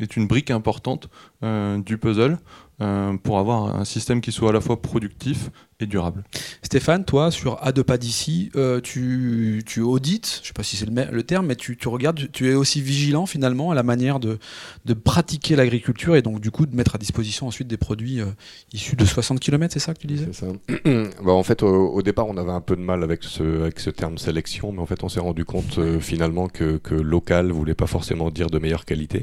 est 0.00 0.16
une 0.16 0.26
brique 0.26 0.50
importante 0.50 1.08
euh, 1.42 1.78
du 1.78 1.98
puzzle 1.98 2.38
euh, 2.82 3.16
pour 3.16 3.38
avoir 3.38 3.76
un 3.76 3.84
système 3.84 4.20
qui 4.20 4.32
soit 4.32 4.50
à 4.50 4.52
la 4.52 4.60
fois 4.60 4.82
productif 4.82 5.50
et 5.78 5.86
durable. 5.86 6.24
Stéphane, 6.62 7.04
toi, 7.04 7.30
sur 7.30 7.62
À 7.64 7.70
deux 7.70 7.84
pas 7.84 7.96
d'ici, 7.96 8.50
euh, 8.56 8.80
tu, 8.80 9.62
tu, 9.64 9.80
audites, 9.80 10.36
je 10.36 10.40
ne 10.40 10.46
sais 10.46 10.52
pas 10.52 10.64
si 10.64 10.76
c'est 10.76 10.88
le, 10.88 11.22
terme, 11.22 11.46
mais 11.46 11.54
tu, 11.54 11.76
tu, 11.76 11.86
regardes, 11.86 12.28
tu 12.32 12.50
es 12.50 12.54
aussi 12.54 12.80
vigilant 12.80 13.26
finalement 13.26 13.70
à 13.70 13.74
la 13.76 13.84
manière 13.84 14.18
de, 14.18 14.38
de 14.84 14.94
pratiquer 14.94 15.54
l'agriculture 15.54 16.16
et 16.16 16.22
donc 16.22 16.40
du 16.40 16.50
coup 16.50 16.66
de 16.66 16.74
mettre 16.74 16.96
à 16.96 16.98
disposition 16.98 17.46
ensuite 17.46 17.68
des 17.68 17.76
produits 17.76 18.20
euh, 18.20 18.26
issus 18.72 18.96
de 18.96 19.04
60 19.04 19.38
km, 19.38 19.72
c'est 19.72 19.80
ça 19.80 19.94
que 19.94 20.00
tu 20.00 20.08
disais? 20.08 20.28
C'est 20.32 20.46
ça. 20.46 20.52
bah, 21.24 21.32
en 21.32 21.42
fait, 21.44 21.62
au, 21.62 22.02
départ, 22.02 22.26
on 22.26 22.36
avait 22.36 22.50
un 22.50 22.60
peu 22.60 22.74
de 22.74 22.82
mal 22.82 23.04
avec 23.04 23.22
ce, 23.22 23.62
avec 23.62 23.78
ce 23.78 23.90
terme 23.90 24.18
sélection, 24.18 24.72
mais 24.72 24.80
en 24.80 24.86
fait, 24.86 25.04
on 25.04 25.08
s'est 25.08 25.20
rendu 25.20 25.44
compte 25.44 25.78
finalement 26.00 26.48
que, 26.48 26.78
que 26.78 26.94
local 26.94 27.46
ne 27.46 27.52
voulait 27.52 27.74
pas 27.74 27.86
forcément 27.86 28.30
dire 28.30 28.50
de 28.50 28.58
meilleure 28.58 28.84
qualité. 28.84 29.22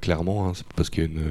clairement, 0.00 0.48
hein, 0.48 0.52
parce 0.74 0.90
qu'il 0.90 1.04
y 1.04 1.06
a 1.06 1.10
une 1.10 1.22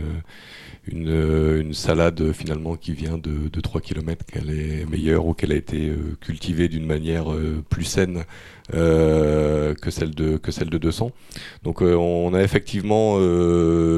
une, 0.91 1.09
euh, 1.09 1.61
une, 1.61 1.73
salade 1.73 2.31
finalement 2.31 2.75
qui 2.75 2.93
vient 2.93 3.17
de, 3.17 3.49
de 3.49 3.61
3 3.61 3.81
km 3.81 4.25
qu'elle 4.25 4.49
est 4.49 4.89
meilleure 4.89 5.25
ou 5.25 5.33
qu'elle 5.33 5.51
a 5.51 5.55
été 5.55 5.89
euh, 5.89 6.17
cultivée 6.21 6.67
d'une 6.67 6.85
manière 6.85 7.31
euh, 7.31 7.63
plus 7.69 7.83
saine 7.83 8.23
euh, 8.73 9.73
que 9.75 9.91
celle 9.91 10.11
de 10.11 10.37
que 10.37 10.51
celle 10.51 10.69
de 10.69 10.77
200. 10.77 11.11
Donc 11.63 11.81
on 11.81 12.33
a 12.33 12.41
effectivement 12.41 13.17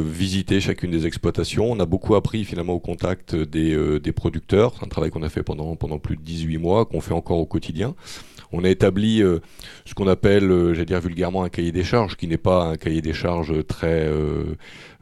visité 0.01 0.59
chacune 0.59 0.91
des 0.91 1.07
exploitations. 1.07 1.71
On 1.71 1.79
a 1.79 1.85
beaucoup 1.85 2.15
appris 2.15 2.45
finalement 2.45 2.73
au 2.73 2.79
contact 2.79 3.35
des, 3.35 3.99
des 3.99 4.11
producteurs. 4.11 4.73
C'est 4.77 4.85
un 4.85 4.89
travail 4.89 5.09
qu'on 5.09 5.23
a 5.23 5.29
fait 5.29 5.43
pendant 5.43 5.75
pendant 5.75 5.97
plus 5.97 6.17
de 6.17 6.21
18 6.21 6.57
mois, 6.57 6.85
qu'on 6.85 7.01
fait 7.01 7.13
encore 7.13 7.39
au 7.39 7.45
quotidien. 7.45 7.95
On 8.51 8.63
a 8.63 8.69
établi 8.69 9.21
ce 9.85 9.93
qu'on 9.93 10.07
appelle, 10.07 10.49
j'allais 10.73 10.85
dire 10.85 10.99
vulgairement, 10.99 11.43
un 11.43 11.49
cahier 11.49 11.71
des 11.71 11.83
charges, 11.83 12.15
qui 12.15 12.27
n'est 12.27 12.37
pas 12.37 12.63
un 12.63 12.77
cahier 12.77 13.01
des 13.01 13.13
charges 13.13 13.53
très 13.67 14.09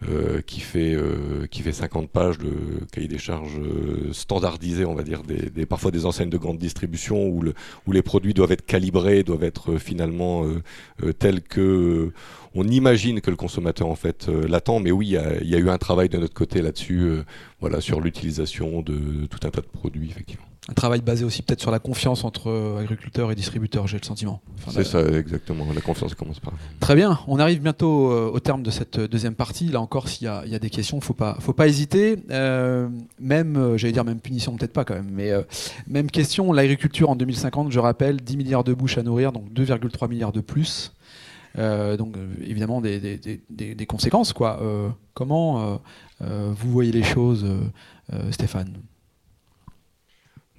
euh, 0.07 0.41
qui 0.45 0.59
fait 0.59 0.93
euh, 0.93 1.47
qui 1.49 1.63
fait 1.63 1.71
50 1.71 2.07
pages 2.11 2.37
de 2.37 2.51
cahier 2.91 3.07
des 3.07 3.17
charges 3.17 3.57
euh, 3.57 4.13
standardisé, 4.13 4.85
on 4.85 4.93
va 4.93 5.01
dire, 5.01 5.23
des, 5.23 5.65
parfois 5.65 5.89
des 5.89 6.05
enseignes 6.05 6.29
de 6.29 6.37
grande 6.37 6.59
distribution 6.59 7.27
où, 7.27 7.41
le, 7.41 7.55
où 7.87 7.91
les 7.91 8.03
produits 8.03 8.35
doivent 8.35 8.51
être 8.51 8.63
calibrés, 8.63 9.23
doivent 9.23 9.43
être 9.43 9.77
finalement 9.77 10.45
tels 11.17 11.41
que 11.41 12.11
on 12.53 12.67
imagine 12.67 13.21
que 13.21 13.31
le 13.31 13.37
consommateur 13.37 13.87
en 13.87 13.95
fait 13.95 14.27
l'attend. 14.27 14.79
Mais 14.79 14.91
oui, 14.91 15.07
il 15.07 15.11
y, 15.13 15.17
a, 15.17 15.41
il 15.41 15.49
y, 15.49 15.55
a, 15.55 15.57
eu 15.57 15.71
un 15.71 15.79
travail 15.79 16.09
de 16.09 16.19
notre 16.19 16.35
côté 16.35 16.61
là-dessus, 16.61 17.09
voilà, 17.59 17.81
sur 17.81 17.99
l'utilisation 17.99 18.83
de 18.83 19.25
tout 19.25 19.39
un 19.47 19.49
tas 19.49 19.61
de 19.61 19.65
produits, 19.65 20.11
effectivement 20.11 20.45
un 20.69 20.73
travail 20.73 21.01
basé 21.01 21.23
aussi 21.23 21.41
peut-être 21.43 21.61
sur 21.61 21.71
la 21.71 21.79
confiance 21.79 22.25
entre 22.25 22.49
euh, 22.49 22.81
agriculteurs 22.81 23.31
et 23.31 23.35
distributeurs, 23.35 23.87
j'ai 23.87 23.97
le 23.97 24.03
sentiment. 24.03 24.41
c'est 24.69 24.83
ça, 24.83 25.01
exactement. 25.01 25.65
La 25.73 25.79
confiance 25.79 26.13
commence 26.13 26.41
par. 26.41 26.53
Très 26.81 26.95
bien. 26.95 27.19
On 27.27 27.39
arrive 27.39 27.61
bientôt 27.61 28.11
euh, 28.11 28.29
au 28.29 28.39
terme 28.41 28.63
de 28.63 28.71
cette 28.71 28.99
deuxième 28.99 29.35
partie. 29.35 29.69
Là 29.69 29.79
encore, 29.79 30.09
s'il 30.09 30.25
y, 30.25 30.29
a 30.29 30.59
des 30.59 30.69
questions, 30.69 30.99
faut 30.99 31.13
pas, 31.13 31.37
faut 31.39 31.53
pas 31.53 31.67
hésiter. 31.67 32.17
Euh, 32.31 32.89
même, 33.19 33.77
j'allais 33.77 33.93
dire 33.93 34.03
même 34.03 34.19
punition, 34.19 34.57
peut-être 34.57 34.73
pas 34.73 34.83
quand 34.83 34.95
même, 34.95 35.09
mais 35.09 35.31
même 35.87 36.11
question. 36.11 36.51
L'agriculture 36.51 37.09
en 37.09 37.15
2050, 37.15 37.71
je 37.71 37.79
rappelle, 37.79 38.17
10 38.17 38.35
milliards 38.35 38.63
de 38.65 38.73
bouches 38.73 38.97
à 38.97 39.03
nourrir, 39.03 39.31
donc 39.31 39.49
2,3 39.53 40.09
milliards 40.09 40.33
de 40.33 40.41
plus. 40.41 40.91
donc 41.55 42.15
évidemment 42.41 42.81
des, 42.81 42.99
des, 42.99 43.75
des, 43.75 43.85
conséquences 43.85 44.33
quoi. 44.33 44.59
comment 45.13 45.81
vous 46.19 46.71
voyez 46.71 46.91
les 46.91 47.03
choses, 47.03 47.45
Stéphane? 48.31 48.73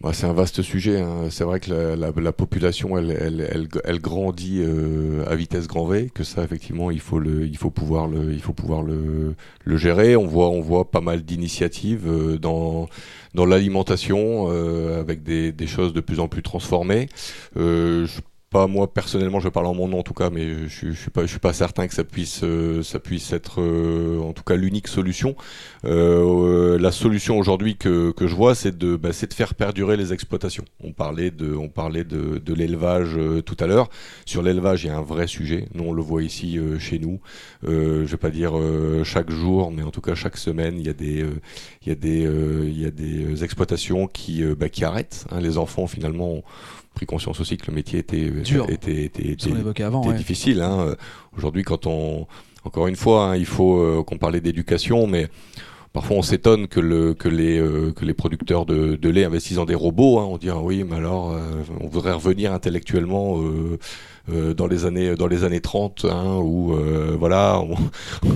Bah, 0.01 0.11
c'est 0.13 0.27
un 0.27 0.33
vaste 0.33 0.63
sujet. 0.63 1.01
Hein. 1.01 1.27
C'est 1.31 1.43
vrai 1.43 1.59
que 1.59 1.73
la, 1.73 2.33
population, 2.33 2.97
elle, 2.99 4.01
grandit 4.01 4.61
euh, 4.61 5.25
à 5.27 5.35
vitesse 5.35 5.67
grand 5.67 5.87
V. 5.87 6.11
Que 6.15 6.23
ça, 6.23 6.45
effectivement, 6.45 6.93
il 6.93 7.01
faut 7.01 7.19
le, 7.19 7.47
il 7.47 7.57
faut 7.57 7.71
pouvoir 7.71 8.07
le, 8.07 8.33
il 8.33 8.41
faut 8.41 8.53
pouvoir 8.53 8.83
le, 8.83 9.35
gérer. 9.77 10.15
On 10.15 10.27
voit, 10.27 10.51
on 10.51 10.61
voit 10.61 10.91
pas 10.91 11.01
mal 11.01 11.23
d'initiatives 11.23 12.07
euh, 12.07 12.39
dans 12.39 12.89
dans 13.35 13.45
l'alimentation 13.45 14.49
euh, 14.51 15.01
avec 15.01 15.23
des, 15.23 15.67
choses 15.67 15.93
de 15.93 16.01
plus 16.01 16.19
en 16.19 16.29
plus 16.29 16.43
transformées. 16.43 17.09
je 17.57 18.07
pas 18.51 18.67
moi 18.67 18.93
personnellement, 18.93 19.41
je 19.41 19.49
parle 19.49 19.67
en 19.67 19.75
mon 19.75 19.89
nom 19.89 19.99
en 19.99 20.03
tout 20.03 20.15
cas, 20.15 20.31
mais 20.31 20.69
je, 20.69 20.91
je 20.91 20.99
suis 20.99 21.11
pas, 21.11 21.23
je 21.23 21.27
suis 21.27 21.39
pas 21.39 21.53
certain 21.53 21.87
que 21.87 21.95
ça 21.95 22.05
puisse, 22.05 22.41
euh, 22.45 22.83
ça 22.83 22.99
puisse 22.99 23.33
être 23.33 23.61
euh, 23.61 24.21
en 24.21 24.33
tout 24.33 24.43
cas 24.43 24.57
l'unique 24.57 24.89
solution. 24.89 25.37
Euh, 25.85 26.79
la 26.79 26.91
solution 26.91 27.39
aujourd'hui 27.39 27.77
que, 27.77 28.11
que 28.13 28.27
je 28.27 28.35
vois, 28.35 28.55
c'est 28.55 28.77
de, 28.77 28.97
bah, 28.97 29.11
de 29.11 29.35
faire 29.35 29.55
perdurer 29.55 29.97
les 29.99 30.15
exploitations. 30.15 30.65
On 30.83 30.93
parlait 30.93 31.31
de, 31.31 31.55
on 31.55 31.69
parlait 31.69 32.05
de, 32.05 32.39
de 32.39 32.55
l'élevage 32.55 33.19
tout 33.45 33.57
à 33.61 33.67
l'heure. 33.67 33.91
Sur 34.25 34.43
l'élevage, 34.43 34.85
il 34.85 34.87
y 34.87 34.91
a 34.91 34.97
un 34.97 35.03
vrai 35.03 35.27
sujet. 35.27 35.69
Nous, 35.75 35.85
on 35.85 35.93
le 35.93 36.03
voit 36.03 36.23
ici 36.23 36.59
chez 36.79 36.99
nous. 36.99 37.21
je 37.65 38.05
vais 38.05 38.17
pas 38.17 38.31
dire 38.31 38.55
chaque 39.05 39.31
jour, 39.31 39.71
mais 39.71 39.83
en 39.83 39.91
tout 39.91 40.01
cas 40.01 40.15
chaque 40.15 40.37
semaine, 40.37 40.79
il 40.79 40.87
y 40.87 40.91
a 40.91 40.95
des, 40.95 41.25
il 41.83 41.89
y 41.89 41.93
a 41.93 41.95
des, 41.95 42.23
il 42.23 42.81
y 42.81 42.87
a 42.87 42.91
des 42.91 43.45
exploitations 43.45 44.07
qui, 44.07 44.43
bah, 44.55 44.69
qui 44.69 44.85
arrêtent. 44.85 45.27
Hein. 45.31 45.41
Les 45.41 45.59
enfants 45.59 45.87
finalement 45.87 46.43
pris 46.99 47.07
conscience 47.07 47.41
aussi 47.41 47.57
que 47.57 47.69
le 47.69 47.75
métier 47.75 48.01
était 48.01 48.29
Dur. 48.29 48.67
était, 48.69 49.05
était, 49.05 49.29
était, 49.29 49.83
avant, 49.83 50.03
était 50.03 50.19
difficile. 50.19 50.61
Hein. 50.63 50.97
Aujourd'hui, 51.37 51.63
quand 51.63 51.87
on 51.87 52.27
encore 52.65 52.89
une 52.89 52.97
fois, 52.97 53.27
hein, 53.27 53.37
il 53.37 53.47
faut 53.47 53.79
euh, 53.79 54.03
qu'on 54.03 54.19
parlait 54.19 54.41
d'éducation, 54.41 55.07
mais 55.07 55.29
parfois 55.93 56.17
on 56.17 56.23
s'étonne 56.23 56.67
que, 56.67 56.81
le, 56.81 57.15
que, 57.15 57.29
les, 57.29 57.59
euh, 57.59 57.93
que 57.93 58.05
les 58.05 58.15
producteurs 58.15 58.67
de, 58.67 58.97
de, 58.97 59.09
lait 59.09 59.25
investissent 59.25 59.57
dans 59.57 59.65
des 59.65 59.75
robots. 59.75 60.19
Hein. 60.19 60.27
On 60.29 60.39
dit 60.39 60.51
ah 60.51 60.59
oui, 60.61 60.85
mais 60.85 60.97
alors 60.97 61.33
euh, 61.33 61.41
on 61.81 61.87
voudrait 61.87 62.13
revenir 62.13 62.53
intellectuellement 62.53 63.39
dans 64.57 64.67
les 64.67 64.85
années 64.85 65.15
dans 65.15 65.27
les 65.27 65.45
années 65.45 65.61
30 65.61 66.07
hein, 66.11 66.37
où 66.37 66.75
voilà 67.19 67.61
on, 67.61 67.77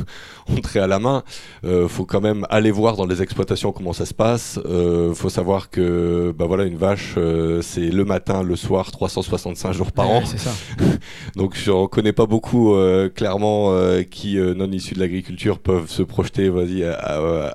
on 0.49 0.61
trait 0.61 0.80
à 0.80 0.86
la 0.86 0.99
main. 0.99 1.22
Euh, 1.64 1.88
faut 1.88 2.05
quand 2.05 2.20
même 2.20 2.47
aller 2.51 2.70
voir 2.70 2.97
dans 2.97 3.07
les 3.07 3.22
exploitations 3.22 3.72
comment 3.72 3.93
ça 3.93 4.07
se 4.07 4.14
passe. 4.14 4.59
Euh, 4.66 5.14
faut 5.14 5.28
savoir 5.28 5.70
que 5.70 6.34
bah 6.36 6.47
voilà 6.47 6.64
une 6.64 6.76
vache 6.76 7.14
euh, 7.16 7.62
c'est 7.62 7.90
le 7.90 8.05
matin, 8.05 8.43
le 8.43 8.57
soir, 8.57 8.90
365 8.90 9.72
jours 9.72 9.93
par 9.93 10.11
an. 10.11 10.24
Ça. 10.24 10.51
Donc 11.36 11.57
je 11.57 11.86
connais 11.86 12.12
pas 12.12 12.26
beaucoup 12.26 12.74
euh, 12.74 13.09
clairement 13.09 13.72
euh, 13.72 14.03
qui 14.03 14.36
non 14.36 14.70
issus 14.70 14.95
de 14.95 15.01
l'agriculture 15.01 15.59
peuvent 15.59 15.88
se 15.88 16.03
projeter 16.03 16.49
vas-y 16.49 16.84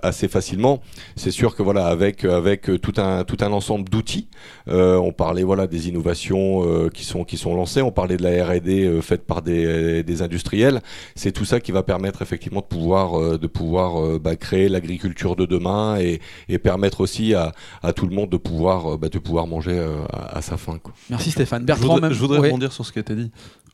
assez 0.04 0.28
facilement. 0.28 0.82
C'est 1.16 1.32
sûr 1.32 1.56
que 1.56 1.64
voilà 1.64 1.88
avec 1.88 2.26
avec 2.26 2.70
tout 2.82 2.94
un 2.98 3.24
tout 3.24 3.38
un 3.42 3.52
ensemble 3.52 3.90
d'outils. 3.90 4.28
on 4.68 5.12
parlait 5.12 5.44
voilà 5.44 5.68
des 5.68 5.90
innovations 5.90 6.90
qui 6.94 7.04
sont 7.04 7.24
qui 7.24 7.38
sont 7.38 7.56
lancées. 7.56 7.82
On 7.82 7.92
parlait 7.92 8.18
de 8.18 8.24
la 8.24 8.27
R&D 8.28 9.00
faite 9.02 9.26
par 9.26 9.42
des, 9.42 10.04
des 10.04 10.22
industriels. 10.22 10.82
C'est 11.16 11.32
tout 11.32 11.46
ça 11.46 11.60
qui 11.60 11.72
va 11.72 11.84
permettre 11.84 12.22
effectivement 12.22 12.62
de 12.62 12.66
pouvoir, 12.66 13.20
euh, 13.20 13.38
de 13.38 13.48
pouvoir 13.48 14.04
euh, 14.04 14.20
bah, 14.20 14.36
créer 14.36 14.70
l'agriculture 14.70 15.36
de 15.36 15.46
demain 15.46 15.98
et, 15.98 16.20
permettre 16.60 17.02
aussi 17.02 17.34
à, 17.34 17.54
tout 17.96 18.08
le 18.08 18.16
monde 18.16 18.30
de 18.30 18.38
pouvoir, 18.38 18.94
euh, 18.94 18.98
bah, 18.98 19.10
de 19.10 19.20
pouvoir 19.20 19.48
manger 19.48 19.80
à, 20.12 20.42
sa 20.42 20.58
faim. 20.58 20.80
Merci 21.10 21.32
Stéphane. 21.32 21.64
Bertrand, 21.64 22.00
je 22.10 22.20
voudrais, 22.20 22.40
rebondir 22.40 22.74
sur 22.74 22.86
ce 22.86 22.92
qui 22.92 23.00
a 23.00 23.02
été 23.02 23.16
dit. 23.16 23.32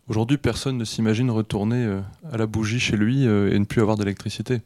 Aujourd'hui, 0.08 0.38
personne 0.38 0.78
ne 0.78 0.84
s'imagine 0.84 1.32
retourner 1.32 2.00
à 2.32 2.38
la 2.38 2.46
bougie 2.46 2.80
chez 2.80 2.98
lui 2.98 3.24
et 3.24 3.58
ne 3.60 3.64
plus 3.64 3.82
avoir 3.82 3.98
d'électricité. 3.98 4.60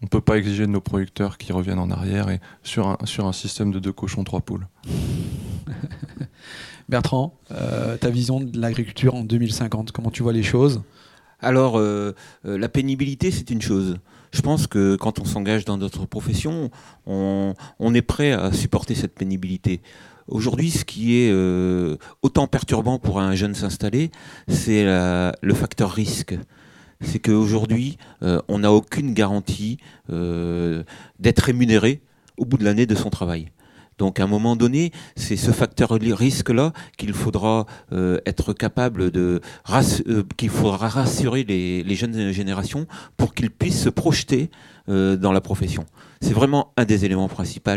On 0.00 0.06
ne 0.06 0.08
peut 0.08 0.20
pas 0.20 0.38
exiger 0.38 0.66
de 0.66 0.70
nos 0.70 0.80
producteurs 0.80 1.38
qu'ils 1.38 1.54
reviennent 1.54 1.78
en 1.78 1.90
arrière 1.90 2.30
et 2.30 2.40
sur 2.62 2.88
un, 2.88 2.98
sur 3.04 3.26
un 3.26 3.32
système 3.32 3.72
de 3.72 3.78
deux 3.78 3.92
cochons, 3.92 4.24
trois 4.24 4.40
poules. 4.40 4.66
Bertrand, 6.88 7.34
ta 7.48 8.08
vision 8.08 8.40
de 8.40 8.58
l'agriculture 8.58 9.14
en 9.14 9.22
2050, 9.22 9.92
comment 9.92 10.10
tu 10.10 10.22
vois 10.22 10.32
les 10.32 10.42
choses? 10.42 10.80
Alors, 11.40 11.78
euh, 11.78 12.14
euh, 12.46 12.58
la 12.58 12.68
pénibilité, 12.68 13.30
c'est 13.30 13.50
une 13.50 13.62
chose. 13.62 13.98
Je 14.32 14.42
pense 14.42 14.66
que 14.66 14.96
quand 14.96 15.20
on 15.20 15.24
s'engage 15.24 15.64
dans 15.64 15.78
notre 15.78 16.06
profession, 16.06 16.70
on, 17.06 17.54
est 17.94 18.02
prêt 18.02 18.32
à 18.32 18.52
supporter 18.52 18.94
cette 18.94 19.14
pénibilité. 19.14 19.80
Aujourd'hui, 20.26 20.70
ce 20.70 20.84
qui 20.84 21.16
est 21.16 21.30
euh, 21.30 21.96
autant 22.20 22.46
perturbant 22.46 22.98
pour 22.98 23.20
un 23.20 23.34
jeune 23.34 23.54
s'installer, 23.54 24.10
c'est 24.48 24.84
le 24.84 25.54
facteur 25.54 25.92
risque. 25.92 26.36
C'est 27.00 27.20
qu'aujourd'hui, 27.20 27.96
on 28.20 28.58
n'a 28.58 28.72
aucune 28.72 29.14
garantie 29.14 29.78
d'être 30.08 31.38
rémunéré 31.40 32.00
au 32.36 32.44
bout 32.44 32.58
de 32.58 32.64
l'année 32.64 32.86
de 32.86 32.94
son 32.94 33.10
travail. 33.10 33.50
Donc 33.98 34.20
à 34.20 34.24
un 34.24 34.26
moment 34.28 34.56
donné, 34.56 34.92
c'est 35.16 35.36
ce 35.36 35.50
facteur 35.50 35.90
risque-là 35.90 36.72
qu'il 36.96 37.12
faudra 37.12 37.66
euh, 37.92 38.20
être 38.26 38.52
capable 38.52 39.10
de 39.10 39.40
euh, 39.70 40.22
qu'il 40.36 40.50
faudra 40.50 40.88
rassurer 40.88 41.42
les, 41.42 41.94
jeunes 41.96 42.30
générations 42.30 42.86
pour 43.16 43.34
qu'ils 43.34 43.50
puissent 43.50 43.82
se 43.82 43.88
projeter 43.88 44.50
euh, 44.88 45.16
dans 45.16 45.32
la 45.32 45.40
profession. 45.40 45.84
C'est 46.20 46.32
vraiment 46.32 46.72
un 46.76 46.84
des 46.84 47.04
éléments 47.04 47.28
principaux. 47.28 47.70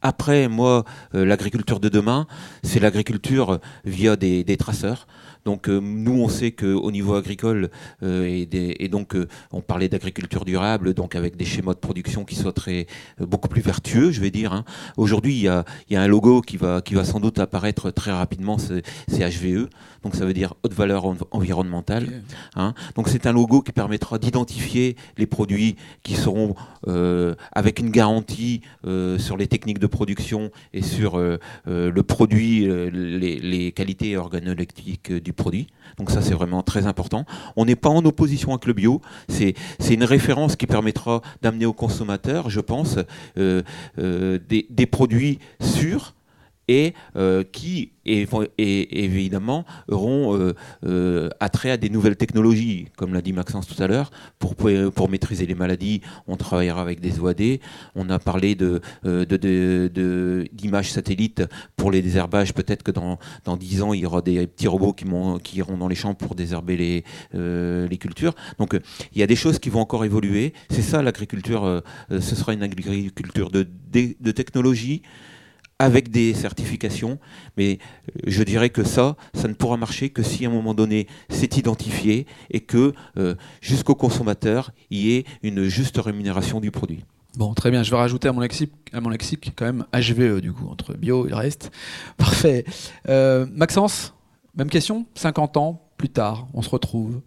Après, 0.00 0.48
moi, 0.48 0.84
l'agriculture 1.12 1.78
de 1.78 1.88
demain, 1.88 2.26
c'est 2.62 2.80
l'agriculture 2.80 3.60
via 3.84 4.16
des 4.16 4.56
traceurs. 4.58 5.06
Donc 5.44 5.68
euh, 5.68 5.80
nous, 5.80 6.20
on 6.20 6.28
sait 6.28 6.52
qu'au 6.52 6.90
niveau 6.90 7.14
agricole, 7.14 7.70
euh, 8.02 8.46
et, 8.50 8.88
donc 8.88 9.14
euh, 9.14 9.26
on 9.50 9.60
parlait 9.60 9.88
d'agriculture 9.88 10.44
durable, 10.44 10.94
donc 10.94 11.16
avec 11.16 11.36
des 11.36 11.44
schémas 11.44 11.74
de 11.74 11.78
production 11.78 12.24
qui 12.24 12.34
soient 12.34 12.52
très, 12.52 12.86
beaucoup 13.18 13.48
plus 13.48 13.62
vertueux, 13.62 14.12
je 14.12 14.20
vais 14.20 14.30
dire. 14.30 14.52
Hein. 14.52 14.64
Aujourd'hui, 14.96 15.34
il 15.34 15.42
y 15.42 15.48
a, 15.48 15.64
un 15.90 16.06
logo 16.06 16.42
qui 16.42 16.56
va, 16.56 16.80
qui 16.80 16.94
va 16.94 17.04
sans 17.04 17.20
doute 17.20 17.38
apparaître 17.38 17.90
très 17.90 18.12
rapidement, 18.12 18.56
c'est 18.58 18.82
HVE, 19.08 19.68
donc 20.02 20.14
ça 20.14 20.24
veut 20.24 20.34
dire 20.34 20.54
haute 20.62 20.74
valeur 20.74 21.04
environnementale. 21.30 22.22
Hein. 22.54 22.74
Donc 22.94 23.08
c'est 23.08 23.26
un 23.26 23.32
logo 23.32 23.62
qui 23.62 23.72
permettra 23.72 24.18
d'identifier 24.18 24.96
les 25.16 25.26
produits 25.26 25.76
qui 26.02 26.14
seront 26.14 26.51
avec 27.52 27.78
une 27.78 27.90
garantie 27.90 28.62
sur 29.18 29.36
les 29.36 29.46
techniques 29.46 29.78
de 29.78 29.86
production 29.86 30.50
et 30.72 30.82
sur 30.82 31.18
le 31.18 32.02
produit, 32.02 32.68
les, 32.92 33.72
qualités 33.72 34.16
organoleptiques 34.16 35.12
du 35.12 35.32
produit. 35.32 35.66
Donc 35.98 36.10
ça, 36.10 36.22
c'est 36.22 36.34
vraiment 36.34 36.62
très 36.62 36.86
important. 36.86 37.24
On 37.56 37.64
n'est 37.64 37.76
pas 37.76 37.88
en 37.88 38.04
opposition 38.04 38.50
avec 38.50 38.66
le 38.66 38.72
bio. 38.72 39.00
C'est 39.28 39.54
une 39.90 40.04
référence 40.04 40.56
qui 40.56 40.66
permettra 40.66 41.22
d'amener 41.42 41.66
aux 41.66 41.72
consommateurs, 41.72 42.50
je 42.50 42.60
pense, 42.60 42.98
euh, 43.38 43.62
euh, 43.98 44.38
des, 44.48 44.86
produits 44.86 45.38
sûrs 45.60 46.14
et 46.68 46.94
euh, 47.16 47.42
qui 47.44 47.90
évidemment 48.04 49.64
auront 49.88 50.36
euh, 50.36 50.54
euh, 50.84 51.28
attrait 51.38 51.70
à 51.70 51.76
des 51.76 51.88
nouvelles 51.88 52.16
technologies, 52.16 52.88
comme 52.96 53.14
l'a 53.14 53.22
dit 53.22 53.32
Maxence 53.32 53.68
tout 53.68 53.80
à 53.80 53.86
l'heure, 53.86 54.10
pour, 54.40 54.56
maîtriser 55.08 55.46
les 55.46 55.54
maladies, 55.54 56.00
on 56.26 56.36
travaillera 56.36 56.82
avec 56.82 57.00
des 57.00 57.20
OAD, 57.20 57.60
on 57.94 58.10
a 58.10 58.18
parlé 58.18 58.56
d'images 60.52 60.90
satellites 60.90 61.44
pour 61.76 61.92
les 61.92 62.02
désherbages, 62.02 62.54
peut-être 62.54 62.82
que 62.82 62.90
dans, 62.90 63.18
dans 63.44 63.56
10 63.56 63.82
ans, 63.82 63.92
il 63.92 64.00
y 64.00 64.06
aura 64.06 64.20
des 64.22 64.46
petits 64.48 64.68
robots 64.68 64.92
qui, 64.92 65.04
iront 65.56 65.76
dans 65.76 65.88
les 65.88 65.94
champs 65.94 66.14
pour 66.14 66.34
désherber 66.34 66.76
les, 66.76 67.98
cultures. 67.98 68.34
Donc 68.58 68.76
il 69.12 69.18
y 69.20 69.22
a 69.22 69.26
des 69.28 69.36
choses 69.36 69.60
qui 69.60 69.70
vont 69.70 69.80
encore 69.80 70.04
évoluer, 70.04 70.54
c'est 70.70 70.82
ça 70.82 71.02
l'agriculture, 71.02 71.82
ce 72.10 72.34
sera 72.34 72.52
une 72.52 72.62
agriculture 72.62 73.50
de 73.50 74.30
technologie, 74.32 75.02
avec 75.82 76.10
des 76.12 76.32
certifications, 76.32 77.18
mais 77.56 77.80
euh, 78.16 78.20
je 78.28 78.44
dirais 78.44 78.70
que 78.70 78.84
ça, 78.84 79.16
ça 79.34 79.48
ne 79.48 79.54
pourra 79.54 79.76
marcher 79.76 80.10
que 80.10 80.22
si 80.22 80.46
à 80.46 80.48
un 80.48 80.52
moment 80.52 80.74
donné 80.74 81.08
c'est 81.28 81.56
identifié 81.56 82.26
et 82.50 82.60
que 82.60 82.92
euh, 83.18 83.34
jusqu'au 83.60 83.96
consommateur, 83.96 84.70
il 84.90 84.98
y 84.98 85.16
ait 85.16 85.24
une 85.42 85.64
juste 85.64 85.98
rémunération 85.98 86.60
du 86.60 86.70
produit. 86.70 87.04
Bon, 87.36 87.52
très 87.52 87.72
bien, 87.72 87.82
je 87.82 87.90
vais 87.90 87.96
rajouter 87.96 88.28
à 88.28 88.32
mon 88.32 88.40
lexique, 88.40 88.72
à 88.92 89.00
mon 89.00 89.08
lexique 89.08 89.52
quand 89.56 89.64
même 89.64 89.84
HVE 89.92 90.40
du 90.40 90.52
coup, 90.52 90.68
entre 90.68 90.94
bio 90.94 91.26
et 91.26 91.30
le 91.30 91.34
reste. 91.34 91.72
Parfait. 92.16 92.64
Euh, 93.08 93.44
Maxence, 93.50 94.14
même 94.54 94.70
question, 94.70 95.06
50 95.16 95.56
ans 95.56 95.82
plus 95.96 96.10
tard, 96.10 96.46
on 96.54 96.62
se 96.62 96.70
retrouve. 96.70 97.20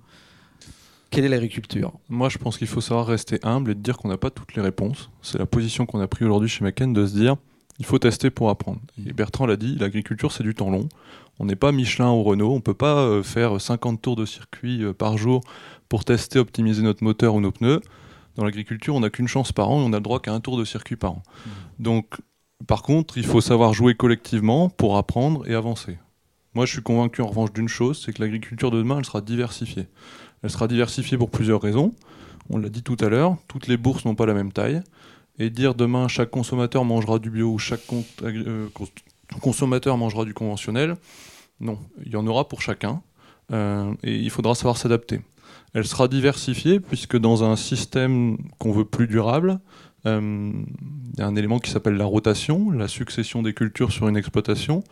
Quelle 1.10 1.26
est 1.26 1.30
l'agriculture 1.30 1.92
Moi, 2.08 2.30
je 2.30 2.38
pense 2.38 2.58
qu'il 2.58 2.68
faut 2.68 2.82
savoir 2.82 3.08
rester 3.08 3.38
humble 3.44 3.72
et 3.72 3.76
dire 3.76 3.98
qu'on 3.98 4.08
n'a 4.08 4.18
pas 4.18 4.30
toutes 4.30 4.56
les 4.56 4.62
réponses. 4.62 5.10
C'est 5.22 5.40
la 5.40 5.46
position 5.46 5.86
qu'on 5.86 6.00
a 6.00 6.08
prise 6.08 6.26
aujourd'hui 6.26 6.48
chez 6.48 6.64
Macken 6.64 6.94
de 6.94 7.06
se 7.06 7.14
dire 7.14 7.36
il 7.80 7.86
faut 7.86 8.00
tester 8.00 8.30
pour 8.30 8.50
apprendre. 8.50 8.80
Et 9.06 9.14
Bertrand 9.14 9.46
l'a 9.46 9.58
dit, 9.58 9.76
l'agriculture 9.76 10.32
c'est 10.32 10.44
du 10.44 10.56
temps 10.56 10.70
long. 10.70 10.88
On 11.40 11.46
n'est 11.46 11.56
pas 11.56 11.72
Michelin 11.72 12.12
ou 12.12 12.24
Renault, 12.24 12.52
on 12.52 12.56
ne 12.56 12.62
peut 12.62 12.74
pas 12.74 13.00
euh, 13.00 13.24
faire 13.24 13.60
50 13.60 14.02
tours 14.02 14.16
de 14.16 14.26
circuit 14.26 14.84
euh, 14.84 14.94
par 14.94 15.18
jour 15.18 15.42
pour 15.90 16.06
tester, 16.06 16.40
optimiser 16.40 16.82
notre 16.82 17.04
moteur 17.04 17.36
ou 17.36 17.42
nos 17.42 17.52
pneus. 17.52 17.82
Dans 18.36 18.46
l'agriculture, 18.46 18.96
on 18.96 19.02
n'a 19.02 19.10
qu'une 19.10 19.28
chance 19.28 19.52
par 19.52 19.70
an 19.70 19.82
et 19.82 19.84
on 19.84 19.94
a 19.94 19.98
le 19.98 20.04
droit 20.04 20.20
qu'à 20.20 20.34
un 20.34 20.40
tour 20.40 20.58
de 20.58 20.64
circuit 20.66 20.96
par 20.96 21.12
an. 21.12 21.24
Mmh. 21.26 21.50
Donc, 21.80 22.16
par 22.68 22.84
contre, 22.84 23.18
il 23.18 23.26
faut 23.26 23.42
savoir 23.42 23.74
jouer 23.74 23.96
collectivement 23.96 24.70
pour 24.70 24.98
apprendre 24.98 25.48
et 25.50 25.54
avancer. 25.54 25.98
Moi, 26.54 26.66
je 26.66 26.72
suis 26.72 26.82
convaincu 26.82 27.22
en 27.22 27.28
revanche 27.28 27.52
d'une 27.52 27.68
chose, 27.68 28.02
c'est 28.04 28.14
que 28.14 28.22
l'agriculture 28.22 28.72
de 28.72 28.78
demain, 28.78 29.00
elle 29.00 29.06
sera 29.06 29.20
diversifiée. 29.20 29.88
Elle 30.42 30.50
sera 30.50 30.68
diversifiée 30.68 31.18
pour 31.18 31.30
plusieurs 31.30 31.62
raisons. 31.62 31.94
On 32.50 32.58
l'a 32.58 32.70
dit 32.70 32.84
tout 32.84 32.98
à 33.02 33.10
l'heure, 33.10 33.36
toutes 33.50 33.68
les 33.68 33.76
bourses 33.76 34.06
n'ont 34.06 34.16
pas 34.16 34.26
la 34.26 34.34
même 34.34 34.54
taille 34.54 34.82
et 35.40 35.50
dire 35.50 35.76
demain 35.76 36.08
chaque 36.08 36.30
consommateur 36.30 36.86
mangera 36.86 37.20
du 37.20 37.30
bio 37.30 37.52
ou 37.52 37.60
chaque 37.60 37.82
euh, 38.24 38.68
consommateur 39.42 39.98
mangera 39.98 40.26
du 40.26 40.34
conventionnel, 40.34 40.96
non, 41.60 41.80
il 42.06 42.12
y 42.12 42.16
en 42.16 42.28
aura 42.28 42.48
pour 42.48 42.62
chacun 42.62 43.02
euh, 43.52 43.94
et 44.04 44.16
il 44.16 44.30
faudra 44.30 44.56
savoir 44.56 44.78
s'adapter. 44.78 45.22
Elle 45.74 45.86
sera 45.86 46.08
diversifiée 46.08 46.80
puisque 46.80 47.18
dans 47.18 47.44
un 47.44 47.56
système 47.56 48.38
qu'on 48.60 48.72
veut 48.72 48.86
plus 48.86 49.08
durable, 49.08 49.60
euh, 50.06 50.52
il 51.14 51.20
y 51.20 51.22
a 51.22 51.28
un 51.28 51.36
élément 51.36 51.60
qui 51.60 51.70
s'appelle 51.70 51.96
la 51.96 52.06
rotation, 52.06 52.72
la 52.72 52.88
succession 52.88 53.42
des 53.42 53.54
cultures 53.54 53.92
sur 53.92 54.08
une 54.08 54.18
exploitation. 54.18 54.84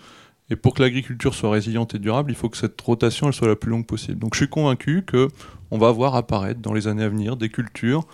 Et 0.49 0.57
pour 0.57 0.73
que 0.73 0.81
l'agriculture 0.81 1.33
soit 1.33 1.51
résiliente 1.51 1.95
et 1.95 1.99
durable, 1.99 2.31
il 2.31 2.35
faut 2.35 2.49
que 2.49 2.57
cette 2.57 2.79
rotation 2.81 3.27
elle 3.27 3.33
soit 3.33 3.47
la 3.47 3.55
plus 3.55 3.71
longue 3.71 3.85
possible. 3.85 4.19
Donc 4.19 4.33
je 4.33 4.39
suis 4.39 4.49
convaincu 4.49 5.03
que 5.03 5.29
on 5.71 5.77
va 5.77 5.91
voir 5.91 6.15
apparaître 6.15 6.59
dans 6.59 6.73
les 6.73 6.87
années 6.87 7.03
à 7.03 7.09
venir 7.09 7.37
des 7.37 7.49
cultures 7.49 8.05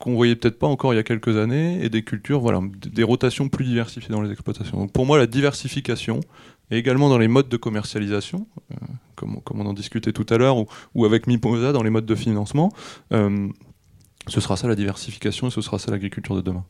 qu'on 0.00 0.14
voyait 0.14 0.34
peut-être 0.34 0.58
pas 0.58 0.66
encore 0.66 0.94
il 0.94 0.96
y 0.96 0.98
a 0.98 1.02
quelques 1.02 1.36
années 1.36 1.84
et 1.84 1.90
des 1.90 2.02
cultures, 2.02 2.40
voilà, 2.40 2.60
des 2.86 3.02
rotations 3.02 3.50
plus 3.50 3.66
diversifiées 3.66 4.08
dans 4.08 4.22
les 4.22 4.32
exploitations. 4.32 4.78
Donc 4.78 4.92
pour 4.92 5.04
moi, 5.04 5.18
la 5.18 5.26
diversification 5.26 6.20
et 6.70 6.78
également 6.78 7.10
dans 7.10 7.18
les 7.18 7.28
modes 7.28 7.50
de 7.50 7.56
commercialisation, 7.58 8.46
euh, 8.72 8.76
comme, 9.14 9.40
on 9.50 9.66
en 9.66 9.74
discutait 9.74 10.12
tout 10.12 10.26
à 10.30 10.38
l'heure, 10.38 10.56
ou, 10.94 11.04
avec 11.04 11.26
Miposa 11.26 11.72
dans 11.72 11.82
les 11.82 11.90
modes 11.90 12.06
de 12.06 12.14
financement, 12.14 12.72
euh, 13.12 13.48
ce 14.26 14.40
sera 14.40 14.56
ça 14.56 14.68
la 14.68 14.74
diversification 14.74 15.48
et 15.48 15.50
ce 15.50 15.60
sera 15.60 15.78
ça 15.78 15.90
l'agriculture 15.90 16.34
de 16.34 16.40
demain. 16.40 16.64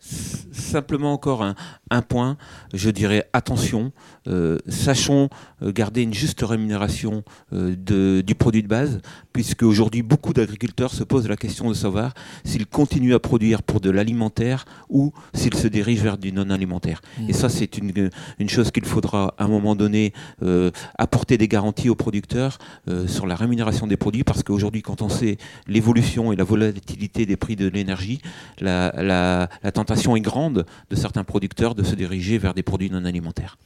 Simplement 0.00 1.12
encore 1.12 1.42
un, 1.90 2.02
point, 2.02 2.36
je 2.74 2.90
dirais 2.90 3.28
attention, 3.32 3.92
euh, 4.26 4.58
sachons 4.66 5.28
garder 5.62 6.02
une 6.02 6.14
juste 6.14 6.42
rémunération 6.42 7.22
du 7.52 8.34
produit 8.34 8.62
de 8.62 8.68
base, 8.68 9.00
puisque 9.38 9.62
aujourd'hui 9.62 10.02
beaucoup 10.02 10.32
d'agriculteurs 10.32 10.92
se 10.92 11.04
posent 11.04 11.28
la 11.28 11.36
question 11.36 11.68
de 11.68 11.74
savoir 11.74 12.12
s'ils 12.44 12.66
continuent 12.66 13.14
à 13.14 13.20
produire 13.20 13.62
pour 13.62 13.78
de 13.80 13.88
l'alimentaire 13.88 14.64
ou 14.90 15.12
s'ils 15.32 15.54
se 15.54 15.68
dirigent 15.68 16.02
vers 16.02 16.18
du 16.18 16.32
non-alimentaire. 16.32 17.00
Et 17.28 17.32
ça, 17.32 17.48
c'est 17.48 17.78
une, 17.78 18.10
une, 18.40 18.48
chose 18.48 18.72
qu'il 18.72 18.84
faudra 18.84 19.34
à 19.38 19.44
un 19.44 19.46
moment 19.46 19.76
donné 19.76 20.12
euh, 20.42 20.72
apporter 20.98 21.38
des 21.38 21.46
garanties 21.46 21.88
aux 21.88 21.94
producteurs 21.94 22.58
euh, 22.88 23.06
sur 23.06 23.28
la 23.28 23.36
rémunération 23.36 23.86
des 23.86 23.96
produits, 23.96 24.24
parce 24.24 24.42
qu'aujourd'hui, 24.42 24.82
quand 24.82 25.02
on 25.02 25.08
sait 25.08 25.36
l'évolution 25.68 26.32
et 26.32 26.36
la 26.36 26.42
volatilité 26.42 27.24
des 27.24 27.36
prix 27.36 27.54
de 27.54 27.68
l'énergie, 27.68 28.20
la, 28.58 28.92
la, 29.00 29.48
la 29.62 29.70
tentation 29.70 30.16
est 30.16 30.20
grande 30.20 30.66
de 30.90 30.96
certains 30.96 31.22
producteurs 31.22 31.76
de 31.76 31.84
se 31.84 31.94
diriger 31.94 32.38
vers 32.38 32.54
des 32.54 32.64
produits 32.64 32.90
non 32.90 33.04
alimentaires. 33.04 33.56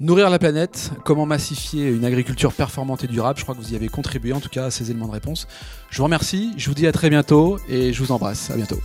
Nourrir 0.00 0.30
la 0.30 0.38
planète, 0.38 0.92
comment 1.04 1.26
massifier 1.26 1.88
une 1.88 2.04
agriculture 2.04 2.52
performante 2.52 3.02
et 3.02 3.08
durable, 3.08 3.36
je 3.36 3.42
crois 3.42 3.56
que 3.56 3.60
vous 3.60 3.72
y 3.72 3.76
avez 3.76 3.88
contribué 3.88 4.32
en 4.32 4.38
tout 4.38 4.48
cas 4.48 4.66
à 4.66 4.70
ces 4.70 4.92
éléments 4.92 5.08
de 5.08 5.12
réponse. 5.12 5.48
Je 5.90 5.98
vous 5.98 6.04
remercie, 6.04 6.52
je 6.56 6.68
vous 6.68 6.74
dis 6.74 6.86
à 6.86 6.92
très 6.92 7.10
bientôt 7.10 7.58
et 7.68 7.92
je 7.92 8.00
vous 8.00 8.12
embrasse. 8.12 8.50
À 8.52 8.54
bientôt. 8.54 8.78